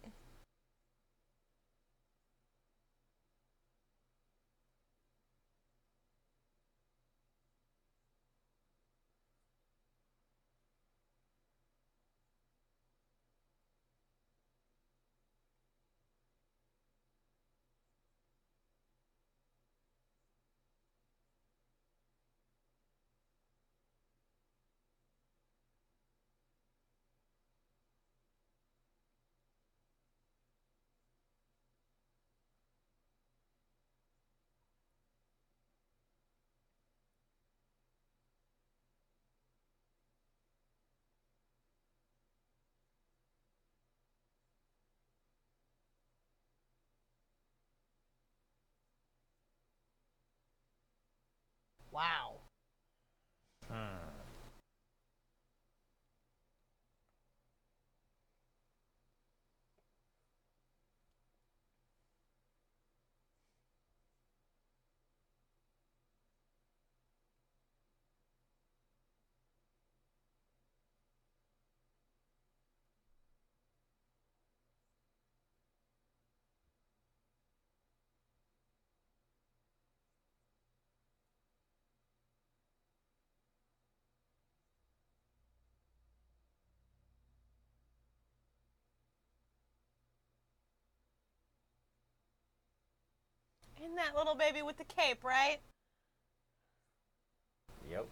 Wow. 51.93 52.41
Hmm. 53.69 54.10
And 93.91 93.99
that 93.99 94.15
little 94.17 94.37
baby 94.37 94.63
with 94.63 94.79
the 94.79 94.85
cape, 94.85 95.25
right? 95.25 95.59
Yep. 97.91 98.07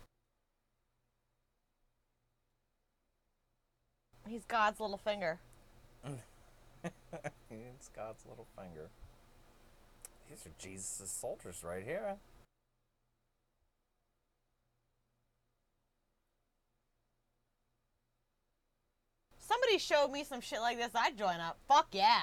He's 4.26 4.44
God's 4.44 4.80
little 4.80 4.96
finger. 4.98 5.38
it's 6.82 7.90
God's 7.94 8.24
little 8.28 8.48
finger. 8.56 8.88
These 10.28 10.46
are 10.46 10.50
Jesus' 10.58 11.12
soldiers 11.12 11.62
right 11.62 11.84
here. 11.84 12.16
Somebody 19.38 19.78
showed 19.78 20.08
me 20.10 20.24
some 20.24 20.40
shit 20.40 20.60
like 20.60 20.76
this, 20.76 20.90
I'd 20.96 21.16
join 21.16 21.38
up. 21.38 21.56
Fuck 21.68 21.86
yeah. 21.92 22.22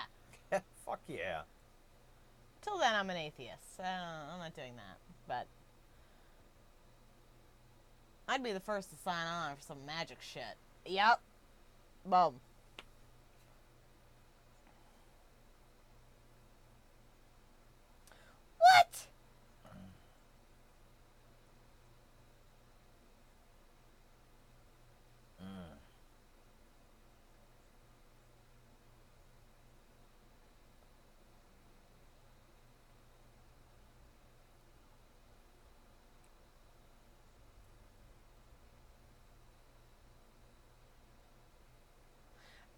Fuck 0.86 0.99
yeah. 1.07 1.44
Till 2.65 2.79
then, 2.79 2.95
I'm 2.95 3.09
an 3.11 3.17
atheist. 3.17 3.77
So 3.77 3.83
I'm 3.83 4.39
not 4.39 4.55
doing 4.55 4.75
that. 4.75 4.97
But 5.27 5.45
I'd 8.27 8.43
be 8.43 8.53
the 8.53 8.59
first 8.59 8.89
to 8.89 8.97
sign 8.97 9.27
on 9.27 9.55
for 9.55 9.61
some 9.61 9.85
magic 9.85 10.17
shit. 10.19 10.57
Yep. 10.87 11.21
Boom. 12.05 12.39
What? 18.57 19.07
Mm. 25.39 25.77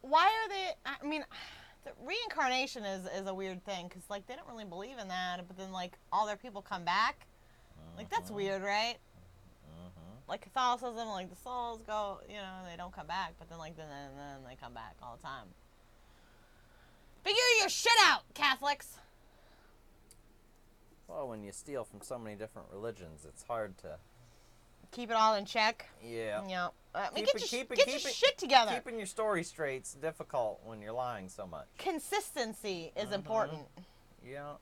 Why 0.02 0.30
are 0.48 0.50
they? 0.50 0.72
I 0.86 1.08
mean, 1.08 1.24
the 1.84 1.92
reincarnation 2.06 2.84
is 2.86 3.06
is 3.08 3.28
a 3.28 3.34
weird 3.34 3.64
thing 3.66 3.88
because 3.88 4.04
like 4.10 4.26
they 4.28 4.36
don't 4.36 4.48
really 4.48 4.66
believe 4.66 4.98
in 4.98 5.08
that, 5.10 5.48
but 5.48 5.58
then 5.58 5.72
like 5.72 5.98
all 6.12 6.26
their 6.26 6.38
people 6.38 6.62
come 6.62 6.84
back. 6.84 7.26
Like 7.96 8.10
that's 8.10 8.30
Mhm. 8.30 8.36
weird, 8.36 8.62
right? 8.62 8.98
Mhm. 9.70 10.28
Like 10.28 10.42
Catholicism, 10.42 11.08
like 11.10 11.30
the 11.30 11.36
souls 11.36 11.82
go, 11.86 12.20
you 12.30 12.36
know, 12.36 12.62
they 12.70 12.76
don't 12.78 12.94
come 12.94 13.08
back, 13.08 13.34
but 13.40 13.50
then 13.50 13.58
like 13.58 13.76
then 13.76 13.90
then, 13.90 14.16
then 14.16 14.44
they 14.48 14.56
come 14.56 14.74
back 14.74 14.96
all 15.02 15.16
the 15.16 15.24
time. 15.24 15.48
Figure 17.24 17.42
your 17.60 17.70
shit 17.70 17.92
out, 18.06 18.22
Catholics. 18.34 19.00
Well, 21.08 21.28
when 21.28 21.44
you 21.44 21.52
steal 21.54 21.84
from 21.86 22.02
so 22.02 22.20
many 22.20 22.36
different 22.36 22.68
religions, 22.72 23.26
it's 23.26 23.44
hard 23.44 23.78
to. 23.80 23.98
Keep 24.92 25.12
it 25.12 25.16
all 25.16 25.36
in 25.36 25.46
check. 25.46 25.90
Yeah. 26.04 26.42
Yeah. 26.48 26.70
I 26.96 27.10
mean, 27.14 27.26
Keep 27.26 27.26
get 27.26 27.36
it- 27.36 27.52
your, 27.52 27.62
keep 27.62 27.72
it- 27.72 27.76
get 27.78 27.86
keep 27.88 28.02
your 28.02 28.10
it- 28.10 28.16
shit 28.16 28.38
together. 28.38 28.74
Keeping 28.74 28.98
your 28.98 29.06
story 29.06 29.44
straight's 29.44 29.94
difficult 29.94 30.62
when 30.64 30.82
you're 30.82 30.94
lying 30.94 31.30
so 31.30 31.46
much. 31.46 31.68
Consistency 31.78 32.92
is 32.96 33.10
Mhm. 33.10 33.14
important. 33.14 33.68
Yeah. 34.26 34.56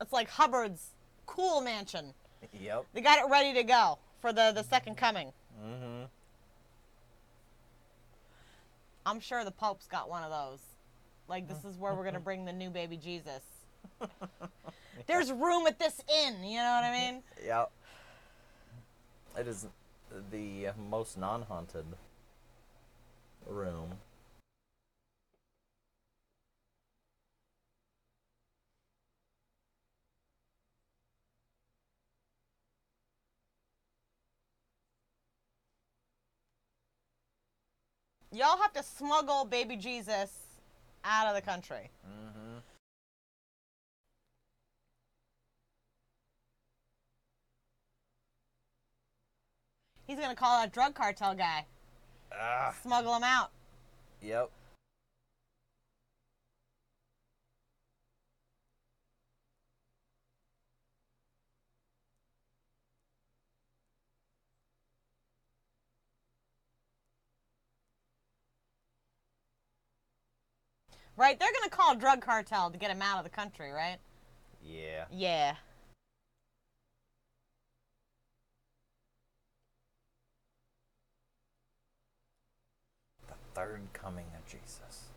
It's 0.00 0.12
like 0.12 0.28
Hubbard's 0.30 0.94
cool 1.26 1.60
mansion. 1.60 2.14
Yep. 2.58 2.86
They 2.94 3.00
got 3.02 3.18
it 3.18 3.30
ready 3.30 3.52
to 3.54 3.62
go 3.62 3.98
for 4.20 4.32
the 4.32 4.52
the 4.54 4.62
second 4.64 4.96
coming. 4.96 5.32
Mm-hmm. 5.62 6.04
I'm 9.10 9.18
sure 9.18 9.44
the 9.44 9.50
Pope's 9.50 9.88
got 9.88 10.08
one 10.08 10.22
of 10.22 10.30
those 10.30 10.60
Like 11.26 11.48
this 11.48 11.64
is 11.64 11.76
where 11.76 11.94
we're 11.94 12.04
gonna 12.04 12.20
bring 12.20 12.44
the 12.44 12.52
new 12.52 12.70
baby 12.70 12.96
Jesus. 12.96 13.42
There's 15.08 15.32
room 15.32 15.66
at 15.66 15.80
this 15.80 16.00
inn. 16.24 16.44
You 16.44 16.58
know 16.58 16.80
what 16.80 16.84
I 16.84 16.92
mean? 16.92 17.22
Yeah. 17.44 17.64
It 19.36 19.48
is 19.48 19.66
the 20.30 20.68
most 20.88 21.18
non-haunted 21.18 21.86
room. 23.46 23.94
Y'all 38.32 38.58
have 38.58 38.72
to 38.74 38.82
smuggle 38.82 39.44
baby 39.44 39.76
Jesus 39.76 40.30
out 41.04 41.26
of 41.26 41.34
the 41.34 41.42
country. 41.42 41.90
Mm-hmm. 42.06 42.58
He's 50.06 50.18
gonna 50.18 50.36
call 50.36 50.60
that 50.60 50.72
drug 50.72 50.94
cartel 50.94 51.34
guy. 51.34 51.66
Ah. 52.32 52.74
Smuggle 52.82 53.16
him 53.16 53.24
out. 53.24 53.50
Yep. 54.22 54.50
Right? 71.20 71.38
They're 71.38 71.52
gonna 71.52 71.68
call 71.68 71.92
a 71.92 71.96
drug 71.96 72.22
cartel 72.22 72.70
to 72.70 72.78
get 72.78 72.90
him 72.90 73.02
out 73.02 73.18
of 73.18 73.24
the 73.24 73.30
country, 73.30 73.70
right? 73.72 73.98
Yeah. 74.64 75.04
Yeah. 75.12 75.54
The 83.28 83.34
third 83.54 83.82
coming 83.92 84.24
of 84.34 84.46
Jesus. 84.46 85.10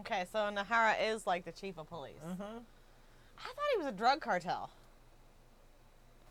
Okay, 0.00 0.24
so 0.32 0.38
Nahara 0.38 0.94
is 1.10 1.26
like 1.26 1.44
the 1.44 1.52
chief 1.52 1.78
of 1.78 1.88
police. 1.88 2.20
Mm-hmm. 2.26 2.42
I 2.42 3.42
thought 3.42 3.64
he 3.72 3.78
was 3.78 3.86
a 3.86 3.92
drug 3.92 4.20
cartel. 4.20 4.70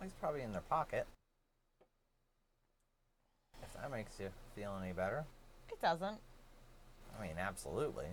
He's 0.01 0.13
probably 0.21 0.41
in 0.41 0.51
their 0.51 0.61
pocket. 0.61 1.07
If 3.63 3.73
that 3.73 3.91
makes 3.91 4.19
you 4.19 4.29
feel 4.55 4.77
any 4.81 4.93
better. 4.93 5.25
It 5.71 5.81
doesn't. 5.81 6.17
I 7.17 7.21
mean, 7.21 7.35
absolutely. 7.39 8.05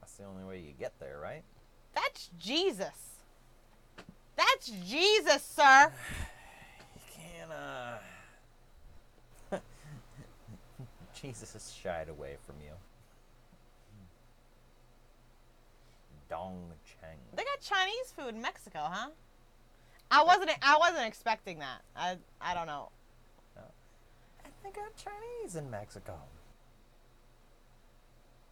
That's 0.00 0.14
the 0.14 0.24
only 0.24 0.44
way 0.44 0.58
you 0.58 0.72
get 0.78 0.92
there, 1.00 1.18
right? 1.20 1.42
That's 1.94 2.30
Jesus. 2.38 3.16
That's 4.36 4.68
Jesus, 4.86 5.42
sir. 5.42 5.92
You 6.94 7.24
can't, 7.24 7.50
uh. 7.50 7.98
Jesus 11.20 11.52
has 11.52 11.72
shied 11.72 12.08
away 12.08 12.36
from 12.46 12.56
you. 12.62 12.72
Dong 16.28 16.72
Cheng. 16.84 17.18
They 17.34 17.44
got 17.44 17.60
Chinese 17.60 18.12
food 18.16 18.34
in 18.34 18.42
Mexico, 18.42 18.80
huh? 18.82 19.08
I 20.10 20.22
wasn't. 20.24 20.50
I 20.62 20.76
wasn't 20.78 21.06
expecting 21.06 21.58
that. 21.60 21.80
I. 21.96 22.16
I 22.40 22.54
don't 22.54 22.66
know. 22.66 22.90
And 24.44 24.52
they 24.62 24.70
got 24.70 24.94
Chinese 24.96 25.56
in 25.56 25.70
Mexico. 25.70 26.14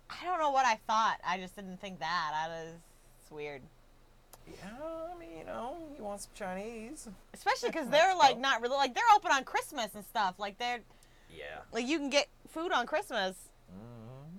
I 0.09 0.25
don't 0.25 0.39
know 0.39 0.51
what 0.51 0.67
I 0.67 0.79
thought. 0.87 1.19
I 1.27 1.39
just 1.39 1.57
didn't 1.57 1.81
think 1.81 1.99
that. 2.01 2.33
I 2.35 2.49
was. 2.49 2.75
It's 3.21 3.31
weird. 3.31 3.63
Yeah, 4.47 4.55
I 5.13 5.19
mean, 5.19 5.39
you 5.39 5.45
know, 5.45 5.77
you 5.97 6.05
want 6.05 6.21
some 6.21 6.31
Chinese. 6.35 7.09
Especially 7.35 7.69
because 7.73 7.89
they're 7.89 8.15
like 8.17 8.39
not 8.39 8.63
really 8.63 8.77
like 8.77 8.95
they're 8.95 9.05
open 9.15 9.33
on 9.33 9.45
Christmas 9.45 9.95
and 9.95 10.05
stuff. 10.05 10.35
Like 10.39 10.59
they're 10.59 10.81
Yeah. 11.31 11.61
like 11.73 11.87
you 11.87 11.99
can 11.99 12.11
get 12.11 12.29
food 12.49 12.73
on 12.73 12.87
Christmas 12.87 13.37
Mm-hmm. 13.73 14.37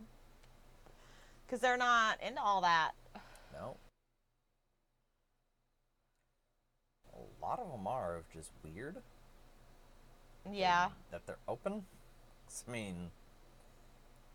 because 1.45 1.59
they're 1.59 1.77
not 1.77 2.21
into 2.23 2.41
all 2.41 2.61
that. 2.61 2.91
No. 3.53 3.75
A 7.13 7.45
lot 7.45 7.59
of 7.59 7.69
them 7.71 7.85
are 7.87 8.21
just 8.33 8.51
weird. 8.63 8.97
Yeah. 10.51 10.89
That 11.11 11.25
they're 11.27 11.37
open. 11.47 11.83
I 12.67 12.71
mean, 12.71 13.11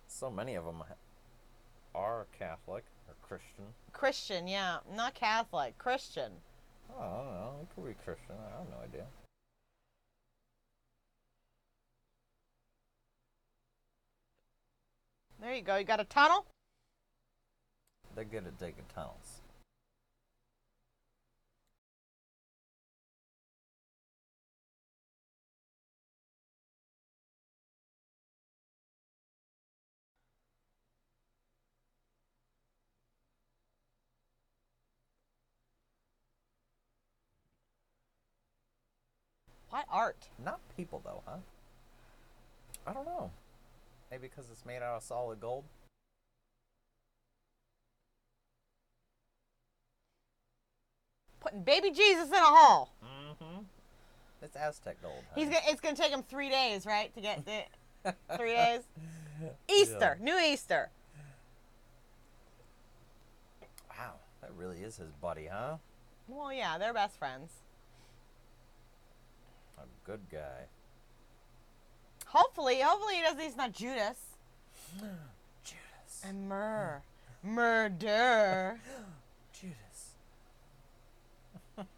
so 0.07 0.31
many 0.31 0.55
of 0.55 0.65
them 0.67 0.83
are 1.95 2.27
Catholic 2.39 2.85
or 3.09 3.15
Christian. 3.27 3.65
Christian, 3.93 4.47
yeah. 4.47 4.79
Not 4.95 5.15
Catholic. 5.15 5.79
Christian. 5.79 6.33
Oh, 6.95 7.01
I 7.01 7.07
don't 7.25 7.35
know. 7.35 7.53
It 7.63 7.69
could 7.75 7.87
be 7.87 7.95
Christian. 8.05 8.35
I 8.39 8.59
have 8.59 8.69
no 8.69 8.77
idea. 8.85 9.07
There 15.43 15.55
you 15.57 15.63
go. 15.63 15.75
You 15.75 15.83
got 15.83 15.99
a 15.99 16.05
tunnel? 16.05 16.47
They're 18.15 18.23
good 18.23 18.47
at 18.47 18.57
digging 18.61 18.85
tunnels. 18.95 19.41
What 39.71 39.87
art? 39.91 40.29
Not 40.45 40.61
people, 40.77 41.03
though, 41.05 41.23
huh? 41.27 41.39
I 42.87 42.93
don't 42.93 43.07
know. 43.07 43.33
Maybe 44.13 44.29
because 44.29 44.51
it's 44.51 44.67
made 44.67 44.83
out 44.83 44.99
of 44.99 45.03
solid 45.03 45.41
gold. 45.41 45.65
Putting 51.41 51.63
baby 51.63 51.91
Jesus 51.91 52.29
in 52.29 52.35
a 52.35 52.41
hole. 52.41 52.91
Mm-hmm. 53.03 53.63
It's 54.43 54.55
Aztec 54.55 55.01
gold. 55.01 55.25
He's 55.35 55.47
gonna. 55.47 55.61
It's 55.67 55.81
gonna 55.81 55.97
take 55.97 56.11
him 56.11 56.23
three 56.23 56.51
days, 56.51 56.85
right, 56.85 57.13
to 57.15 57.23
get 57.23 57.47
the 57.47 58.15
three 58.37 58.53
days. 58.53 58.83
Easter, 59.71 60.19
new 60.21 60.39
Easter. 60.39 60.91
Wow, 63.89 64.17
that 64.43 64.53
really 64.55 64.81
is 64.81 64.99
his 64.99 65.13
buddy, 65.23 65.49
huh? 65.51 65.77
Well, 66.29 66.53
yeah, 66.53 66.77
they're 66.77 66.93
best 66.93 67.19
friends. 67.19 67.51
A 69.79 69.85
good 70.05 70.21
guy. 70.31 70.67
Hopefully, 72.37 72.81
hopefully 72.81 73.17
he 73.17 73.23
doesn't. 73.23 73.41
He's 73.41 73.57
not 73.57 73.73
Judas 73.73 74.17
Judas. 75.65 76.23
and 76.25 76.49
mur, 76.49 77.03
murder. 77.43 78.81
Judas. 79.53 80.15
I 81.77 81.83
mean, 81.83 81.91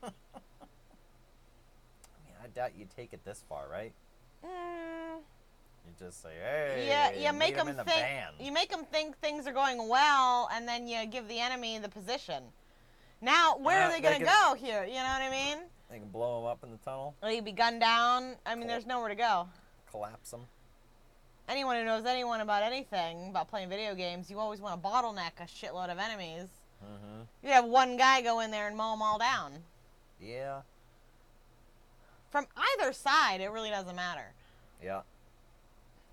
I 2.43 2.47
doubt 2.55 2.73
you 2.77 2.87
take 2.97 3.13
it 3.13 3.25
this 3.25 3.45
far, 3.49 3.67
right? 3.71 3.93
Mm, 4.45 5.19
You 5.87 5.93
just 5.99 6.21
say, 6.23 6.31
"Hey, 6.43 6.87
yeah, 6.89 7.13
you 7.13 7.33
make 7.39 7.55
them 7.55 7.69
in 7.69 7.77
the 7.77 7.85
think. 7.85 7.97
van." 8.01 8.33
You 8.41 8.51
make 8.51 8.71
them 8.71 8.85
think 8.87 9.17
things 9.21 9.47
are 9.47 9.53
going 9.53 9.89
well, 9.89 10.49
and 10.53 10.67
then 10.67 10.89
you 10.89 11.07
give 11.07 11.29
the 11.29 11.39
enemy 11.39 11.79
the 11.79 11.89
position. 11.89 12.43
Now, 13.21 13.57
where 13.57 13.83
Uh, 13.83 13.87
are 13.87 13.89
they 13.91 14.01
they 14.01 14.19
gonna 14.19 14.25
can- 14.25 14.49
go 14.49 14.55
here? 14.55 14.85
You 14.85 14.95
know 14.95 15.05
what 15.05 15.23
I 15.23 15.31
mean? 15.31 15.59
They 15.91 15.99
can 16.01 16.09
blow 16.11 16.41
him 16.41 16.47
up 16.47 16.65
in 16.65 16.73
the 16.73 16.79
tunnel, 16.79 17.15
Will 17.23 17.31
you 17.31 17.43
be 17.43 17.53
gunned 17.53 17.81
down? 17.81 18.37
I 18.45 18.55
mean, 18.57 18.67
there's 18.67 18.85
nowhere 18.87 19.11
to 19.11 19.15
go. 19.15 19.49
Collapse 19.95 20.33
them. 20.33 20.47
Anyone 21.49 21.77
who 21.77 21.85
knows 21.85 22.05
anyone 22.05 22.41
about 22.41 22.65
anything 22.65 23.29
about 23.29 23.49
playing 23.49 23.69
video 23.69 23.95
games, 23.95 24.29
you 24.29 24.41
always 24.41 24.61
want 24.61 24.83
to 24.83 24.89
bottleneck 24.89 25.39
a 25.39 25.45
shitload 25.45 25.89
of 25.91 25.99
enemies. 25.99 26.49
Mm-hmm. 26.85 27.23
You 27.47 27.53
have 27.53 27.65
one 27.65 27.97
guy 27.97 28.21
go 28.21 28.41
in 28.41 28.51
there 28.51 28.67
and 28.67 28.77
mow 28.77 28.91
them 28.93 29.03
all 29.03 29.19
down. 29.19 29.53
Yeah, 30.21 30.63
From 32.31 32.47
either 32.57 32.93
side, 32.93 33.41
it 33.41 33.51
really 33.51 33.69
doesn't 33.71 33.95
matter. 33.95 34.33
yeah. 34.83 35.03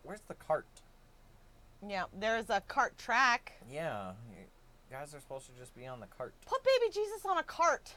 where's 0.04 0.22
the 0.28 0.34
cart? 0.34 0.66
Yeah, 1.88 2.04
there's 2.20 2.50
a 2.50 2.62
cart 2.68 2.98
track. 2.98 3.54
Yeah, 3.72 4.12
you 4.30 4.46
guys 4.92 5.16
are 5.16 5.20
supposed 5.20 5.46
to 5.48 5.54
just 5.60 5.76
be 5.76 5.88
on 5.88 6.00
the 6.02 6.08
cart. 6.08 6.34
Put 6.46 6.64
baby 6.64 6.92
Jesus 6.94 7.26
on 7.26 7.38
a 7.38 7.44
cart. 7.44 7.94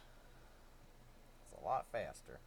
It's 1.52 1.60
a 1.60 1.64
lot 1.66 1.86
faster. 1.92 2.38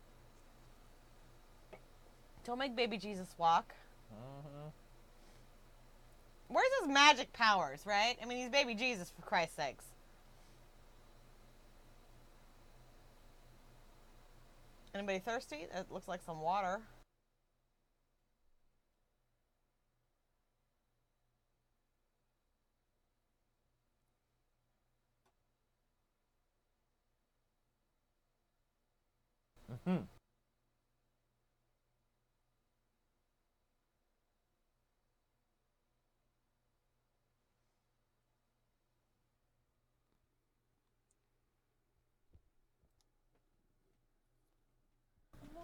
Don't 2.48 2.58
make 2.58 2.78
baby 2.78 2.98
Jesus 2.98 3.36
walk. 3.38 3.76
hmm 4.10 4.70
Where's 6.48 6.70
his 6.80 6.88
magic 6.88 7.34
powers, 7.34 7.82
right? 7.86 8.16
I 8.24 8.26
mean, 8.26 8.38
he's 8.38 8.50
baby 8.50 8.74
Jesus, 8.74 9.12
for 9.14 9.22
Christ's 9.22 9.58
sakes. 9.58 9.84
Anybody 14.96 15.20
thirsty? 15.20 15.68
It 15.76 15.88
looks 15.92 16.08
like 16.08 16.22
some 16.26 16.40
water. 16.40 16.80
hmm 29.84 29.98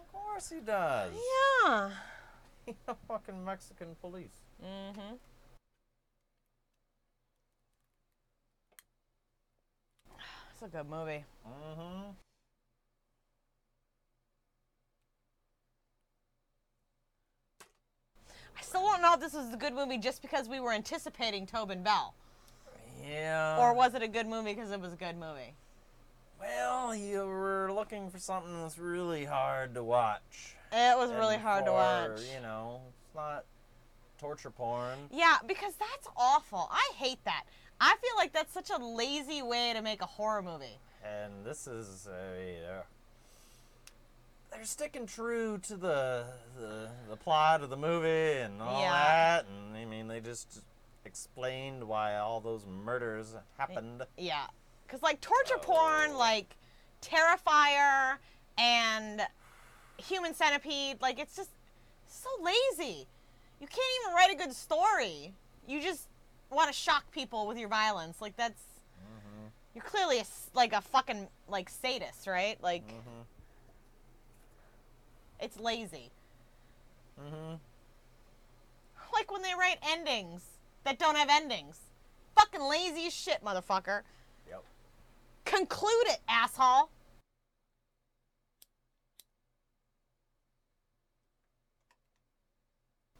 Of 0.04 0.12
course 0.12 0.50
he 0.50 0.60
does. 0.60 1.12
Yeah. 1.64 1.90
He's 2.66 2.74
a 2.88 2.94
fucking 3.08 3.44
Mexican 3.44 3.96
police. 4.00 4.42
Mm-hmm. 4.62 5.14
It's 10.52 10.62
a 10.62 10.68
good 10.68 10.88
movie. 10.88 11.24
Mm-hmm. 11.46 12.10
I 18.56 18.62
still 18.62 18.82
don't 18.82 19.02
know 19.02 19.14
if 19.14 19.20
this 19.20 19.32
was 19.32 19.52
a 19.52 19.56
good 19.56 19.74
movie 19.74 19.98
just 19.98 20.22
because 20.22 20.48
we 20.48 20.60
were 20.60 20.72
anticipating 20.72 21.46
Tobin 21.46 21.82
Bell. 21.82 22.14
Yeah. 23.06 23.58
or 23.58 23.74
was 23.74 23.94
it 23.94 24.02
a 24.02 24.08
good 24.08 24.26
movie 24.26 24.54
because 24.54 24.70
it 24.70 24.80
was 24.80 24.92
a 24.94 24.96
good 24.96 25.16
movie? 25.16 25.54
Well, 26.44 26.94
you 26.94 27.24
were 27.26 27.70
looking 27.72 28.10
for 28.10 28.18
something 28.18 28.60
that's 28.62 28.78
really 28.78 29.24
hard 29.24 29.74
to 29.74 29.82
watch. 29.82 30.56
It 30.72 30.96
was 30.98 31.10
really 31.12 31.34
And 31.34 31.42
hard 31.42 31.64
to 31.66 31.72
watch. 31.72 32.20
You 32.34 32.42
know, 32.42 32.80
it's 33.06 33.14
not 33.14 33.44
torture 34.18 34.50
porn. 34.50 34.98
Yeah, 35.10 35.36
because 35.46 35.74
that's 35.74 36.08
awful. 36.16 36.68
I 36.70 36.90
hate 36.96 37.24
that. 37.24 37.44
I 37.80 37.96
feel 38.02 38.16
like 38.16 38.32
that's 38.32 38.52
such 38.52 38.70
a 38.70 38.76
lazy 38.82 39.42
way 39.42 39.72
to 39.74 39.82
make 39.82 40.02
a 40.02 40.06
horror 40.06 40.42
movie. 40.42 40.78
And 41.04 41.44
this 41.44 41.66
is. 41.66 42.06
Uh, 42.06 42.82
they're 44.50 44.64
sticking 44.64 45.06
true 45.06 45.58
to 45.66 45.76
the, 45.76 46.24
the 46.56 46.88
the 47.10 47.16
plot 47.16 47.62
of 47.62 47.70
the 47.70 47.76
movie 47.76 48.38
and 48.40 48.62
all 48.62 48.80
Yeah. 48.82 48.92
that, 48.92 49.46
and 49.46 49.76
I 49.76 49.84
mean 49.84 50.06
they 50.06 50.20
just 50.20 50.60
explained 51.04 51.82
why 51.88 52.16
all 52.18 52.40
those 52.40 52.64
murders 52.64 53.34
happened. 53.58 54.04
Yeah. 54.16 54.44
Because, 54.86 55.02
like, 55.02 55.20
torture 55.20 55.58
porn, 55.60 56.14
like, 56.16 56.56
Terrifier 57.02 58.16
and 58.58 59.22
Human 59.98 60.34
Centipede, 60.34 61.00
like, 61.00 61.18
it's 61.18 61.36
just 61.36 61.50
so 62.06 62.28
lazy. 62.42 63.06
You 63.60 63.66
can't 63.66 63.86
even 64.02 64.14
write 64.14 64.30
a 64.32 64.36
good 64.36 64.52
story. 64.54 65.32
You 65.66 65.80
just 65.80 66.08
want 66.50 66.68
to 66.68 66.74
shock 66.74 67.10
people 67.10 67.46
with 67.46 67.58
your 67.58 67.68
violence. 67.68 68.20
Like, 68.20 68.36
that's. 68.36 68.60
Mm-hmm. 69.00 69.46
You're 69.74 69.84
clearly 69.84 70.18
a, 70.20 70.24
like 70.54 70.72
a 70.72 70.80
fucking 70.80 71.28
like 71.48 71.68
sadist, 71.68 72.26
right? 72.26 72.56
Like 72.62 72.86
Mm-hmm. 72.86 73.22
it's 75.40 75.58
lazy. 75.58 76.10
Mm-hmm. 77.20 77.54
Like 79.12 79.32
when 79.32 79.42
they 79.42 79.52
write 79.58 79.78
endings 79.90 80.42
that 80.84 80.98
don't 80.98 81.16
have 81.16 81.28
endings. 81.30 81.78
Fucking 82.36 82.62
lazy 82.62 83.06
as 83.06 83.12
shit, 83.14 83.44
motherfucker. 83.44 84.02
Conclude 85.44 86.06
it, 86.06 86.20
asshole. 86.28 86.90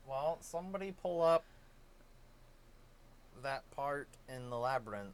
Well, 0.06 0.38
somebody 0.40 0.92
pull 0.92 1.22
up 1.22 1.44
that 3.42 3.68
part 3.70 4.08
in 4.28 4.50
the 4.50 4.58
labyrinth. 4.58 5.12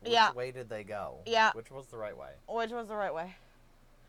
Which 0.00 0.12
Yeah. 0.12 0.32
way 0.32 0.50
did 0.52 0.68
they 0.68 0.84
go? 0.84 1.18
Yeah. 1.26 1.52
Which 1.52 1.70
was 1.70 1.86
the 1.86 1.96
right 1.98 2.16
way? 2.16 2.34
Which 2.46 2.70
was 2.70 2.88
the 2.88 2.96
right 2.96 3.12
way? 3.12 3.36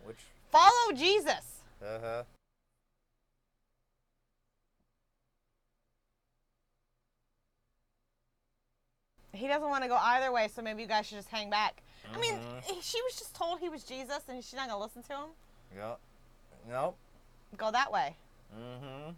Which? 0.04 0.20
Follow 0.52 0.92
Jesus. 0.94 1.62
Uh 1.82 2.00
huh. 2.00 2.24
He 9.34 9.48
doesn't 9.48 9.70
want 9.70 9.84
to 9.84 9.90
go 9.90 9.96
either 9.96 10.32
way, 10.32 10.48
so 10.48 10.62
maybe 10.62 10.82
you 10.82 10.88
guys 10.88 11.06
should 11.06 11.18
just 11.18 11.30
hang 11.30 11.50
back. 11.50 11.82
I 12.14 12.18
mean, 12.18 12.34
Mhm. 12.40 12.82
she 12.82 13.02
was 13.04 13.16
just 13.18 13.36
told 13.36 13.60
he 13.60 13.70
was 13.70 13.84
Jesus, 13.84 14.24
and 14.28 14.44
she's 14.44 14.54
not 14.56 14.68
gonna 14.68 14.82
listen 14.84 15.04
to 15.04 15.14
him. 15.14 15.30
Yep. 15.76 16.00
Nope. 16.68 16.98
Go 17.58 17.72
that 17.72 17.92
way. 17.92 18.16
Mm-hmm. 18.56 19.12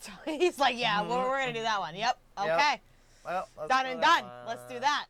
So 0.00 0.12
he's 0.26 0.58
like, 0.58 0.76
"Yeah, 0.76 1.00
well, 1.02 1.20
we're 1.28 1.38
gonna 1.40 1.52
do 1.52 1.62
that 1.62 1.80
one. 1.80 1.94
Yep. 1.94 2.18
Yep. 2.38 2.46
Okay. 2.58 2.80
Well, 3.24 3.48
let's 3.56 3.68
Done 3.68 3.84
do 3.86 3.90
and 3.92 4.02
that 4.02 4.20
done. 4.22 4.46
Let's 4.46 4.64
do 4.72 4.78
that." 4.80 5.06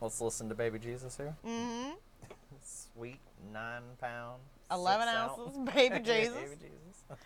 Let's 0.00 0.20
listen 0.20 0.48
to 0.48 0.54
Baby 0.54 0.78
Jesus 0.80 1.16
here. 1.16 1.34
Mm-hmm. 1.46 1.92
Sweet 2.64 3.20
nine 3.52 3.82
pound. 4.00 4.40
11 4.70 5.06
six 5.06 5.16
ounce. 5.16 5.38
ounces, 5.38 5.58
baby 5.74 5.98
Jesus. 6.00 6.34
Baby 6.34 6.56
Jesus. 6.60 7.18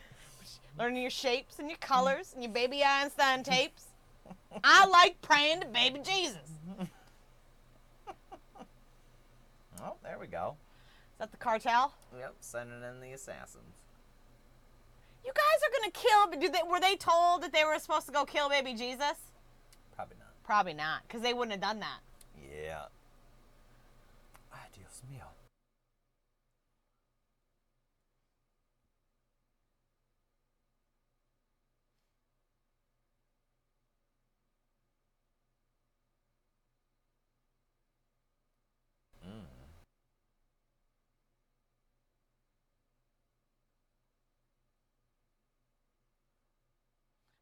Learning 0.78 1.02
your 1.02 1.10
shapes 1.10 1.58
and 1.58 1.68
your 1.68 1.78
colors 1.78 2.32
and 2.34 2.42
your 2.42 2.52
baby 2.52 2.84
Einstein 2.84 3.42
tapes. 3.42 3.86
I 4.64 4.86
like 4.86 5.20
praying 5.22 5.60
to 5.60 5.66
baby 5.66 6.00
Jesus. 6.04 6.50
Oh, 9.80 9.94
there 10.02 10.18
we 10.18 10.26
go. 10.26 10.56
Is 11.12 11.18
that 11.18 11.30
the 11.30 11.36
cartel? 11.36 11.94
Yep, 12.18 12.34
sending 12.40 12.82
in 12.82 13.00
the 13.00 13.12
assassins. 13.12 13.76
You 15.24 15.32
guys 15.32 15.62
are 15.62 15.80
gonna 15.80 15.92
kill. 15.92 16.40
Did 16.40 16.52
they, 16.52 16.68
were 16.68 16.80
they 16.80 16.96
told 16.96 17.42
that 17.42 17.52
they 17.52 17.64
were 17.64 17.78
supposed 17.78 18.06
to 18.06 18.12
go 18.12 18.24
kill 18.24 18.48
baby 18.48 18.74
Jesus? 18.74 19.14
Probably 19.94 20.16
not. 20.18 20.42
Probably 20.42 20.74
not, 20.74 21.02
because 21.06 21.22
they 21.22 21.32
wouldn't 21.34 21.52
have 21.52 21.60
done 21.60 21.80
that. 21.80 22.00
Yeah. 22.42 22.86
Ay, 24.52 24.66
Dios 24.74 25.02
mío. 25.12 25.26
Mm. 39.24 39.44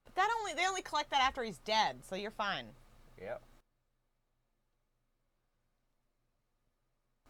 But 0.04 0.05
that 0.16 0.28
only 0.40 0.54
they 0.54 0.66
only 0.66 0.82
collect 0.82 1.10
that 1.10 1.20
after 1.22 1.42
he's 1.42 1.58
dead, 1.58 1.98
so 2.08 2.16
you're 2.16 2.30
fine. 2.30 2.66
Yep. 3.20 3.42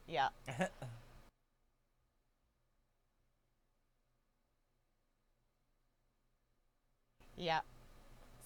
Yeah. 0.09 0.29
Yeah. 7.37 7.61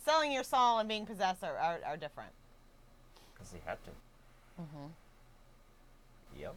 Selling 0.04 0.32
your 0.32 0.42
soul 0.42 0.78
and 0.78 0.88
being 0.88 1.06
possessed 1.06 1.44
are, 1.44 1.56
are, 1.56 1.78
are 1.86 1.96
different. 1.96 2.32
Because 3.32 3.52
he 3.52 3.58
had 3.64 3.78
to. 3.84 3.90
Mm-hmm. 4.62 4.86
Yep. 6.40 6.54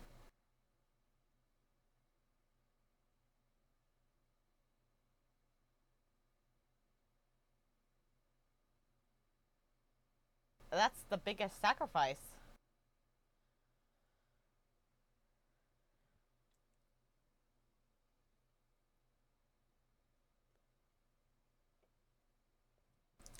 That's 10.73 11.03
the 11.09 11.17
biggest 11.17 11.61
sacrifice. 11.61 12.17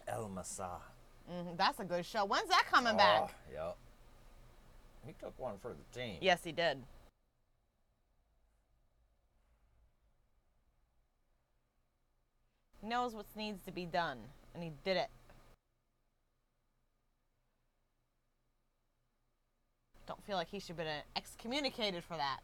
El 0.08 0.30
Masa. 0.30 0.80
hmm 1.28 1.56
That's 1.58 1.80
a 1.80 1.86
good 1.86 2.06
show. 2.06 2.26
When's 2.26 2.50
that 2.50 2.66
coming 2.70 2.96
back? 2.96 3.22
Oh, 3.24 3.30
yep. 3.52 3.78
He 5.08 5.14
took 5.14 5.34
one 5.40 5.56
for 5.60 5.70
the 5.74 6.00
team. 6.00 6.18
Yes, 6.22 6.44
he 6.44 6.52
did. 6.52 6.84
He 12.80 12.88
knows 12.88 13.16
what 13.16 13.26
needs 13.36 13.64
to 13.66 13.72
be 13.72 13.86
done, 13.86 14.20
and 14.54 14.62
he 14.64 14.72
did 14.84 14.98
it. 14.98 15.10
Don't 20.08 20.24
feel 20.26 20.36
like 20.38 20.50
he 20.50 20.60
should 20.60 20.70
have 20.70 20.78
been 20.78 21.02
excommunicated 21.16 22.04
for 22.04 22.18
that. 22.18 22.40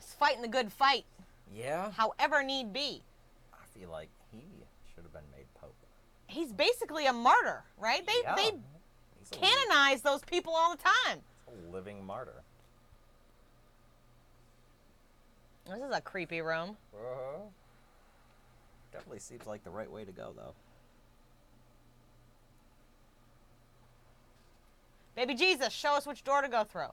He's 0.00 0.14
fighting 0.14 0.42
the 0.42 0.48
good 0.48 0.72
fight, 0.72 1.04
Yeah. 1.52 1.90
however 1.92 2.42
need 2.42 2.72
be. 2.72 3.02
I 3.52 3.64
feel 3.78 3.90
like 3.90 4.08
he 4.30 4.42
should 4.94 5.02
have 5.04 5.12
been 5.12 5.28
made 5.36 5.46
pope. 5.54 5.74
He's 6.26 6.52
basically 6.52 7.06
a 7.06 7.12
martyr, 7.12 7.64
right? 7.78 8.06
They 8.06 8.12
yeah. 8.22 8.34
they 8.36 8.52
He's 9.18 9.30
canonize 9.30 10.02
those 10.02 10.22
people 10.22 10.52
all 10.54 10.76
the 10.76 10.82
time. 10.82 11.22
a 11.48 11.70
living 11.72 12.04
martyr. 12.06 12.42
This 15.66 15.82
is 15.82 15.90
a 15.94 16.00
creepy 16.00 16.40
room. 16.40 16.76
Uh-huh. 16.94 17.40
Definitely 18.92 19.18
seems 19.18 19.46
like 19.46 19.64
the 19.64 19.70
right 19.70 19.90
way 19.90 20.04
to 20.04 20.12
go, 20.12 20.32
though. 20.34 20.54
Baby 25.18 25.34
Jesus, 25.34 25.72
show 25.72 25.94
us 25.94 26.06
which 26.06 26.22
door 26.22 26.42
to 26.42 26.48
go 26.48 26.62
through. 26.62 26.92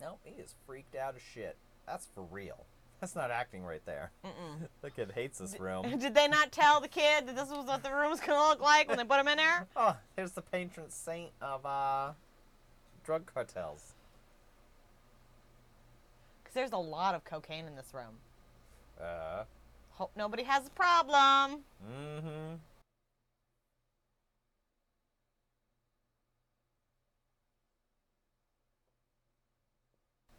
Nope, 0.00 0.18
he 0.24 0.42
is 0.42 0.56
freaked 0.66 0.96
out 0.96 1.14
as 1.14 1.22
shit. 1.22 1.56
That's 1.86 2.08
for 2.12 2.24
real. 2.24 2.66
That's 3.00 3.14
not 3.14 3.30
acting 3.30 3.62
right 3.62 3.82
there. 3.86 4.10
Mm-mm. 4.24 4.66
The 4.82 4.90
kid 4.90 5.12
hates 5.14 5.38
this 5.38 5.60
room. 5.60 5.96
Did 6.00 6.16
they 6.16 6.26
not 6.26 6.50
tell 6.50 6.80
the 6.80 6.88
kid 6.88 7.28
that 7.28 7.36
this 7.36 7.48
was 7.48 7.64
what 7.64 7.84
the 7.84 7.92
room 7.92 8.10
was 8.10 8.18
gonna 8.18 8.48
look 8.48 8.60
like 8.60 8.88
when 8.88 8.98
they 8.98 9.04
put 9.04 9.20
him 9.20 9.28
in 9.28 9.36
there? 9.36 9.68
Oh, 9.76 9.96
here's 10.16 10.32
the 10.32 10.42
patron 10.42 10.90
saint 10.90 11.30
of 11.40 11.64
uh, 11.64 12.10
drug 13.04 13.32
cartels. 13.32 13.94
Because 16.42 16.54
there's 16.54 16.72
a 16.72 16.78
lot 16.78 17.14
of 17.14 17.22
cocaine 17.22 17.66
in 17.66 17.76
this 17.76 17.94
room. 17.94 18.18
Uh, 19.00 19.44
Hope 19.96 20.12
nobody 20.14 20.42
has 20.42 20.66
a 20.66 20.70
problem. 20.70 21.64
mm-hmm. 21.82 22.56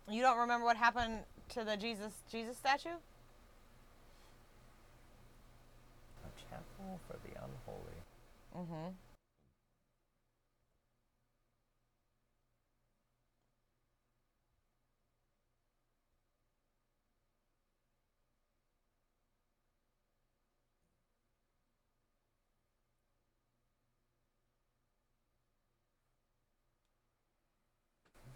You 0.10 0.22
don't 0.22 0.38
remember 0.38 0.64
what 0.64 0.78
happened 0.78 1.24
to 1.50 1.64
the 1.64 1.76
Jesus 1.76 2.14
Jesus 2.32 2.56
statue? 2.58 2.90
A 6.24 6.30
chapel 6.50 7.00
for 7.08 7.18
the 7.24 7.34
unholy. 7.36 7.98
Mm-hmm. 8.56 9.07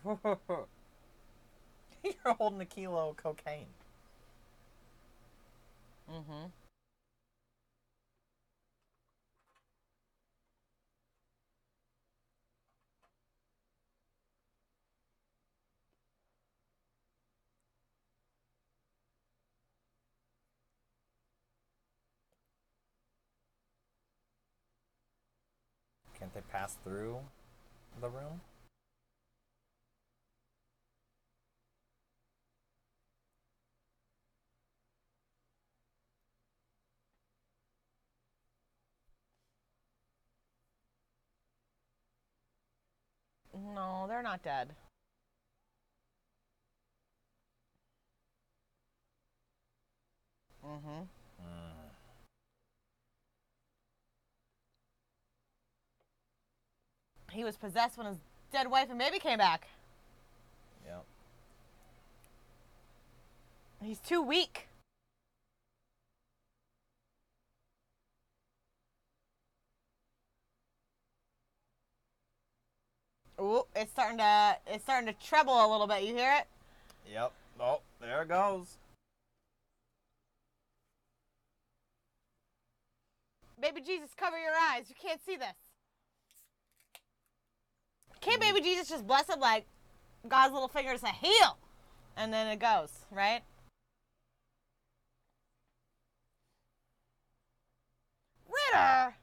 You're 2.03 2.33
holding 2.39 2.61
a 2.61 2.65
kilo 2.65 3.09
of 3.09 3.17
cocaine. 3.17 3.67
Mm-hmm. 6.11 6.47
Can't 26.17 26.33
they 26.33 26.41
pass 26.41 26.77
through 26.83 27.19
the 27.99 28.09
room? 28.09 28.41
No, 43.73 44.05
they're 44.07 44.21
not 44.21 44.43
dead. 44.43 44.69
Mm-hmm. 50.65 50.89
Mm. 50.89 51.05
He 57.31 57.43
was 57.43 57.55
possessed 57.55 57.97
when 57.97 58.07
his 58.07 58.17
dead 58.51 58.69
wife 58.69 58.89
and 58.89 58.99
baby 58.99 59.19
came 59.19 59.37
back. 59.37 59.67
Yep. 60.85 61.03
He's 63.81 63.99
too 63.99 64.21
weak. 64.21 64.67
Ooh, 73.41 73.63
it's 73.75 73.91
starting 73.91 74.19
to 74.19 74.57
it's 74.67 74.83
starting 74.83 75.11
to 75.11 75.19
treble 75.25 75.53
a 75.53 75.67
little 75.69 75.87
bit. 75.87 76.03
You 76.03 76.13
hear 76.15 76.31
it? 76.39 76.47
Yep. 77.11 77.31
Oh, 77.59 77.81
there 77.99 78.21
it 78.21 78.27
goes. 78.27 78.77
Baby 83.59 83.81
Jesus, 83.81 84.09
cover 84.15 84.37
your 84.37 84.53
eyes. 84.53 84.85
You 84.89 84.95
can't 85.01 85.19
see 85.25 85.37
this. 85.37 85.55
Can't 88.19 88.39
baby 88.39 88.61
Jesus 88.61 88.89
just 88.89 89.07
bless 89.07 89.27
him 89.27 89.39
like 89.39 89.65
God's 90.27 90.53
little 90.53 90.67
finger 90.67 90.95
say 90.97 91.11
heal, 91.19 91.57
and 92.15 92.31
then 92.31 92.47
it 92.47 92.59
goes 92.59 92.91
right? 93.09 93.41
Ritter. 98.47 99.15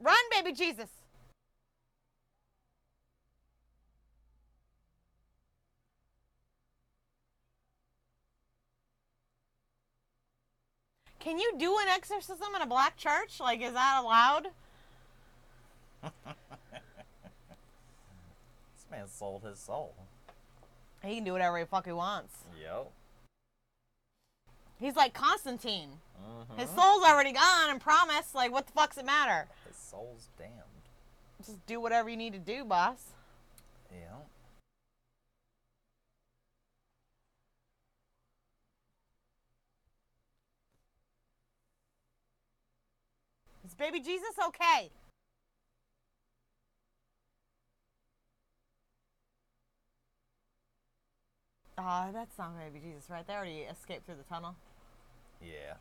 Run, 0.00 0.16
baby 0.30 0.52
Jesus. 0.52 0.88
Can 11.18 11.38
you 11.38 11.52
do 11.58 11.76
an 11.78 11.88
exorcism 11.88 12.48
in 12.56 12.62
a 12.62 12.66
black 12.66 12.96
church? 12.96 13.40
Like, 13.40 13.60
is 13.60 13.74
that 13.74 14.00
allowed? 14.02 14.48
This 18.74 18.90
man 18.90 19.06
sold 19.06 19.44
his 19.44 19.58
soul. 19.58 19.94
He 21.04 21.16
can 21.16 21.24
do 21.24 21.32
whatever 21.32 21.58
he 21.58 21.64
fuck 21.64 21.84
he 21.84 21.92
wants. 21.92 22.34
Yep. 22.60 22.90
He's 24.80 24.96
like 24.96 25.12
Constantine. 25.12 25.90
Mm-hmm. 26.18 26.58
His 26.58 26.70
soul's 26.70 27.04
already 27.04 27.32
gone 27.32 27.68
and 27.70 27.80
promised. 27.80 28.34
Like, 28.34 28.50
what 28.50 28.66
the 28.66 28.72
fuck's 28.72 28.96
it 28.96 29.04
matter? 29.04 29.46
His 29.68 29.76
soul's 29.76 30.28
damned. 30.38 30.52
Just 31.44 31.64
do 31.66 31.80
whatever 31.80 32.08
you 32.08 32.16
need 32.16 32.32
to 32.32 32.38
do, 32.38 32.64
boss. 32.64 33.10
Yep. 33.92 34.26
Is 43.66 43.74
baby 43.74 44.00
Jesus 44.00 44.34
okay? 44.46 44.90
Oh, 51.78 52.10
that's 52.12 52.36
not 52.36 52.52
baby 52.58 52.84
Jesus, 52.84 53.08
right? 53.08 53.26
They 53.26 53.32
already 53.32 53.60
escaped 53.60 54.04
through 54.04 54.16
the 54.16 54.24
tunnel. 54.24 54.56
Yeah. 55.40 55.74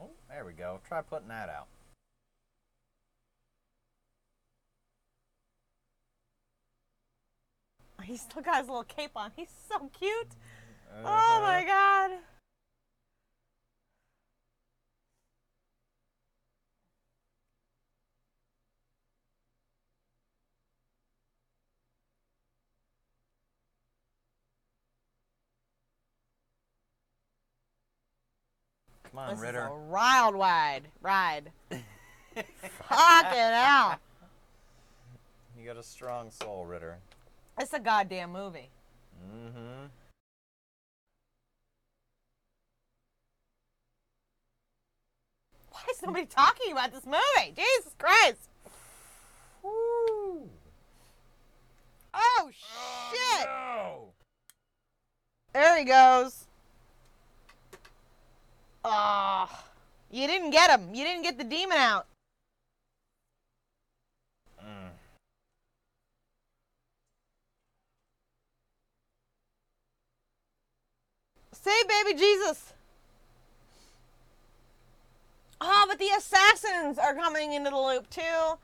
Oh, 0.00 0.10
there 0.28 0.44
we 0.44 0.52
go. 0.52 0.80
Try 0.88 1.02
putting 1.02 1.28
that 1.28 1.48
out. 1.48 1.68
He 8.02 8.16
still 8.16 8.42
got 8.42 8.58
his 8.58 8.66
little 8.68 8.84
cape 8.84 9.12
on. 9.16 9.30
He's 9.34 9.48
so 9.68 9.90
cute. 9.98 10.28
Oh 11.02 11.06
Uh-huh. 11.06 11.40
my 11.40 11.64
god. 11.64 12.10
Come 29.14 29.22
on, 29.22 29.30
This 29.36 29.40
Ritter. 29.42 29.66
is 29.66 29.70
a 29.70 29.76
wild 29.92 30.34
wide 30.34 30.88
ride. 31.00 31.52
Fucking 31.70 33.38
hell. 33.38 34.00
You 35.56 35.64
got 35.64 35.76
a 35.76 35.84
strong 35.84 36.32
soul, 36.32 36.66
Ritter. 36.66 36.98
It's 37.60 37.72
a 37.72 37.78
goddamn 37.78 38.32
movie. 38.32 38.70
Mm-hmm. 39.24 39.86
Why 45.70 45.80
is 45.92 46.02
nobody 46.02 46.26
talking 46.26 46.72
about 46.72 46.92
this 46.92 47.06
movie? 47.06 47.54
Jesus 47.54 47.94
Christ. 47.96 48.48
Woo! 49.62 50.50
Oh, 52.12 52.50
shit. 52.50 53.46
no! 53.46 54.08
There 55.52 55.78
he 55.78 55.84
goes. 55.84 56.48
Ah, 58.84 59.64
you 60.10 60.26
didn't 60.26 60.50
get 60.50 60.68
him. 60.68 60.94
You 60.94 61.04
didn't 61.04 61.22
get 61.22 61.38
the 61.38 61.44
demon 61.44 61.78
out. 61.78 62.06
Mm. 64.60 64.90
Save 71.52 71.88
baby 71.88 72.18
Jesus. 72.18 72.74
Oh, 75.62 75.86
but 75.88 75.98
the 75.98 76.10
assassins 76.18 76.98
are 76.98 77.14
coming 77.14 77.54
into 77.54 77.70
the 77.70 77.76
loop 77.78 78.10
too. 78.10 78.58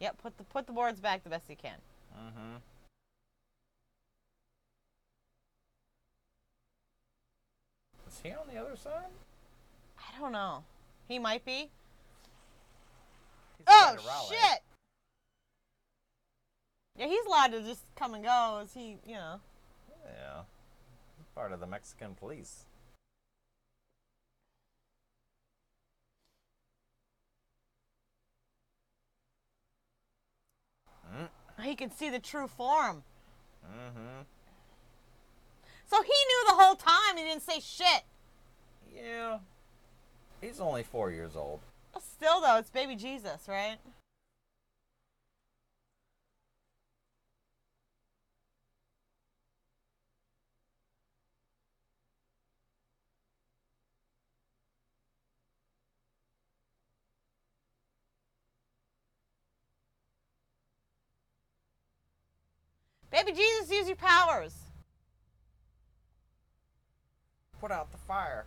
Yep, 0.00 0.18
put 0.22 0.36
the 0.36 0.44
put 0.44 0.66
the 0.66 0.72
boards 0.72 1.00
back 1.00 1.24
the 1.24 1.30
best 1.30 1.48
you 1.48 1.56
can. 1.56 1.78
Mm-hmm. 2.14 2.56
Is 8.08 8.20
he 8.22 8.30
on 8.30 8.46
the 8.52 8.60
other 8.60 8.76
side? 8.76 9.10
I 9.98 10.20
don't 10.20 10.32
know. 10.32 10.64
He 11.08 11.18
might 11.18 11.44
be. 11.44 11.70
He's 13.58 13.66
Oh 13.66 13.92
trying 13.94 13.98
to 13.98 14.06
rally. 14.06 14.26
shit! 14.30 14.60
Yeah, 16.98 17.06
he's 17.06 17.26
allowed 17.26 17.52
to 17.52 17.62
just 17.62 17.82
come 17.94 18.14
and 18.14 18.24
go 18.24 18.60
as 18.62 18.72
he, 18.72 18.96
you 19.06 19.14
know. 19.14 19.40
Yeah. 20.04 20.42
He's 21.18 21.26
part 21.34 21.52
of 21.52 21.60
the 21.60 21.66
Mexican 21.66 22.14
police. 22.14 22.64
Mm. 31.14 31.28
He 31.62 31.74
can 31.74 31.90
see 31.90 32.10
the 32.10 32.18
true 32.18 32.46
form. 32.46 33.02
Mm-hmm. 33.64 34.22
So 35.88 36.02
he 36.02 36.08
knew 36.08 36.44
the 36.48 36.62
whole 36.62 36.74
time. 36.74 37.16
He 37.16 37.22
didn't 37.22 37.42
say 37.42 37.60
shit. 37.60 38.02
Yeah. 38.94 39.38
He's 40.40 40.60
only 40.60 40.82
four 40.82 41.10
years 41.10 41.36
old. 41.36 41.60
Still 42.00 42.40
though, 42.40 42.58
it's 42.58 42.70
baby 42.70 42.94
Jesus, 42.94 43.48
right? 43.48 43.78
Baby 63.16 63.32
Jesus, 63.32 63.70
use 63.70 63.86
your 63.86 63.96
powers. 63.96 64.52
Put 67.58 67.70
out 67.70 67.90
the 67.90 67.96
fire. 67.96 68.44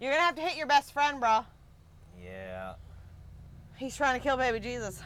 You're 0.00 0.10
gonna 0.10 0.24
have 0.24 0.34
to 0.34 0.42
hit 0.42 0.56
your 0.56 0.66
best 0.66 0.92
friend, 0.92 1.20
bro. 1.20 1.44
Yeah. 2.20 2.74
He's 3.76 3.96
trying 3.96 4.18
to 4.18 4.22
kill 4.22 4.36
baby 4.36 4.58
Jesus. 4.58 5.00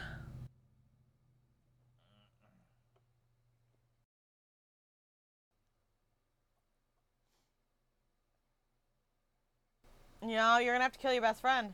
You 10.21 10.35
know, 10.35 10.57
you're 10.57 10.73
gonna 10.73 10.83
have 10.83 10.93
to 10.93 10.99
kill 10.99 11.13
your 11.13 11.21
best 11.21 11.41
friend. 11.41 11.73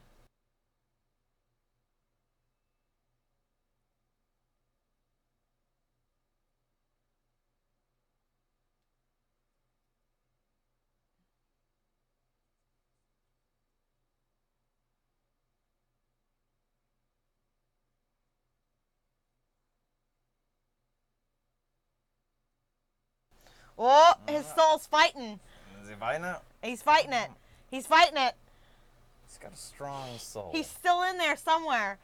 Oh, 23.77 24.13
his 24.27 24.45
uh, 24.45 24.55
soul's 24.55 24.87
fighting. 24.87 25.39
Is 25.83 25.89
he 25.89 25.95
fighting 25.95 26.23
it? 26.23 26.37
He's 26.63 26.81
fighting 26.81 27.11
it. 27.11 27.29
He's 27.75 27.87
fighting 27.87 28.15
it. 28.15 28.33
He's 29.27 29.37
got 29.37 29.51
a 29.51 29.57
strong 29.57 30.17
soul. 30.17 30.49
He's 30.53 30.65
still 30.65 31.03
in 31.03 31.17
there 31.17 31.35
somewhere. 31.35 31.99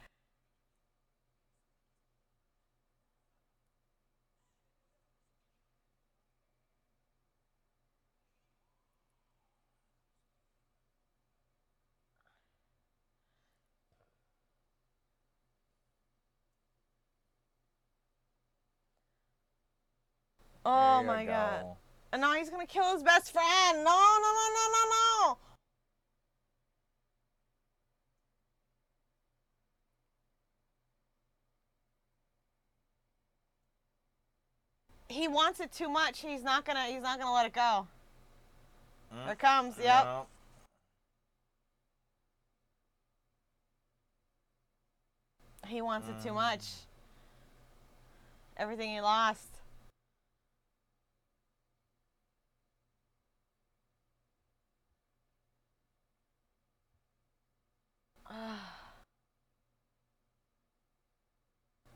Oh 20.66 21.02
my 21.02 21.24
god. 21.24 21.64
And 22.12 22.20
now 22.20 22.34
he's 22.34 22.50
gonna 22.50 22.66
kill 22.66 22.92
his 22.92 23.02
best 23.02 23.32
friend. 23.32 23.78
No, 23.78 23.84
no, 23.84 24.32
no, 24.34 24.48
no, 24.52 24.68
no, 24.70 25.28
no. 25.30 25.51
He 35.12 35.28
wants 35.28 35.60
it 35.60 35.70
too 35.72 35.90
much. 35.90 36.20
He's 36.20 36.42
not 36.42 36.64
gonna. 36.64 36.86
He's 36.86 37.02
not 37.02 37.18
gonna 37.18 37.34
let 37.34 37.44
it 37.46 37.52
go. 37.52 37.86
Mm. 39.12 39.24
There 39.24 39.32
it 39.34 39.38
comes. 39.38 39.78
Yep. 39.78 40.04
No. 40.04 40.26
He 45.66 45.82
wants 45.82 46.08
it 46.08 46.20
too 46.22 46.30
Mm. 46.30 46.34
much. 46.34 46.64
Everything 48.56 48.90
he 48.90 49.00
lost. 49.02 49.60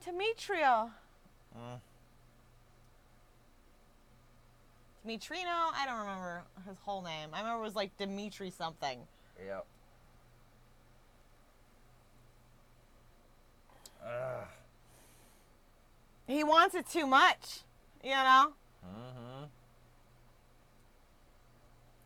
Demetrio. 0.05 0.91
Mm. 1.57 1.81
Demetrino? 5.07 5.73
I 5.75 5.85
don't 5.87 6.01
remember 6.01 6.43
his 6.67 6.77
whole 6.83 7.03
name. 7.03 7.31
I 7.33 7.41
remember 7.41 7.63
it 7.63 7.65
was 7.65 7.77
like 7.77 7.97
Dimitri 7.97 8.51
something. 8.51 8.99
Yep. 9.45 9.67
Ugh. 14.05 14.47
He 16.27 16.43
wants 16.43 16.75
it 16.75 16.89
too 16.89 17.07
much. 17.07 17.61
You 18.03 18.11
know? 18.11 18.53
Mm-hmm. 18.85 19.45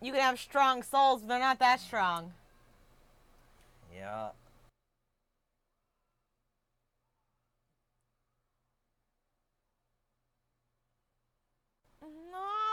You 0.03 0.13
can 0.13 0.21
have 0.21 0.39
strong 0.39 0.83
souls, 0.83 1.23
but 1.23 1.29
they're 1.29 1.39
not 1.39 1.59
that 1.59 1.81
strong. 1.81 2.33
Yeah. 3.95 4.31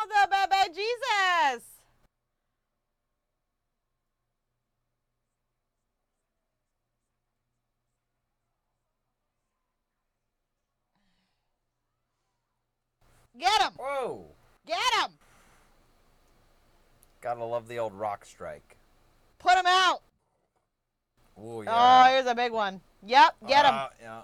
the 0.08 0.48
baby 0.50 0.76
Jesus. 0.76 1.64
Get 13.40 13.62
him! 13.62 13.74
Whoa! 13.78 14.26
Get 14.66 14.78
him! 15.00 15.12
Gotta 17.22 17.44
love 17.44 17.68
the 17.68 17.78
old 17.78 17.94
rock 17.94 18.26
strike. 18.26 18.78
Put 19.38 19.58
him 19.58 19.66
out! 19.68 20.02
Ooh, 21.38 21.58
oh, 21.58 21.62
yeah. 21.62 22.06
Oh, 22.08 22.12
here's 22.12 22.26
a 22.26 22.34
big 22.34 22.52
one. 22.52 22.82
Yep, 23.06 23.36
get 23.48 23.66
him. 23.66 23.76
Uh, 23.76 23.88
yeah. 24.02 24.22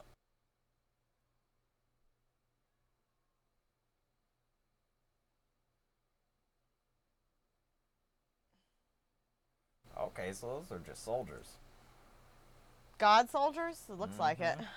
Those 10.32 10.72
are 10.72 10.80
just 10.80 11.04
soldiers. 11.04 11.58
God 12.98 13.30
soldiers? 13.30 13.82
It 13.90 14.00
looks 14.00 14.18
like 14.18 14.40
it. 14.40 14.58
Mhm. 14.58 14.68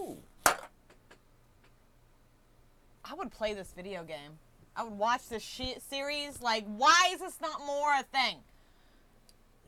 Ooh. 0.00 0.18
I 3.04 3.14
would 3.14 3.30
play 3.30 3.54
this 3.54 3.72
video 3.72 4.04
game. 4.04 4.38
I 4.76 4.82
would 4.84 4.96
watch 4.98 5.28
this 5.28 5.42
shi 5.42 5.76
series. 5.80 6.40
Like, 6.40 6.64
why 6.66 7.10
is 7.12 7.20
this 7.20 7.40
not 7.40 7.60
more 7.60 7.92
a 7.94 8.02
thing? 8.04 8.38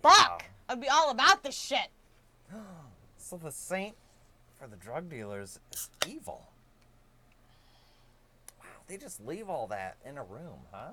Fuck! 0.02 0.44
I'd 0.68 0.80
be 0.80 0.88
all 0.88 1.10
about 1.10 1.42
this 1.42 1.58
shit. 1.58 1.90
So 3.22 3.36
the 3.36 3.52
saint 3.52 3.94
for 4.58 4.66
the 4.66 4.76
drug 4.76 5.08
dealers 5.08 5.60
is 5.70 5.88
evil. 6.08 6.49
They 8.90 8.96
just 8.96 9.24
leave 9.24 9.48
all 9.48 9.68
that 9.68 9.98
in 10.04 10.18
a 10.18 10.24
room, 10.24 10.66
huh? 10.72 10.90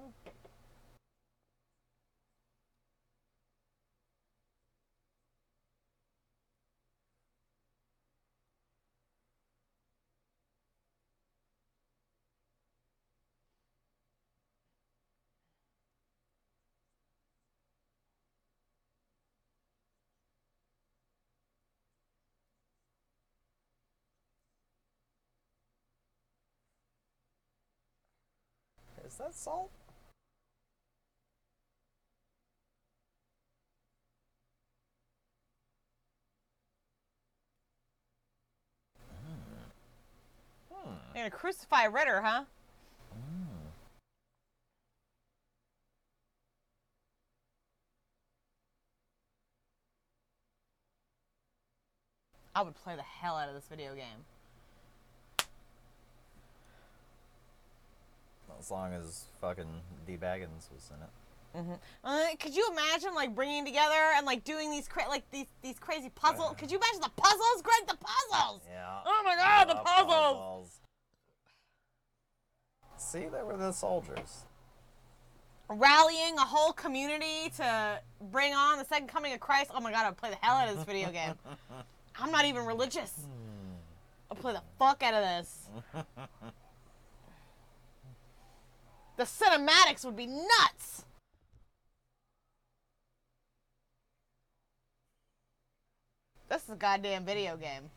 Is 29.17 29.21
that 29.25 29.33
salt? 29.33 29.71
Hmm. 40.71 40.89
You're 41.15 41.23
gonna 41.23 41.31
crucify 41.31 41.85
Ritter, 41.85 42.21
huh? 42.21 42.43
Mm. 43.15 43.71
I 52.53 52.61
would 52.61 52.75
play 52.75 52.95
the 52.95 53.01
hell 53.01 53.35
out 53.35 53.49
of 53.49 53.55
this 53.55 53.65
video 53.67 53.95
game. 53.95 54.25
As 58.59 58.71
long 58.71 58.93
as 58.93 59.25
fucking 59.39 59.69
D 60.05 60.17
Baggins 60.17 60.71
was 60.73 60.91
in 60.95 61.01
it. 61.03 61.09
Mm-hmm. 61.55 61.73
Uh, 62.03 62.35
could 62.39 62.55
you 62.55 62.67
imagine 62.71 63.15
like 63.15 63.33
bringing 63.33 63.65
together 63.65 63.95
and 64.15 64.25
like 64.25 64.43
doing 64.43 64.69
these 64.71 64.87
cra- 64.87 65.07
like 65.09 65.29
these 65.31 65.47
these 65.61 65.79
crazy 65.79 66.09
puzzles? 66.09 66.51
Uh. 66.51 66.53
Could 66.53 66.71
you 66.71 66.77
imagine 66.77 67.01
the 67.01 67.21
puzzles, 67.21 67.61
Greg? 67.63 67.87
The 67.87 67.97
puzzles. 67.97 68.61
Yeah. 68.69 68.99
Oh 69.05 69.21
my 69.25 69.35
God, 69.35 69.69
the 69.69 69.73
Love 69.75 69.85
puzzles! 69.85 70.79
See, 72.97 73.27
they 73.27 73.43
were 73.43 73.57
the 73.57 73.71
soldiers. 73.71 74.45
Rallying 75.69 76.37
a 76.37 76.41
whole 76.41 76.73
community 76.73 77.51
to 77.57 77.99
bring 78.31 78.53
on 78.53 78.77
the 78.77 78.85
second 78.85 79.07
coming 79.07 79.33
of 79.33 79.39
Christ. 79.39 79.71
Oh 79.73 79.81
my 79.81 79.91
God, 79.91 80.05
I'd 80.05 80.17
play 80.17 80.29
the 80.29 80.37
hell 80.37 80.55
out 80.55 80.69
of 80.69 80.75
this 80.75 80.85
video 80.85 81.11
game. 81.11 81.33
I'm 82.19 82.31
not 82.31 82.45
even 82.45 82.65
religious. 82.65 83.11
Hmm. 83.11 83.73
I'll 84.31 84.37
play 84.37 84.53
the 84.53 84.63
fuck 84.79 85.03
out 85.03 85.13
of 85.13 85.23
this. 85.23 85.69
The 89.17 89.23
cinematics 89.23 90.05
would 90.05 90.15
be 90.15 90.27
nuts. 90.27 91.03
This 96.49 96.63
is 96.63 96.69
a 96.69 96.75
goddamn 96.75 97.25
video 97.25 97.57
game. 97.57 97.89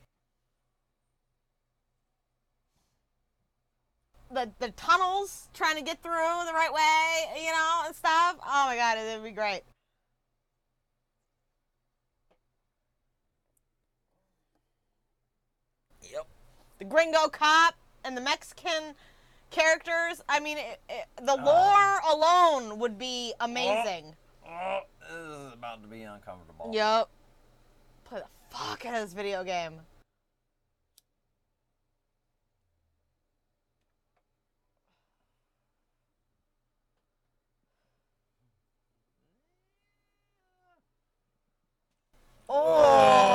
The 4.32 4.50
the 4.60 4.70
tunnels 4.70 5.48
trying 5.52 5.76
to 5.76 5.82
get 5.82 6.02
through 6.02 6.12
the 6.12 6.52
right 6.52 6.72
way, 6.72 7.42
you 7.44 7.50
know, 7.50 7.82
and 7.86 7.94
stuff. 7.94 8.36
Oh 8.44 8.64
my 8.66 8.76
god, 8.76 8.96
it 8.96 9.16
would 9.16 9.24
be 9.24 9.30
great. 9.32 9.62
Yep. 16.02 16.26
The 16.78 16.84
gringo 16.86 17.28
cop 17.28 17.74
and 18.04 18.16
the 18.16 18.20
Mexican 18.20 18.94
characters. 19.50 20.22
I 20.28 20.40
mean, 20.40 20.58
it, 20.58 20.80
it, 20.88 21.06
the 21.22 21.32
Uh. 21.32 21.44
lore 21.44 22.00
alone 22.12 22.78
would 22.78 22.98
be 22.98 23.34
amazing. 23.40 24.16
Oh, 24.46 24.80
this 25.00 25.10
is 25.10 25.52
about 25.54 25.82
to 25.82 25.88
be 25.88 26.02
uncomfortable. 26.02 26.70
Yep. 26.72 27.08
Play 28.04 28.20
the 28.20 28.56
fuck 28.56 28.84
out 28.86 28.94
of 28.94 29.02
this 29.02 29.12
video 29.12 29.44
game. 29.44 29.80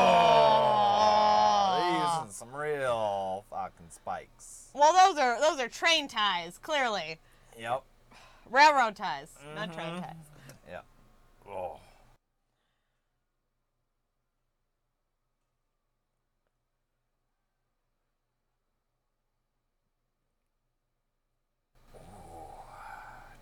Oh, 0.05 1.77
they're 1.79 2.01
Oh. 2.01 2.17
using 2.19 2.31
some 2.33 2.53
real 2.55 3.45
fucking 3.49 3.89
spikes. 3.89 4.64
Well, 4.76 4.91
those 4.91 5.18
are 5.18 5.39
those 5.39 5.57
are 5.61 5.69
train 5.69 6.10
ties, 6.10 6.57
clearly. 6.57 7.18
Yep. 7.57 7.81
Railroad 8.52 8.97
ties, 8.97 9.30
not 9.56 9.73
train 9.73 9.93
Mhm. 9.93 10.02
ties. 10.02 10.26
Yeah. 10.68 10.81
Oh. 11.47 11.80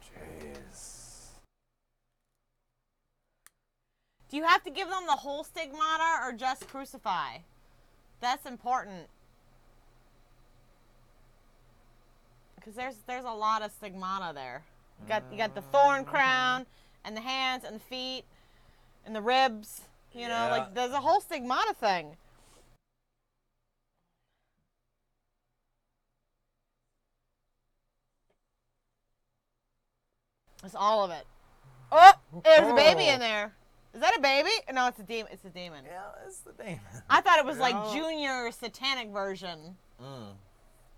Jeez. 0.04 1.30
Do 4.30 4.38
you 4.38 4.44
have 4.44 4.64
to 4.64 4.70
give 4.70 4.88
them 4.88 5.08
the 5.08 5.14
whole 5.14 5.44
stigmata 5.44 6.20
or 6.22 6.32
just 6.32 6.68
crucify? 6.68 7.40
That's 8.20 8.46
important. 8.46 9.10
Because 12.64 12.78
there's 12.78 12.96
there's 13.08 13.26
a 13.26 13.32
lot 13.32 13.62
of 13.62 13.72
stigmata 13.74 14.34
there. 14.34 14.64
You 15.02 15.08
got 15.10 15.24
you 15.32 15.38
got 15.38 15.54
the 15.54 15.62
thorn 15.62 16.06
crown 16.06 16.66
and 17.04 17.16
the 17.16 17.22
hands 17.22 17.66
and 17.66 17.76
the 17.76 17.80
feet 17.84 18.24
and 19.06 19.14
the 19.14 19.22
ribs. 19.22 19.82
You 20.14 20.28
know, 20.30 20.46
Yeah. 20.46 20.52
like 20.52 20.74
there's 20.74 20.92
a 20.92 21.02
whole 21.02 21.20
stigmata 21.20 21.74
thing. 21.74 22.16
It's 30.64 30.76
all 30.76 31.04
of 31.04 31.12
it. 31.12 31.26
Oh, 31.92 32.14
there's 32.46 32.72
a 32.72 32.74
baby 32.74 33.10
in 33.10 33.20
there. 33.20 33.54
Is 33.94 34.00
that 34.00 34.16
a 34.18 34.22
baby? 34.22 34.50
No, 34.72 34.88
it's 34.88 35.00
a 35.00 35.04
demon. 35.04 35.32
It's 35.34 35.44
a 35.44 35.50
demon. 35.50 35.84
Yeah, 35.86 36.02
it's 36.26 36.40
the 36.40 36.54
demon. 36.54 36.80
I 37.10 37.20
thought 37.20 37.40
it 37.40 37.46
was 37.46 37.58
like 37.58 37.76
junior 37.92 38.50
satanic 38.52 39.10
version. 39.10 39.76
Mm. 40.02 40.36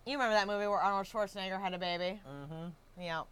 You 0.06 0.14
remember 0.14 0.36
that 0.36 0.46
movie 0.46 0.68
where 0.68 0.78
Arnold 0.78 1.08
Schwarzenegger 1.08 1.60
had 1.60 1.74
a 1.74 1.80
baby? 1.80 2.20
Mm-hmm. 2.30 3.02
Yeah. 3.02 3.24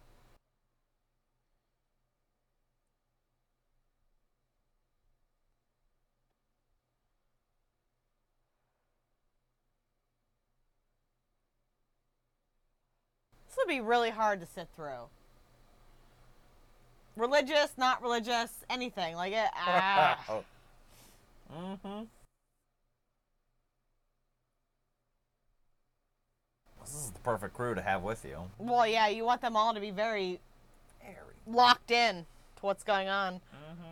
This 13.46 13.56
would 13.56 13.68
be 13.68 13.80
really 13.80 14.10
hard 14.10 14.40
to 14.40 14.46
sit 14.46 14.66
through. 14.74 15.08
Religious, 17.16 17.74
not 17.76 18.02
religious, 18.02 18.64
anything 18.68 19.14
like 19.14 19.32
it. 19.32 19.48
Ah. 19.54 20.18
mm-hmm. 21.56 22.02
This 26.84 26.94
is 26.94 27.10
the 27.10 27.20
perfect 27.20 27.54
crew 27.54 27.74
to 27.74 27.80
have 27.82 28.02
with 28.02 28.24
you. 28.24 28.38
well, 28.58 28.86
yeah, 28.86 29.08
you 29.08 29.24
want 29.24 29.40
them 29.40 29.56
all 29.56 29.72
to 29.74 29.80
be 29.80 29.90
very 29.90 30.40
Harry. 31.00 31.34
locked 31.46 31.90
in 31.90 32.26
to 32.56 32.66
what's 32.66 32.84
going 32.84 33.08
on. 33.08 33.34
Mm-hmm. 33.34 33.84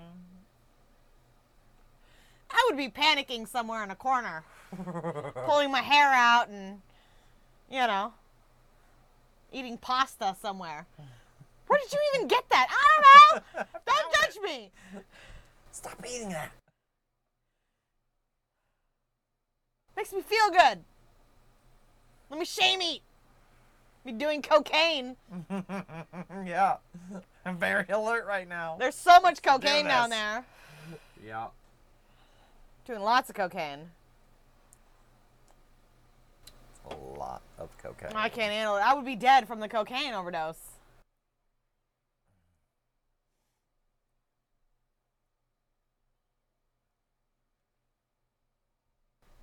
I 2.50 2.66
would 2.68 2.76
be 2.76 2.88
panicking 2.88 3.48
somewhere 3.48 3.82
in 3.82 3.90
a 3.90 3.94
corner, 3.94 4.44
pulling 5.46 5.70
my 5.70 5.80
hair 5.80 6.10
out 6.12 6.48
and, 6.48 6.82
you 7.70 7.78
know, 7.78 8.12
eating 9.52 9.78
pasta 9.78 10.36
somewhere. 10.40 10.86
Where 11.66 11.80
did 11.80 11.92
you 11.92 11.98
even 12.14 12.28
get 12.28 12.44
that? 12.50 12.66
I 12.70 12.84
don't 13.32 13.42
know. 13.56 13.64
Don't 13.86 14.14
judge 14.20 14.42
me. 14.42 14.70
Stop 15.70 16.04
eating 16.06 16.28
that. 16.28 16.52
Makes 19.96 20.12
me 20.12 20.20
feel 20.20 20.50
good. 20.50 20.84
Let 22.32 22.38
me 22.38 22.46
shame 22.46 22.80
eat. 22.80 23.02
Be 24.06 24.12
doing 24.12 24.40
cocaine. 24.40 25.16
yeah. 26.46 26.76
I'm 27.44 27.58
very 27.58 27.84
alert 27.90 28.24
right 28.26 28.48
now. 28.48 28.76
There's 28.78 28.94
so 28.94 29.20
much 29.20 29.42
cocaine 29.42 29.84
down 29.84 30.08
there. 30.08 30.42
Yeah. 31.22 31.48
Doing 32.86 33.00
lots 33.00 33.28
of 33.28 33.36
cocaine. 33.36 33.80
A 36.90 36.94
lot 37.18 37.42
of 37.58 37.68
cocaine. 37.76 38.12
I 38.14 38.30
can't 38.30 38.50
handle 38.50 38.76
it. 38.76 38.80
I 38.80 38.94
would 38.94 39.04
be 39.04 39.14
dead 39.14 39.46
from 39.46 39.60
the 39.60 39.68
cocaine 39.68 40.14
overdose. 40.14 40.56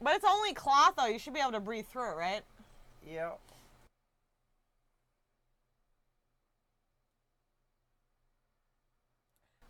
But 0.02 0.16
it's 0.16 0.26
only 0.28 0.56
cloth, 0.56 0.96
though. 0.98 1.06
You 1.06 1.20
should 1.20 1.36
be 1.36 1.40
able 1.40 1.52
to 1.52 1.60
breathe 1.60 1.86
through 1.86 2.14
it, 2.14 2.16
right? 2.16 2.42
Yeah. 3.08 3.32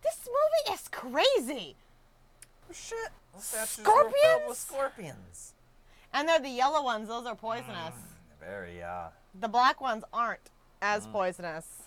This 0.03 0.27
movie 0.27 0.75
is 0.75 0.87
crazy. 0.87 1.75
Oh, 2.69 2.73
shit. 2.73 2.97
The 3.35 3.41
statues 3.41 3.85
were 3.85 4.05
with 4.05 4.57
Scorpions? 4.57 4.57
scorpions. 4.57 5.53
And 6.13 6.27
they're 6.27 6.39
the 6.39 6.49
yellow 6.49 6.83
ones. 6.83 7.07
Those 7.07 7.25
are 7.25 7.35
poisonous. 7.35 7.93
Very, 8.39 8.81
uh. 8.81 9.09
The 9.39 9.47
black 9.47 9.79
ones 9.79 10.03
aren't 10.11 10.49
as 10.81 11.05
poisonous. 11.07 11.83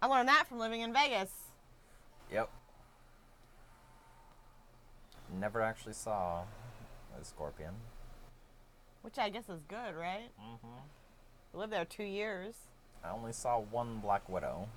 I 0.00 0.06
learned 0.06 0.28
that 0.28 0.46
from 0.48 0.58
living 0.58 0.80
in 0.80 0.92
Vegas. 0.92 1.30
Yep. 2.32 2.48
Never 5.38 5.60
actually 5.60 5.92
saw 5.92 6.42
a 7.20 7.24
scorpion. 7.24 7.74
Which 9.08 9.18
I 9.18 9.30
guess 9.30 9.48
is 9.48 9.62
good, 9.68 9.94
right? 9.98 10.28
Mm-hmm. 10.38 10.66
We 11.54 11.60
lived 11.60 11.72
there 11.72 11.86
two 11.86 12.04
years. 12.04 12.54
I 13.02 13.08
only 13.10 13.32
saw 13.32 13.58
one 13.58 14.00
black 14.00 14.28
widow. 14.28 14.68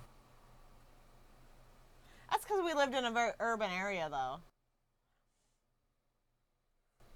That's 2.29 2.45
because 2.45 2.63
we 2.63 2.73
lived 2.73 2.93
in 2.93 3.03
a 3.03 3.11
very 3.11 3.33
urban 3.41 3.69
area, 3.69 4.07
though. 4.09 4.37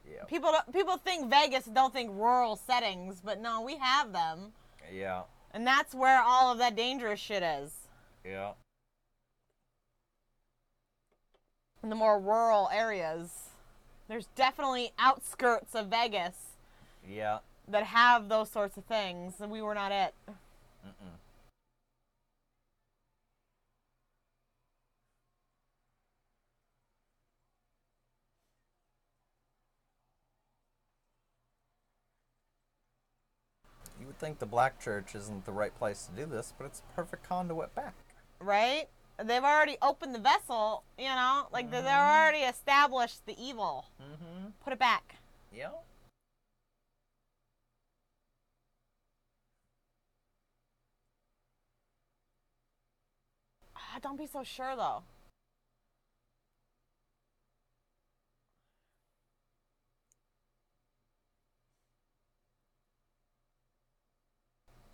Yeah. 0.06 0.26
People 0.26 0.52
don't, 0.52 0.74
people 0.74 0.98
think 0.98 1.30
Vegas 1.30 1.64
don't 1.64 1.94
think 1.94 2.12
rural 2.12 2.58
settings, 2.58 3.22
but 3.24 3.40
no, 3.40 3.62
we 3.62 3.78
have 3.78 4.12
them, 4.12 4.52
Yeah. 4.94 5.22
and 5.54 5.66
that's 5.66 5.96
where 5.96 6.22
all 6.22 6.52
of 6.52 6.58
that 6.58 6.76
dangerous 6.76 7.22
shit 7.22 7.44
is. 7.44 7.72
Yeah. 8.26 8.52
In 11.82 11.88
the 11.88 11.96
more 11.96 12.20
rural 12.20 12.70
areas, 12.74 13.52
there's 14.10 14.28
definitely 14.36 14.92
outskirts 15.00 15.76
of 15.76 15.88
Vegas 15.88 16.55
Yeah. 17.08 17.40
that 17.68 17.84
have 17.84 18.30
those 18.30 18.50
sorts 18.52 18.78
of 18.78 18.86
things, 18.86 19.36
and 19.42 19.52
we 19.52 19.62
were 19.62 19.74
not 19.76 19.92
it. 19.92 20.14
Mm-mm. 20.30 21.18
You 34.00 34.08
would 34.08 34.20
think 34.20 34.40
the 34.40 34.46
black 34.46 34.80
church 34.80 35.16
isn't 35.16 35.46
the 35.46 35.52
right 35.52 35.74
place 35.78 36.06
to 36.08 36.12
do 36.22 36.26
this, 36.30 36.54
but 36.58 36.66
it's 36.66 36.82
a 36.82 36.96
perfect 36.96 37.28
conduit 37.28 37.74
back. 37.76 37.94
right? 38.40 38.88
They've 39.24 39.44
already 39.44 39.78
opened 39.82 40.14
the 40.14 40.20
vessel, 40.20 40.84
you 40.98 41.06
know, 41.06 41.48
like 41.54 41.72
they've 41.72 41.86
already 41.86 42.40
established 42.40 43.26
the 43.26 43.36
evil. 43.42 43.86
Mm-hmm. 44.02 44.48
Put 44.62 44.74
it 44.74 44.80
back. 44.80 45.16
Yeah. 45.56 45.70
Ah, 53.96 54.00
don't 54.02 54.18
be 54.18 54.28
so 54.28 54.44
sure 54.44 54.76
though. 54.76 55.04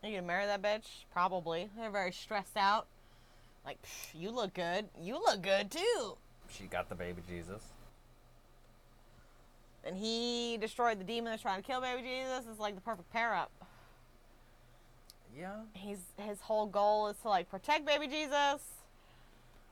Are 0.03 0.10
you 0.10 0.15
gonna 0.18 0.28
marry 0.28 0.45
that 0.45 0.61
bitch? 0.61 1.06
Probably. 1.11 1.69
They're 1.78 1.90
very 1.90 2.11
stressed 2.11 2.57
out. 2.57 2.86
Like, 3.65 3.82
"Psh, 3.82 4.19
you 4.19 4.30
look 4.30 4.53
good. 4.53 4.90
You 4.99 5.15
look 5.15 5.41
good 5.41 5.72
too. 5.72 6.18
She 6.49 6.65
got 6.65 6.88
the 6.90 6.95
baby 6.95 7.23
Jesus. 7.28 7.64
And 9.84 9.98
he 9.98 10.57
destroyed 10.57 10.99
the 10.99 11.03
demon 11.03 11.32
that's 11.32 11.41
trying 11.41 11.61
to 11.61 11.65
kill 11.65 11.82
baby 11.82 12.03
Jesus. 12.03 12.45
It's 12.49 12.60
like 12.60 12.76
the 12.76 12.82
perfect 12.82 13.11
pair 13.11 13.34
up. 13.34 13.52
Yeah. 15.36 15.61
He's 15.73 16.02
his 16.18 16.41
whole 16.41 16.68
goal 16.68 17.07
is 17.07 17.18
to 17.19 17.30
like 17.30 17.49
protect 17.49 17.86
baby 17.86 18.07
Jesus. 18.07 18.80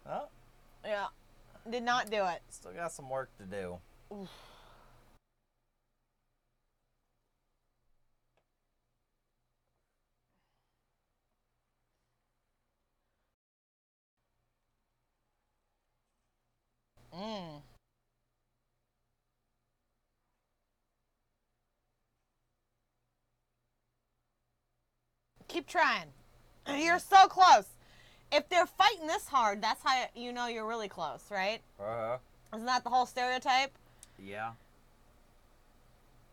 Oh, 0.10 0.28
Yeah. 0.84 1.08
Did 1.70 1.84
not 1.84 2.10
do 2.10 2.26
it. 2.26 2.42
still 2.50 2.72
got 2.72 2.92
some 2.92 3.10
work 3.10 3.30
to 3.38 3.44
do. 3.44 3.78
Mm. 17.14 17.62
Keep 25.48 25.68
trying. 25.68 26.08
You're 26.68 27.00
so 27.00 27.28
close. 27.28 27.66
If 28.32 28.48
they're 28.50 28.66
fighting 28.66 29.08
this 29.08 29.28
hard, 29.28 29.62
that's 29.62 29.82
how 29.84 30.06
you 30.16 30.32
know 30.32 30.48
you're 30.48 30.68
really 30.68 30.88
close, 30.88 31.24
right? 31.32 31.62
Uh-huh. 31.80 32.18
Isn't 32.54 32.66
that 32.66 32.84
the 32.84 32.90
whole 32.90 33.06
stereotype? 33.06 33.72
Yeah. 34.24 34.52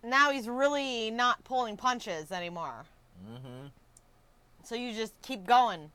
Now 0.03 0.31
he's 0.31 0.49
really 0.49 1.11
not 1.11 1.43
pulling 1.45 1.77
punches 1.77 2.31
anymore. 2.31 2.85
Mm-hmm. 3.29 3.67
So 4.63 4.75
you 4.75 4.93
just 4.93 5.15
keep 5.23 5.47
going. 5.47 5.91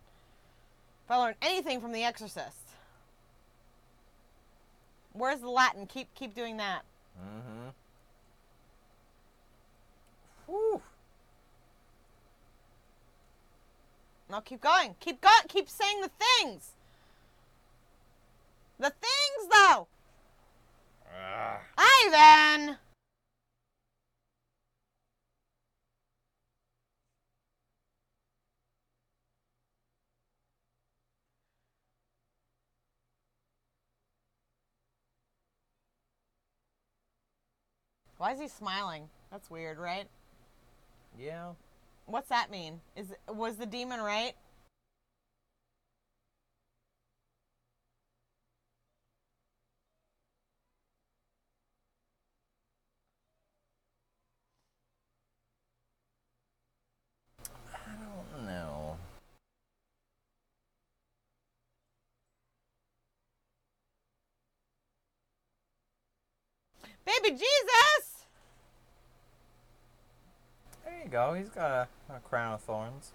If 1.06 1.11
I 1.11 1.18
learned 1.18 1.38
anything 1.41 1.80
from 1.82 1.91
The 1.91 2.03
Exorcist, 2.03 2.57
where's 5.14 5.40
the 5.40 5.49
Latin? 5.49 5.86
Keep 5.86 6.14
keep 6.15 6.34
doing 6.34 6.57
that. 6.57 6.82
Mm-hmm. 7.19 7.69
Whew. 10.48 10.82
No, 14.31 14.39
keep 14.39 14.61
going. 14.61 14.95
Keep 15.01 15.19
going. 15.19 15.43
Keep 15.49 15.67
saying 15.67 15.99
the 15.99 16.09
things. 16.39 16.71
The 18.79 18.89
things, 18.89 19.51
though. 19.51 19.87
Ugh. 21.05 21.59
Ivan. 21.77 22.77
Why 38.17 38.31
is 38.31 38.39
he 38.39 38.47
smiling? 38.47 39.09
That's 39.29 39.49
weird, 39.49 39.77
right? 39.77 40.07
Yeah. 41.19 41.51
What's 42.06 42.30
that 42.30 42.52
mean? 42.52 42.82
Is 42.95 43.14
was 43.28 43.56
the 43.56 43.65
demon 43.65 44.02
right? 44.02 44.34
I 57.73 57.91
don't 58.36 58.45
know. 58.45 58.98
Baby 67.06 67.32
Jesus! 67.32 68.10
There 71.02 71.07
you 71.07 71.11
go. 71.11 71.34
He's 71.34 71.49
got 71.49 71.72
a, 71.72 72.14
a 72.14 72.19
crown 72.19 72.53
of 72.53 72.61
thorns. 72.61 73.14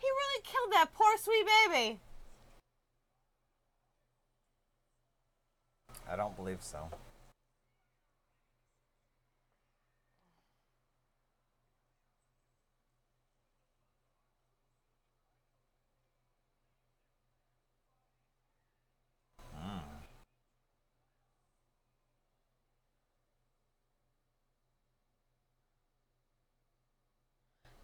He 0.00 0.06
really 0.08 0.42
killed 0.44 0.72
that 0.72 0.94
poor 0.94 1.16
sweet 1.18 1.46
baby. 1.68 2.00
I 6.10 6.16
don't 6.16 6.34
believe 6.34 6.62
so. 6.62 6.88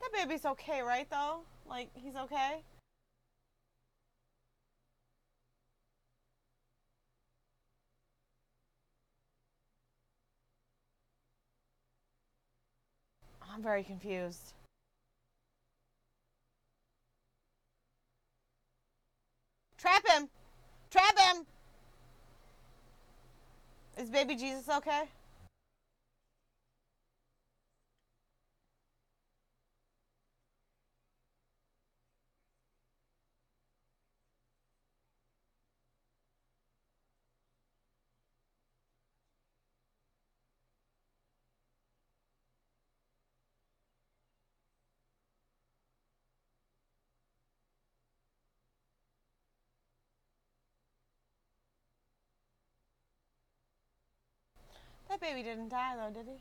That 0.00 0.28
baby's 0.28 0.46
okay, 0.46 0.82
right? 0.82 1.08
Though, 1.10 1.40
like 1.68 1.88
he's 1.94 2.16
okay. 2.16 2.62
I'm 13.52 13.62
very 13.62 13.82
confused. 13.84 14.52
Trap 19.78 20.06
him! 20.08 20.28
Trap 20.90 21.18
him! 21.18 21.46
Is 23.98 24.10
baby 24.10 24.36
Jesus 24.36 24.68
okay? 24.68 25.04
That 55.18 55.30
baby 55.30 55.42
didn't 55.42 55.70
die 55.70 55.94
though, 55.96 56.12
did 56.12 56.26
he? 56.26 56.34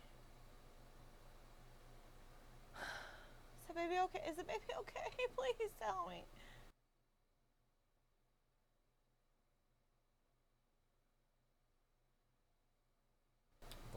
Is 3.61 3.67
the 3.69 3.73
baby 3.73 3.93
okay? 4.03 4.19
Is 4.29 4.35
the 4.35 4.43
baby 4.43 4.59
okay? 4.79 5.09
Please 5.37 5.71
tell 5.79 6.07
me. 6.09 6.25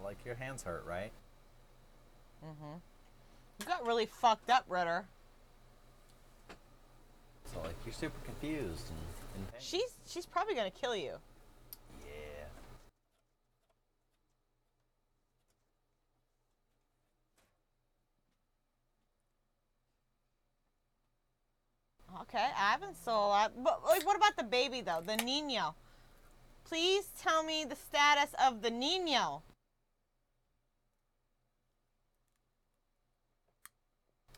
Like 0.04 0.24
your 0.24 0.36
hands 0.36 0.62
hurt, 0.62 0.84
right? 0.86 1.10
Mm-hmm. 2.44 2.76
You 3.60 3.66
got 3.66 3.84
really 3.84 4.06
fucked 4.06 4.48
up, 4.48 4.64
Ritter. 4.68 5.06
So 7.52 7.60
like 7.62 7.74
you're 7.84 7.92
super 7.92 8.20
confused 8.24 8.92
and 9.34 9.50
pain. 9.50 9.60
She's 9.60 9.90
she's 10.06 10.24
probably 10.24 10.54
gonna 10.54 10.70
kill 10.70 10.94
you. 10.94 11.14
yeah. 12.06 12.44
Okay, 22.22 22.48
Ivan's 22.74 22.96
still 22.98 23.26
alive. 23.26 23.50
But 23.62 23.84
like, 23.84 24.06
what 24.06 24.16
about 24.16 24.36
the 24.36 24.44
baby 24.44 24.80
though? 24.80 25.02
The 25.04 25.16
Nino. 25.16 25.74
Please 26.64 27.08
tell 27.20 27.42
me 27.42 27.64
the 27.64 27.76
status 27.76 28.34
of 28.44 28.62
the 28.62 28.70
Nino. 28.70 29.42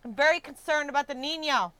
I'm 0.05 0.15
very 0.15 0.41
concerned 0.41 0.91
about 0.91 1.09
the 1.09 1.15
Nino. 1.15 1.73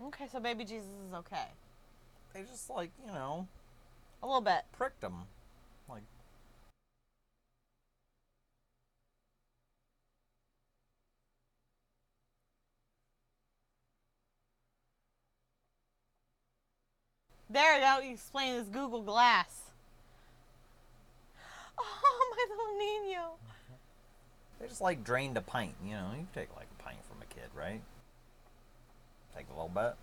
Okay, 0.00 0.26
so 0.30 0.40
baby 0.40 0.64
Jesus 0.64 0.88
is 1.08 1.14
okay. 1.14 1.46
They 2.34 2.42
just 2.42 2.68
like 2.70 2.90
you 3.06 3.12
know 3.12 3.46
A 4.22 4.26
little 4.26 4.40
bit. 4.40 4.62
pricked 4.72 5.02
him, 5.02 5.14
like 5.88 6.02
There 17.50 17.74
you 17.74 17.80
go. 17.80 18.00
You 18.06 18.14
explain 18.14 18.54
this 18.54 18.68
Google 18.68 19.02
Glass. 19.02 19.58
Oh, 21.84 22.34
my 22.36 22.46
little 22.54 22.78
Nino. 23.08 23.30
they 24.60 24.68
just 24.68 24.80
like 24.80 25.02
drained 25.02 25.36
a 25.36 25.40
pint. 25.40 25.74
You 25.84 25.92
know, 25.92 26.10
you 26.16 26.26
take 26.34 26.54
like 26.54 26.68
a 26.78 26.82
pint 26.82 26.98
from 27.08 27.20
a 27.22 27.24
kid, 27.34 27.48
right? 27.56 27.80
A 29.50 29.52
little 29.52 29.68
bit. 29.68 29.96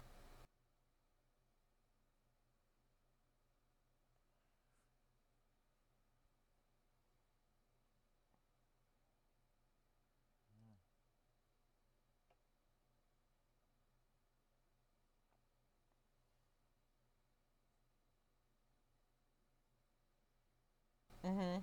Mm-hmm. 21.25 21.59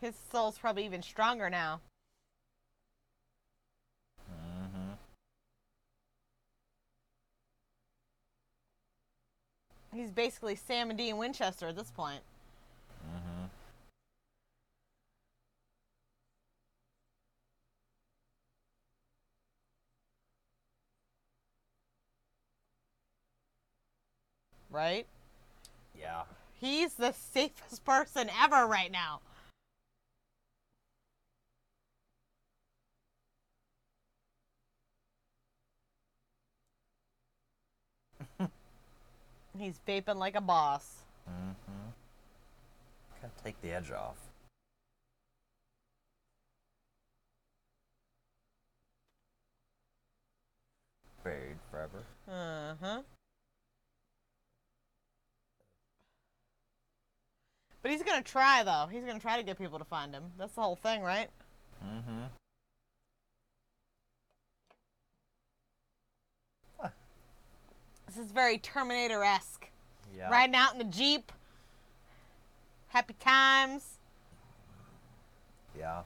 His 0.00 0.14
soul's 0.32 0.58
probably 0.58 0.84
even 0.84 1.02
stronger 1.02 1.50
now. 1.50 1.80
Mm-hmm. 4.30 4.92
He's 9.96 10.10
basically 10.10 10.56
Sam 10.56 10.90
and 10.90 10.98
Dean 10.98 11.16
Winchester 11.16 11.68
at 11.68 11.76
this 11.76 11.90
point. 11.90 12.20
Mm-hmm. 13.08 13.46
Right? 24.70 25.06
Yeah. 25.98 26.24
He's 26.52 26.94
the 26.94 27.12
safest 27.12 27.84
person 27.86 28.28
ever 28.42 28.66
right 28.66 28.92
now. 28.92 29.20
He's 39.58 39.80
vaping 39.86 40.16
like 40.16 40.36
a 40.36 40.40
boss. 40.40 41.04
Mm-hmm. 41.28 41.88
Gotta 43.22 43.44
take 43.44 43.60
the 43.62 43.72
edge 43.72 43.90
off. 43.90 44.16
Buried 51.24 51.58
forever. 51.70 52.04
Uh 52.28 52.74
huh. 52.80 53.02
But 57.82 57.90
he's 57.90 58.02
gonna 58.02 58.22
try 58.22 58.62
though. 58.62 58.88
He's 58.90 59.04
gonna 59.04 59.20
try 59.20 59.36
to 59.36 59.42
get 59.42 59.58
people 59.58 59.78
to 59.78 59.84
find 59.84 60.12
him. 60.12 60.24
That's 60.38 60.54
the 60.54 60.60
whole 60.60 60.76
thing, 60.76 61.02
right? 61.02 61.28
Mm-hmm. 61.84 62.24
This 68.16 68.24
is 68.24 68.32
very 68.32 68.56
Terminator 68.56 69.22
esque. 69.22 69.66
Yeah. 70.16 70.30
Riding 70.30 70.54
out 70.54 70.72
in 70.72 70.78
the 70.78 70.84
Jeep, 70.84 71.32
Happy 72.88 73.14
times. 73.20 73.98
Yeah. 75.78 76.00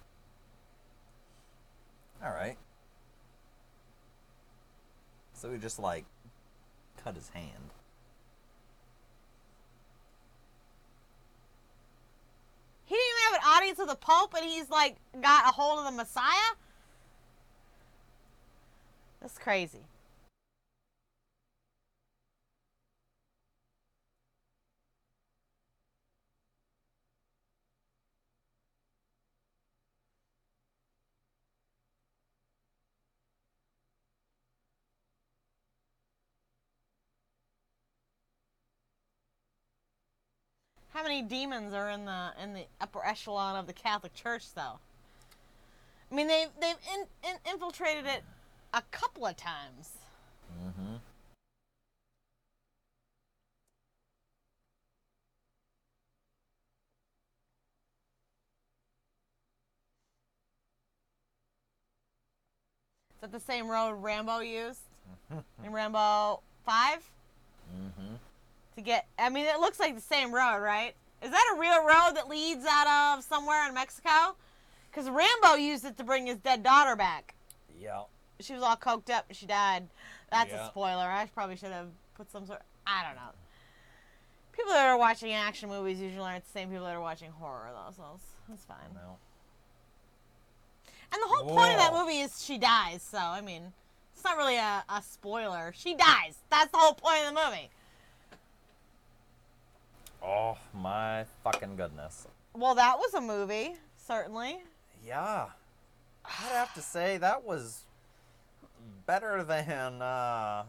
All 2.25 2.33
right. 2.33 2.57
So 5.35 5.53
he 5.53 5.59
just 5.59 5.79
like 5.79 6.05
cut 7.05 7.15
his 7.15 7.29
hand. 7.29 7.47
He 12.87 12.97
didn't 12.97 13.07
even 13.07 13.33
have 13.33 13.35
an 13.35 13.49
audience 13.57 13.79
with 13.79 13.89
the 13.89 13.95
Pope, 13.95 14.35
and 14.35 14.45
he's 14.45 14.69
like 14.69 14.97
got 15.23 15.45
a 15.45 15.53
hold 15.53 15.79
of 15.79 15.85
the 15.85 15.93
Messiah. 15.93 16.57
That's 19.21 19.39
crazy. 19.39 19.85
How 41.01 41.05
many 41.05 41.23
demons 41.23 41.73
are 41.73 41.89
in 41.89 42.05
the 42.05 42.33
in 42.43 42.53
the 42.53 42.67
upper 42.79 43.03
echelon 43.03 43.57
of 43.57 43.67
the 43.67 43.73
Catholic 43.73 44.13
Church, 44.13 44.53
though? 44.55 44.79
I 46.13 46.15
mean, 46.15 46.27
they've 46.27 46.51
they've 46.61 46.77
in, 46.95 47.07
in, 47.27 47.37
infiltrated 47.51 48.05
it 48.05 48.23
a 48.75 48.83
couple 48.91 49.25
of 49.25 49.35
times. 49.35 49.93
Mm-hmm. 50.63 50.97
Is 63.15 63.21
that 63.23 63.33
the 63.33 63.41
same 63.41 63.69
road 63.69 63.95
Rambo 63.95 64.41
used 64.41 64.83
in 65.65 65.73
Rambo 65.73 66.43
Five 66.67 67.11
Mm-hmm. 67.75 68.15
To 68.81 68.85
get? 68.87 69.07
I 69.19 69.29
mean, 69.29 69.47
it 69.47 69.61
looks 69.61 69.79
like 69.79 69.95
the 69.95 70.01
same 70.01 70.33
road, 70.35 70.59
right? 70.61 70.95
Is 71.23 71.31
that 71.31 71.55
a 71.55 71.61
real 71.61 71.85
road 71.85 72.13
that 72.15 72.29
leads 72.29 72.65
out 72.69 73.19
of 73.19 73.25
somewhere 73.25 73.69
in 73.69 73.75
Mexico? 73.75 74.37
Because 74.91 75.09
Rambo 75.09 75.55
used 75.55 75.85
it 75.85 75.97
to 75.99 76.05
bring 76.05 76.27
his 76.27 76.39
dead 76.39 76.63
daughter 76.63 76.97
back. 76.97 77.35
Yeah. 77.79 78.03
She 78.41 78.55
was 78.55 78.63
all 78.63 78.77
coked 78.77 79.11
up 79.11 79.27
and 79.29 79.37
she 79.37 79.47
died. 79.47 79.89
That's 80.31 80.51
Yeah. 80.51 80.67
a 80.67 80.69
spoiler. 80.69 81.05
I 81.05 81.27
probably 81.35 81.57
should 81.57 81.73
have 81.73 81.89
put 82.15 82.31
some 82.31 82.47
sort. 82.47 82.63
I 82.87 83.05
don't 83.05 83.17
know. 83.17 83.31
People 84.53 84.73
that 84.73 84.87
are 84.89 84.99
watching 84.99 85.33
action 85.33 85.69
movies 85.69 86.01
usually 86.01 86.25
aren't 86.27 86.45
the 86.45 86.51
same 86.51 86.71
people 86.71 86.85
that 86.87 86.95
are 86.95 87.01
watching 87.01 87.31
horror, 87.31 87.71
though, 87.73 87.93
so 87.97 88.03
it's, 88.17 88.25
it's 88.53 88.65
fine. 88.65 88.77
No. 88.95 89.17
And 91.13 91.23
the 91.23 91.27
whole 91.27 91.49
point 91.49 91.73
of 91.73 91.79
that 91.79 91.93
movie 91.93 92.21
is 92.21 92.43
she 92.45 92.59
dies, 92.59 93.03
so 93.03 93.19
I 93.19 93.41
mean, 93.41 93.73
it's 94.15 94.25
not 94.25 94.37
really 94.37 94.57
a, 94.57 94.85
a 94.89 95.03
spoiler. 95.03 95.73
She 95.77 95.95
dies. 95.95 96.37
That's 96.51 96.71
the 96.71 96.79
whole 96.79 96.95
point 96.95 97.21
of 97.27 97.35
the 97.35 97.41
movie. 97.45 97.71
Oh 100.23 100.57
my 100.75 101.25
fucking 101.43 101.77
goodness. 101.77 102.27
Well, 102.55 102.75
that 102.75 102.99
was 102.99 103.15
a 103.15 103.21
movie, 103.21 103.75
certainly. 103.97 104.59
Yeah. 105.05 105.47
I'd 106.25 106.53
have 106.53 106.75
to 106.75 106.83
say 106.83 107.17
that 107.19 107.45
was 107.45 107.85
better 109.07 109.43
than 109.43 110.03
uh 110.03 110.65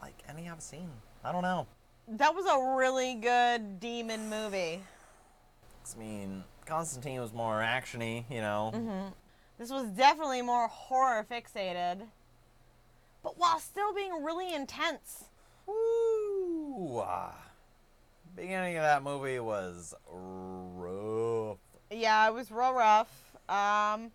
like 0.00 0.22
any 0.28 0.48
I've 0.48 0.62
seen. 0.62 0.90
I 1.24 1.32
don't 1.32 1.42
know. 1.42 1.66
That 2.08 2.34
was 2.34 2.46
a 2.46 2.76
really 2.76 3.14
good 3.14 3.80
demon 3.80 4.30
movie. 4.30 4.80
I 5.94 5.98
mean, 5.98 6.44
Constantine 6.64 7.20
was 7.20 7.32
more 7.32 7.60
actiony, 7.60 8.24
you 8.30 8.40
know. 8.40 8.70
Mm-hmm. 8.74 9.08
This 9.58 9.70
was 9.70 9.88
definitely 9.90 10.42
more 10.42 10.68
horror 10.68 11.26
fixated, 11.28 12.02
but 13.22 13.38
while 13.38 13.58
still 13.58 13.92
being 13.94 14.22
really 14.22 14.54
intense. 14.54 15.24
Woo! 15.66 17.00
ah. 17.00 17.45
Beginning 18.36 18.76
of 18.76 18.82
that 18.82 19.02
movie 19.02 19.40
was 19.40 19.94
rough. 20.12 21.56
Yeah, 21.90 22.28
it 22.28 22.34
was 22.34 22.50
real 22.50 22.74
rough. 22.74 23.08
Um, 23.48 24.10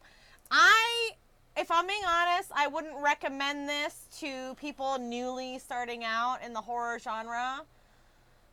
I, 0.52 1.10
if 1.58 1.72
I'm 1.72 1.88
being 1.88 2.04
honest, 2.08 2.52
I 2.56 2.68
wouldn't 2.68 2.94
recommend 3.02 3.68
this 3.68 4.08
to 4.20 4.54
people 4.62 5.00
newly 5.00 5.58
starting 5.58 6.04
out 6.04 6.38
in 6.46 6.54
the 6.54 6.62
horror 6.62 7.00
genre. 7.00 7.62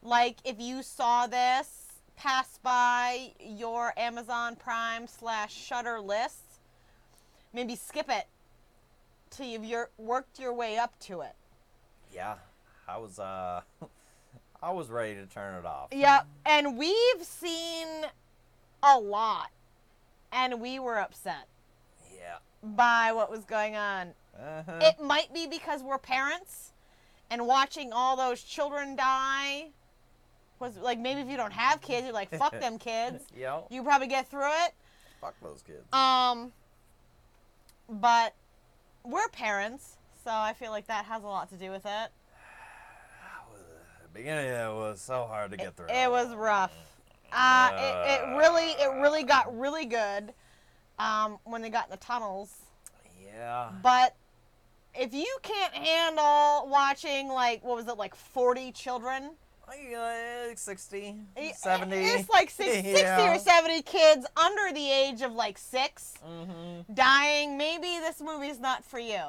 Like, 0.02 0.36
if 0.42 0.58
you 0.58 0.82
saw 0.82 1.26
this 1.26 1.88
pass 2.16 2.58
by 2.62 3.32
your 3.38 3.92
Amazon 3.98 4.56
Prime 4.56 5.06
slash 5.06 5.54
Shudder 5.54 6.00
list, 6.00 6.60
maybe 7.52 7.76
skip 7.76 8.08
it 8.08 8.24
till 9.28 9.44
you've 9.44 9.66
your, 9.66 9.90
worked 9.98 10.38
your 10.40 10.54
way 10.54 10.78
up 10.78 10.98
to 11.00 11.20
it. 11.20 11.34
Yeah, 12.10 12.36
I 12.88 12.96
was 12.96 13.18
uh, 13.18 13.60
I 14.62 14.72
was 14.72 14.88
ready 14.88 15.14
to 15.14 15.26
turn 15.26 15.54
it 15.54 15.64
off. 15.64 15.88
Yep, 15.92 16.26
and 16.44 16.76
we've 16.76 17.22
seen 17.22 17.86
a 18.82 18.98
lot, 18.98 19.50
and 20.32 20.60
we 20.60 20.78
were 20.78 20.98
upset 20.98 21.46
Yeah. 22.14 22.38
by 22.62 23.12
what 23.12 23.30
was 23.30 23.44
going 23.44 23.76
on. 23.76 24.14
Uh-huh. 24.38 24.78
It 24.82 25.00
might 25.00 25.32
be 25.32 25.46
because 25.46 25.82
we're 25.82 25.98
parents 25.98 26.72
and 27.30 27.46
watching 27.46 27.92
all 27.92 28.16
those 28.16 28.42
children 28.42 28.96
die 28.96 29.68
was 30.60 30.76
like 30.76 30.98
maybe 30.98 31.20
if 31.20 31.28
you 31.28 31.36
don't 31.36 31.52
have 31.52 31.80
kids, 31.80 32.04
you're 32.04 32.12
like 32.14 32.30
fuck 32.30 32.52
them 32.58 32.78
kids. 32.80 33.24
Yep. 33.36 33.66
You 33.70 33.82
probably 33.84 34.06
get 34.08 34.28
through 34.28 34.48
it. 34.64 34.72
Fuck 35.20 35.34
those 35.42 35.62
kids. 35.62 35.84
Um, 35.92 36.52
but 37.88 38.34
we're 39.04 39.28
parents, 39.28 39.96
so 40.24 40.30
I 40.32 40.52
feel 40.52 40.70
like 40.72 40.86
that 40.88 41.04
has 41.04 41.22
a 41.22 41.26
lot 41.26 41.48
to 41.50 41.56
do 41.56 41.70
with 41.70 41.86
it. 41.86 42.10
Beginning 44.18 44.46
it 44.46 44.74
was 44.74 45.00
so 45.00 45.26
hard 45.26 45.52
to 45.52 45.56
get 45.56 45.76
through. 45.76 45.86
It 45.88 46.10
was 46.10 46.34
rough. 46.34 46.74
Uh, 47.32 47.70
it, 47.72 48.10
it 48.10 48.36
really, 48.36 48.70
it 48.72 49.00
really 49.00 49.22
got 49.22 49.56
really 49.56 49.84
good 49.84 50.34
um, 50.98 51.38
when 51.44 51.62
they 51.62 51.70
got 51.70 51.84
in 51.84 51.92
the 51.92 51.98
tunnels. 51.98 52.52
Yeah. 53.32 53.70
But 53.80 54.16
if 54.92 55.14
you 55.14 55.36
can't 55.42 55.72
handle 55.72 56.68
watching 56.68 57.28
like 57.28 57.62
what 57.62 57.76
was 57.76 57.86
it 57.86 57.96
like 57.96 58.16
40 58.16 58.72
children 58.72 59.30
uh, 59.68 60.54
60, 60.54 61.16
70. 61.54 61.96
it's 61.96 62.28
like 62.30 62.50
60 62.50 62.88
Yeah. 62.90 63.34
or 63.34 63.38
70 63.38 63.82
kids 63.82 64.26
under 64.36 64.72
the 64.74 64.90
age 64.90 65.22
of 65.22 65.32
like 65.32 65.58
six 65.58 66.14
Mm-hmm. 66.26 66.92
dying 66.94 67.56
maybe 67.58 67.98
this 68.00 68.20
movie's 68.20 68.58
not 68.58 68.84
for 68.84 68.98
you 68.98 69.20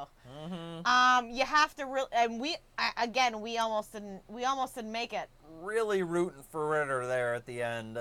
Mm-hmm. 0.44 0.86
um 0.86 1.30
you 1.30 1.44
have 1.44 1.74
to 1.76 1.84
really 1.86 2.06
and 2.12 2.40
we 2.40 2.56
again 2.96 3.40
we 3.40 3.58
almost 3.58 3.92
didn't 3.92 4.22
we 4.28 4.44
almost 4.44 4.74
didn't 4.74 4.92
make 4.92 5.12
it 5.12 5.28
Really 5.60 6.02
rooting 6.02 6.42
for 6.50 6.70
Ritter 6.70 7.06
there 7.06 7.34
at 7.34 7.44
the 7.44 7.62
end. 7.62 7.98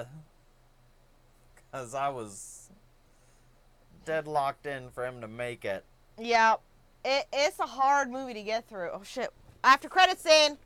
Because 1.72 1.94
I 1.94 2.08
was 2.08 2.70
deadlocked 4.06 4.66
in 4.66 4.90
for 4.92 5.06
him 5.06 5.20
to 5.22 5.28
make 5.28 5.66
it. 5.66 5.84
yeah 6.18 6.56
it, 7.04 7.26
it's 7.34 7.60
a 7.60 7.66
hard 7.66 8.10
movie 8.12 8.34
to 8.34 8.44
get 8.44 8.68
through 8.68 8.90
oh 8.94 9.02
shit 9.04 9.30
after 9.64 9.90
credits 9.90 10.24
scene 10.24 10.58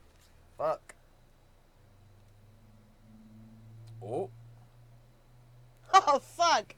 Fuck. 0.57 0.93
Oh. 4.03 4.29
oh 5.93 6.19
fuck 6.19 6.75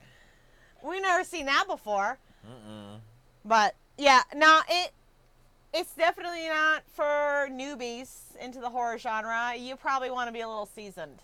we 0.82 1.00
never 1.00 1.24
seen 1.24 1.46
that 1.46 1.64
before 1.68 2.18
Mm-mm. 2.46 3.00
But 3.44 3.74
yeah, 3.98 4.22
now 4.34 4.60
it 4.68 4.92
it's 5.72 5.94
definitely 5.94 6.48
not 6.48 6.82
for 6.94 7.48
newbies 7.50 8.34
into 8.40 8.60
the 8.60 8.68
horror 8.70 8.98
genre. 8.98 9.54
You 9.56 9.76
probably 9.76 10.10
want 10.10 10.28
to 10.28 10.32
be 10.32 10.40
a 10.40 10.48
little 10.48 10.66
seasoned. 10.66 11.18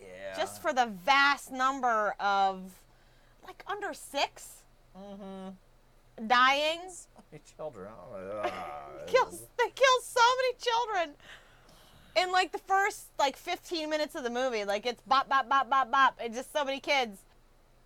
Yeah. 0.00 0.36
Just 0.36 0.62
for 0.62 0.72
the 0.72 0.86
vast 1.04 1.50
number 1.52 2.14
of 2.20 2.62
like 3.46 3.62
under 3.66 3.92
6 3.94 4.48
Mm-hmm. 4.96 6.26
dying. 6.28 6.80
children. 7.56 7.88
Oh, 8.12 8.50
Kills 9.06 9.42
they 9.58 9.70
kill 9.70 10.00
so 10.02 10.20
many 10.38 10.54
children. 10.60 11.16
In 12.16 12.30
like 12.30 12.52
the 12.52 12.58
first 12.58 13.06
like 13.18 13.36
15 13.36 13.90
minutes 13.90 14.14
of 14.14 14.22
the 14.22 14.30
movie, 14.30 14.64
like 14.64 14.86
it's 14.86 15.02
bop 15.02 15.28
bop 15.28 15.48
bop 15.48 15.68
bop 15.68 15.90
bop, 15.90 16.18
and 16.22 16.32
just 16.34 16.52
so 16.52 16.64
many 16.64 16.80
kids. 16.80 17.18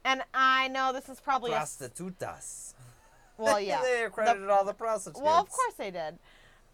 And 0.05 0.23
I 0.35 0.69
know 0.69 0.93
this 0.93 1.09
is 1.09 1.21
probably 1.21 1.53
a 1.53 1.57
Prostitutas. 1.57 2.75
well, 3.39 3.59
yeah. 3.61 3.81
they 3.83 4.01
The- 4.01 4.07
accredited 4.07 4.49
all 4.51 4.65
the 4.65 4.75
prostitutes. 4.75 5.21
Well, 5.23 5.41
of 5.41 5.49
course 5.49 5.75
they 5.79 5.91
did. 5.91 6.19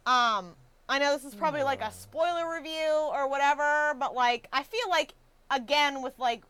Um, 0.07 0.55
I 0.89 0.99
know 0.99 1.15
this 1.15 1.25
is 1.25 1.35
probably 1.35 1.63
like 1.63 1.81
a 1.81 1.91
spoiler 1.93 2.53
review 2.53 2.91
or 3.13 3.29
whatever, 3.29 3.95
but 3.99 4.15
like 4.15 4.49
I 4.53 4.63
feel 4.65 4.89
like 4.91 5.15
again 5.51 6.03
with 6.03 6.19
like 6.19 6.43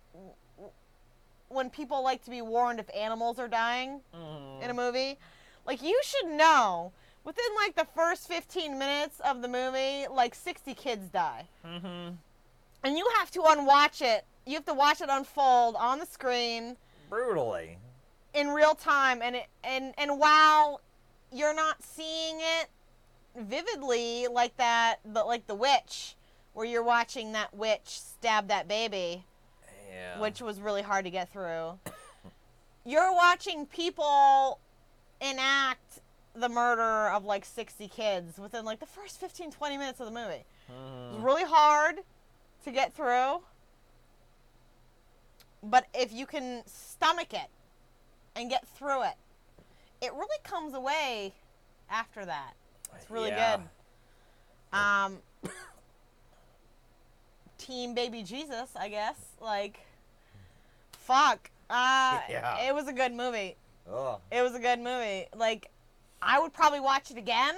when 1.48 1.70
people 1.70 2.02
like 2.02 2.24
to 2.24 2.30
be 2.30 2.42
warned 2.42 2.80
if 2.80 2.86
animals 2.94 3.38
are 3.38 3.46
dying 3.48 4.00
Mhm. 4.14 4.62
in 4.62 4.70
a 4.70 4.74
movie, 4.74 5.18
like 5.66 5.82
you 5.82 6.00
should 6.04 6.30
know 6.30 6.92
within 7.24 7.44
like 7.56 7.74
the 7.76 7.86
first 7.94 8.28
15 8.28 8.78
minutes 8.78 9.20
of 9.20 9.42
the 9.42 9.48
movie, 9.48 10.06
like 10.10 10.34
60 10.34 10.74
kids 10.74 11.08
die. 11.08 11.46
Mhm. 11.64 12.16
and 12.82 12.98
you 12.98 13.08
have 13.16 13.30
to 13.30 13.42
unwatch 13.42 14.02
it. 14.02 14.26
You 14.44 14.54
have 14.56 14.66
to 14.66 14.74
watch 14.74 15.00
it 15.00 15.08
unfold 15.08 15.74
on 15.76 15.98
the 15.98 16.04
screen 16.06 16.76
Brutally. 17.08 17.78
in 18.34 18.48
real 18.50 18.74
time 18.74 19.22
and 19.22 19.36
it, 19.36 19.46
and 19.62 19.94
and 19.96 20.18
while 20.20 20.80
you're 21.32 21.54
not 21.54 21.82
seeing 21.82 22.40
it 22.40 22.68
vividly 23.34 24.26
like 24.28 24.56
that 24.58 24.96
but 25.04 25.26
like 25.26 25.46
the 25.46 25.54
witch 25.54 26.14
where 26.52 26.66
you're 26.66 26.82
watching 26.84 27.32
that 27.32 27.52
witch 27.54 27.80
stab 28.00 28.48
that 28.48 28.68
baby 28.68 29.24
Yeah. 29.90 30.18
which 30.20 30.40
was 30.42 30.60
really 30.60 30.82
hard 30.82 31.04
to 31.06 31.10
get 31.10 31.30
through 31.32 31.78
you're 32.84 33.12
watching 33.12 33.66
people 33.66 34.60
enact 35.20 36.00
the 36.34 36.48
murder 36.48 37.08
of 37.10 37.24
like 37.24 37.44
60 37.44 37.86
kids 37.88 38.38
within 38.38 38.64
like 38.64 38.80
the 38.80 38.86
first 38.86 39.20
15 39.20 39.50
20 39.52 39.76
minutes 39.78 40.00
of 40.00 40.06
the 40.06 40.12
movie 40.12 40.44
it 40.44 40.44
was 40.72 41.16
Mhm. 41.20 41.24
really 41.24 41.44
hard 41.44 42.00
to 42.64 42.70
get 42.72 42.92
through 42.92 43.42
but 45.62 45.86
if 45.94 46.12
you 46.12 46.26
can 46.26 46.62
stomach 46.66 47.32
it 47.32 47.48
and 48.36 48.50
get 48.50 48.66
through 48.68 49.02
it 49.04 49.14
it 50.00 50.12
really 50.14 50.38
comes 50.42 50.74
away 50.74 51.32
after 51.88 52.24
that 52.24 52.54
it's 52.96 53.10
really 53.10 53.28
Yeah. 53.30 53.58
good 54.72 54.78
um 54.78 55.22
team 57.58 57.94
baby 57.94 58.22
jesus 58.22 58.70
i 58.76 58.88
guess 58.88 59.16
like 59.40 59.78
fuck 60.92 61.50
uh 61.70 62.20
Yeah. 62.28 62.66
it 62.66 62.74
was 62.74 62.88
a 62.88 62.92
good 62.92 63.12
movie 63.12 63.56
Ugh. 63.90 64.20
it 64.32 64.42
was 64.42 64.54
a 64.54 64.58
good 64.58 64.80
movie 64.80 65.26
like 65.36 65.70
i 66.24 66.38
would 66.40 66.52
probably 66.52 66.80
watch 66.80 67.10
it 67.10 67.16
again 67.18 67.54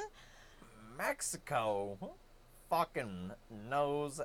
Mexico 0.99 1.99
fucking 2.71 3.31
knows 3.69 4.21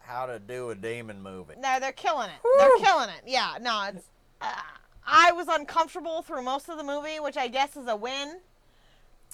how 0.00 0.26
to 0.26 0.38
do 0.40 0.70
a 0.70 0.74
demon 0.74 1.22
movie. 1.22 1.54
No, 1.58 1.78
they're 1.80 1.92
killing 1.92 2.28
it. 2.28 2.40
They're 2.58 2.76
killing 2.78 3.08
it. 3.10 3.22
Yeah, 3.26 3.58
no, 3.60 3.84
it's. 3.88 4.04
Uh, 4.40 4.52
I 5.06 5.30
was 5.32 5.46
uncomfortable 5.48 6.22
through 6.22 6.42
most 6.42 6.68
of 6.68 6.76
the 6.76 6.82
movie, 6.82 7.20
which 7.20 7.36
I 7.36 7.46
guess 7.48 7.76
is 7.76 7.86
a 7.86 7.94
win. 7.94 8.38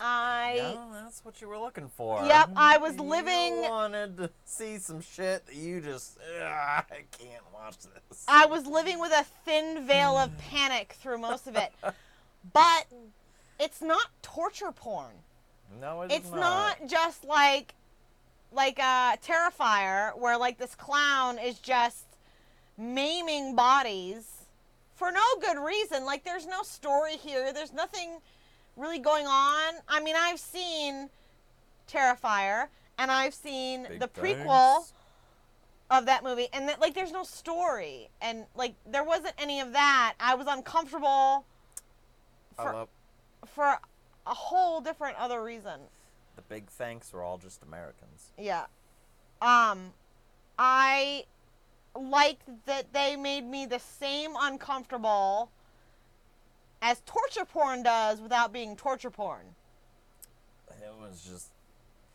I. 0.01 0.75
No, 0.75 0.89
that's 1.05 1.25
what 1.25 1.41
you 1.41 1.49
were 1.49 1.59
looking 1.59 1.89
for. 1.89 2.23
Yep, 2.27 2.51
I 2.57 2.77
was 2.79 2.97
You 2.97 3.03
living- 3.05 3.63
wanted 3.63 4.17
to 4.19 4.31
see 4.45 4.79
some 4.79 5.01
shit 5.01 5.47
that 5.47 5.55
you 5.55 5.81
just. 5.81 6.19
Ugh, 6.19 6.43
I 6.43 6.83
can't 7.19 7.45
watch 7.55 7.77
this. 7.79 8.25
I 8.29 8.45
was 8.47 8.67
living 8.67 8.99
with 8.99 9.13
a 9.13 9.25
thin 9.45 9.87
veil 9.87 10.19
of 10.19 10.37
panic 10.37 10.97
through 11.01 11.19
most 11.19 11.47
of 11.47 11.57
it. 11.57 11.73
But 12.53 12.85
it's 13.59 13.83
not 13.83 14.07
torture 14.23 14.73
porn. 14.73 15.13
no, 15.81 16.03
it's, 16.03 16.13
not. 16.13 16.17
It's 16.19 16.31
not 16.31 16.89
just 16.89 17.25
like 17.25 17.75
like 18.53 18.79
uh 18.79 19.17
Terrifier 19.17 20.17
where 20.19 20.39
like 20.39 20.59
this 20.59 20.75
clown 20.75 21.39
is 21.39 21.59
just 21.59 22.05
maiming 22.79 23.55
bodies 23.55 24.47
for 24.95 25.11
no 25.11 25.23
good 25.41 25.59
reason. 25.59 26.05
Like 26.05 26.25
there's 26.25 26.47
no 26.47 26.63
story 26.63 27.17
here. 27.17 27.53
There's 27.53 27.73
nothing 27.73 28.19
really 28.77 28.99
going 28.99 29.27
on. 29.27 29.75
I 29.89 30.01
mean, 30.03 30.15
I've 30.17 30.41
seen 30.41 31.11
Terrifier 31.91 32.69
and 32.99 33.11
I've 33.11 33.35
seen 33.35 33.87
Big 33.89 34.01
the 34.01 34.09
prequel 34.09 34.91
of 35.91 36.07
that 36.07 36.25
movie 36.25 36.49
and 36.53 36.69
that 36.69 36.81
like 36.81 36.95
there's 36.95 37.13
no 37.13 37.25
story 37.25 38.09
and 38.21 38.47
like 38.57 38.75
there 38.87 39.05
wasn't 39.05 39.35
any 39.39 39.61
of 39.61 39.73
that. 39.73 40.15
I 40.21 40.35
was 40.35 40.47
uncomfortable 40.49 41.45
I 42.59 42.65
love 42.73 42.89
for 43.49 43.79
a 44.27 44.35
whole 44.35 44.81
different 44.81 45.17
other 45.19 45.43
reason. 45.43 45.81
the 46.37 46.43
big 46.43 46.69
thanks 46.69 47.13
were 47.13 47.23
all 47.23 47.39
just 47.39 47.63
Americans. 47.63 48.33
Yeah. 48.39 48.65
Um 49.43 49.93
I 50.59 51.25
liked 51.95 52.49
that 52.67 52.93
they 52.93 53.17
made 53.17 53.45
me 53.45 53.67
the 53.67 53.79
same 53.79 54.33
uncomfortable 54.41 55.51
as 56.83 57.01
torture 57.07 57.45
porn 57.45 57.83
does 57.83 58.21
without 58.21 58.53
being 58.53 58.77
torture 58.77 59.11
porn, 59.11 59.55
It 60.69 60.93
was 61.01 61.23
just. 61.25 61.49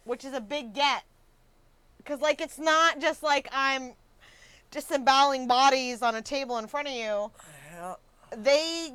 which 0.04 0.24
is 0.26 0.34
a 0.34 0.42
big 0.42 0.74
get. 0.74 1.04
Cuz 2.06 2.20
like 2.22 2.42
it's 2.42 2.60
not 2.60 3.00
just 3.00 3.24
like 3.24 3.48
I'm 3.52 3.94
disemboweling 4.72 5.48
bodies 5.48 6.02
on 6.02 6.16
a 6.16 6.22
table 6.22 6.58
in 6.58 6.68
front 6.68 6.88
of 6.88 6.94
you. 6.94 7.32
Hell, 7.70 8.00
They 8.32 8.92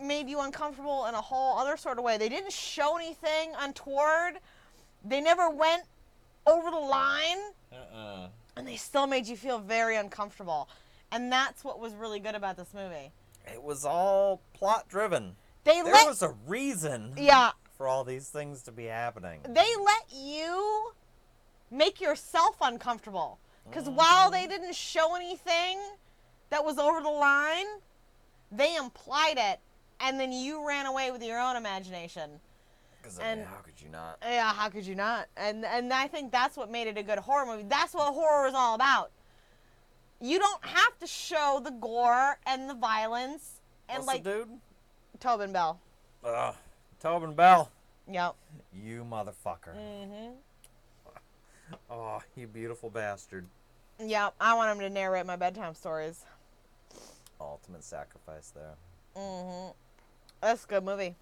made 0.00 0.28
you 0.28 0.40
uncomfortable 0.40 1.06
in 1.06 1.14
a 1.14 1.20
whole 1.20 1.58
other 1.58 1.76
sort 1.76 1.98
of 1.98 2.04
way. 2.04 2.18
They 2.18 2.28
didn't 2.28 2.52
show 2.52 2.96
anything 2.96 3.52
untoward. 3.58 4.38
They 5.04 5.20
never 5.20 5.50
went 5.50 5.84
over 6.46 6.70
the 6.70 6.76
line. 6.76 7.38
uh-uh. 7.72 8.28
and 8.56 8.68
they 8.68 8.76
still 8.76 9.06
made 9.06 9.26
you 9.26 9.36
feel 9.36 9.58
very 9.58 9.96
uncomfortable. 9.96 10.68
And 11.10 11.30
that's 11.30 11.64
what 11.64 11.78
was 11.78 11.94
really 11.94 12.20
good 12.20 12.34
about 12.34 12.56
this 12.56 12.72
movie. 12.74 13.12
It 13.46 13.62
was 13.62 13.84
all 13.84 14.40
plot 14.52 14.88
driven. 14.88 15.36
They 15.64 15.80
There 15.82 15.92
let 15.92 16.06
was 16.06 16.22
a 16.22 16.34
reason 16.46 17.14
yeah, 17.16 17.52
for 17.76 17.88
all 17.88 18.04
these 18.04 18.28
things 18.28 18.62
to 18.62 18.72
be 18.72 18.84
happening. 18.84 19.40
they 19.48 19.70
let 19.76 20.12
you 20.12 20.92
make 21.70 22.00
yourself 22.00 22.56
uncomfortable. 22.60 23.38
Cuz 23.70 23.84
mm-hmm. 23.84 23.96
while 23.96 24.30
they 24.30 24.46
didn't 24.46 24.74
show 24.74 25.14
anything 25.14 25.80
that 26.50 26.64
was 26.64 26.78
over 26.78 27.00
the 27.00 27.10
line, 27.10 27.66
they 28.52 28.76
implied 28.76 29.38
it 29.38 29.60
and 30.00 30.18
then 30.18 30.32
you 30.32 30.66
ran 30.66 30.86
away 30.86 31.10
with 31.10 31.22
your 31.22 31.38
own 31.40 31.56
imagination. 31.56 32.40
Because 33.02 33.18
I 33.18 33.34
mean, 33.34 33.44
how 33.44 33.56
could 33.56 33.80
you 33.80 33.88
not? 33.90 34.18
Yeah, 34.22 34.52
how 34.52 34.68
could 34.70 34.86
you 34.86 34.94
not? 34.94 35.26
And 35.36 35.64
and 35.64 35.92
I 35.92 36.06
think 36.06 36.32
that's 36.32 36.56
what 36.56 36.70
made 36.70 36.86
it 36.86 36.96
a 36.96 37.02
good 37.02 37.18
horror 37.18 37.44
movie. 37.46 37.64
That's 37.68 37.92
what 37.94 38.12
horror 38.14 38.46
is 38.48 38.54
all 38.54 38.74
about. 38.74 39.10
You 40.20 40.38
don't 40.38 40.64
have 40.64 40.98
to 41.00 41.06
show 41.06 41.60
the 41.62 41.70
gore 41.72 42.38
and 42.46 42.70
the 42.70 42.74
violence 42.74 43.60
and 43.88 43.98
What's 43.98 44.06
like 44.06 44.22
the 44.24 44.30
dude? 44.30 44.48
Tobin 45.20 45.52
Bell. 45.52 45.80
Ugh, 46.24 46.54
Tobin 47.00 47.34
Bell. 47.34 47.70
Yep. 48.10 48.34
You 48.72 49.04
motherfucker. 49.04 49.74
Mhm. 49.76 50.32
Oh, 51.90 52.22
you 52.36 52.46
beautiful 52.46 52.90
bastard. 52.90 53.46
Yep. 53.98 54.34
I 54.40 54.54
want 54.54 54.72
him 54.72 54.80
to 54.80 54.90
narrate 54.90 55.24
my 55.26 55.36
bedtime 55.36 55.74
stories. 55.74 56.24
Ultimate 57.40 57.82
sacrifice 57.84 58.50
there. 58.54 58.74
Mhm. 59.16 59.74
That's 60.40 60.64
a 60.64 60.66
good 60.66 60.84
movie. 60.84 61.16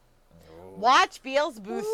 Oh. 0.50 0.76
Watch 0.76 1.22
Belzebuth, 1.22 1.84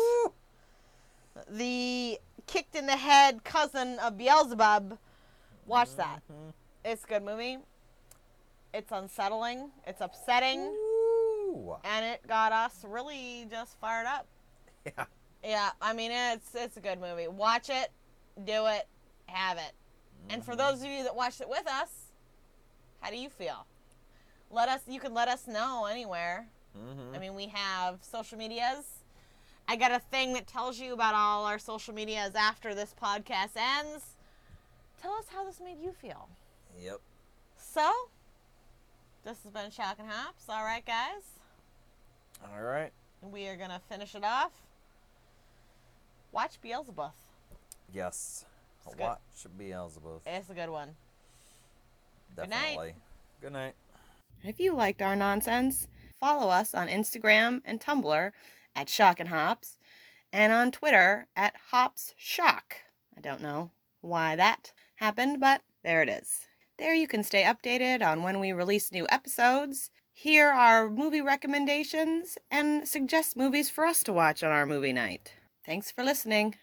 the 1.47 2.19
kicked 2.47 2.75
in 2.75 2.85
the 2.85 2.97
head 2.97 3.43
cousin 3.43 3.99
of 3.99 4.17
Beelzebub. 4.17 4.97
Watch 5.67 5.95
that. 5.97 6.21
Mhm. 6.31 6.53
It's 6.83 7.03
a 7.03 7.07
good 7.07 7.23
movie. 7.23 7.59
It's 8.73 8.91
unsettling. 8.91 9.71
It's 9.85 10.01
upsetting. 10.01 10.61
Woo! 10.61 11.77
and 11.83 12.05
it 12.05 12.25
got 12.27 12.51
us 12.51 12.83
really 12.87 13.47
just 13.49 13.79
fired 13.79 14.05
up. 14.05 14.27
Yeah. 14.85 15.05
Yeah, 15.43 15.71
I 15.81 15.93
mean 15.93 16.11
it's 16.11 16.53
it's 16.53 16.77
a 16.77 16.81
good 16.81 16.99
movie. 16.99 17.27
Watch 17.27 17.69
it, 17.69 17.91
do 18.43 18.67
it, 18.67 18.87
have 19.25 19.57
it. 19.57 19.73
And 20.29 20.43
for 20.45 20.53
Mhm. 20.53 20.57
those 20.57 20.81
of 20.83 20.87
you 20.87 21.03
that 21.03 21.15
watched 21.15 21.41
it 21.41 21.49
with 21.49 21.65
us, 21.67 22.11
how 23.01 23.09
do 23.09 23.17
you 23.17 23.29
feel? 23.29 23.65
Let 24.51 24.69
us 24.69 24.81
you 24.87 24.99
can 24.99 25.13
let 25.13 25.27
us 25.27 25.47
know 25.47 25.85
anywhere. 25.85 26.49
Mhm. 26.79 27.15
I 27.15 27.19
mean, 27.19 27.35
we 27.35 27.47
have 27.47 27.99
social 28.03 28.37
medias. 28.37 29.03
I 29.67 29.75
got 29.75 29.91
a 29.91 29.99
thing 29.99 30.33
that 30.33 30.47
tells 30.47 30.79
you 30.79 30.93
about 30.93 31.13
all 31.13 31.45
our 31.45 31.59
social 31.59 31.93
medias 31.93 32.33
after 32.35 32.73
this 32.73 32.95
podcast 32.99 33.55
ends. 33.55 34.15
Tell 35.01 35.13
us 35.13 35.25
how 35.31 35.45
this 35.45 35.59
made 35.59 35.79
you 35.79 35.91
feel. 35.91 36.29
Yep. 36.79 36.99
So, 37.57 37.91
this 39.23 39.43
has 39.43 39.51
been 39.51 39.69
Shock 39.69 39.97
and 39.99 40.09
Hops. 40.09 40.49
All 40.49 40.63
right, 40.63 40.85
guys. 40.85 41.23
All 42.43 42.61
right. 42.61 42.91
We 43.21 43.47
are 43.47 43.55
gonna 43.57 43.81
finish 43.89 44.15
it 44.15 44.23
off. 44.23 44.51
Watch 46.31 46.59
Belzebuth. 46.61 47.11
Yes. 47.91 48.45
It's 48.85 48.95
good. 48.95 49.03
Watch 49.03 49.19
Belzebuth. 49.57 50.21
It's 50.25 50.49
a 50.49 50.53
good 50.53 50.69
one. 50.69 50.95
Good 52.35 52.49
night. 52.49 52.59
Definitely. 52.59 52.95
Good 53.41 53.53
night. 53.53 53.75
If 54.43 54.59
you 54.59 54.73
liked 54.73 55.01
our 55.01 55.15
nonsense, 55.15 55.87
follow 56.19 56.49
us 56.49 56.73
on 56.73 56.87
Instagram 56.87 57.61
and 57.65 57.79
Tumblr 57.79 58.31
at 58.75 58.89
Shock 58.89 59.19
and 59.19 59.29
Hops, 59.29 59.77
and 60.31 60.53
on 60.53 60.71
Twitter 60.71 61.27
at 61.35 61.55
Hops 61.71 62.13
Shock. 62.17 62.77
I 63.17 63.21
don't 63.21 63.41
know 63.41 63.71
why 64.01 64.35
that 64.35 64.73
happened, 64.95 65.39
but 65.39 65.61
there 65.83 66.01
it 66.01 66.09
is. 66.09 66.45
There 66.77 66.93
you 66.93 67.07
can 67.07 67.23
stay 67.23 67.43
updated 67.43 68.05
on 68.05 68.23
when 68.23 68.39
we 68.39 68.53
release 68.53 68.91
new 68.91 69.05
episodes, 69.09 69.89
hear 70.13 70.49
our 70.49 70.89
movie 70.89 71.21
recommendations, 71.21 72.37
and 72.49 72.87
suggest 72.87 73.35
movies 73.35 73.69
for 73.69 73.85
us 73.85 74.03
to 74.03 74.13
watch 74.13 74.43
on 74.43 74.51
our 74.51 74.65
movie 74.65 74.93
night. 74.93 75.33
Thanks 75.65 75.91
for 75.91 76.03
listening. 76.03 76.55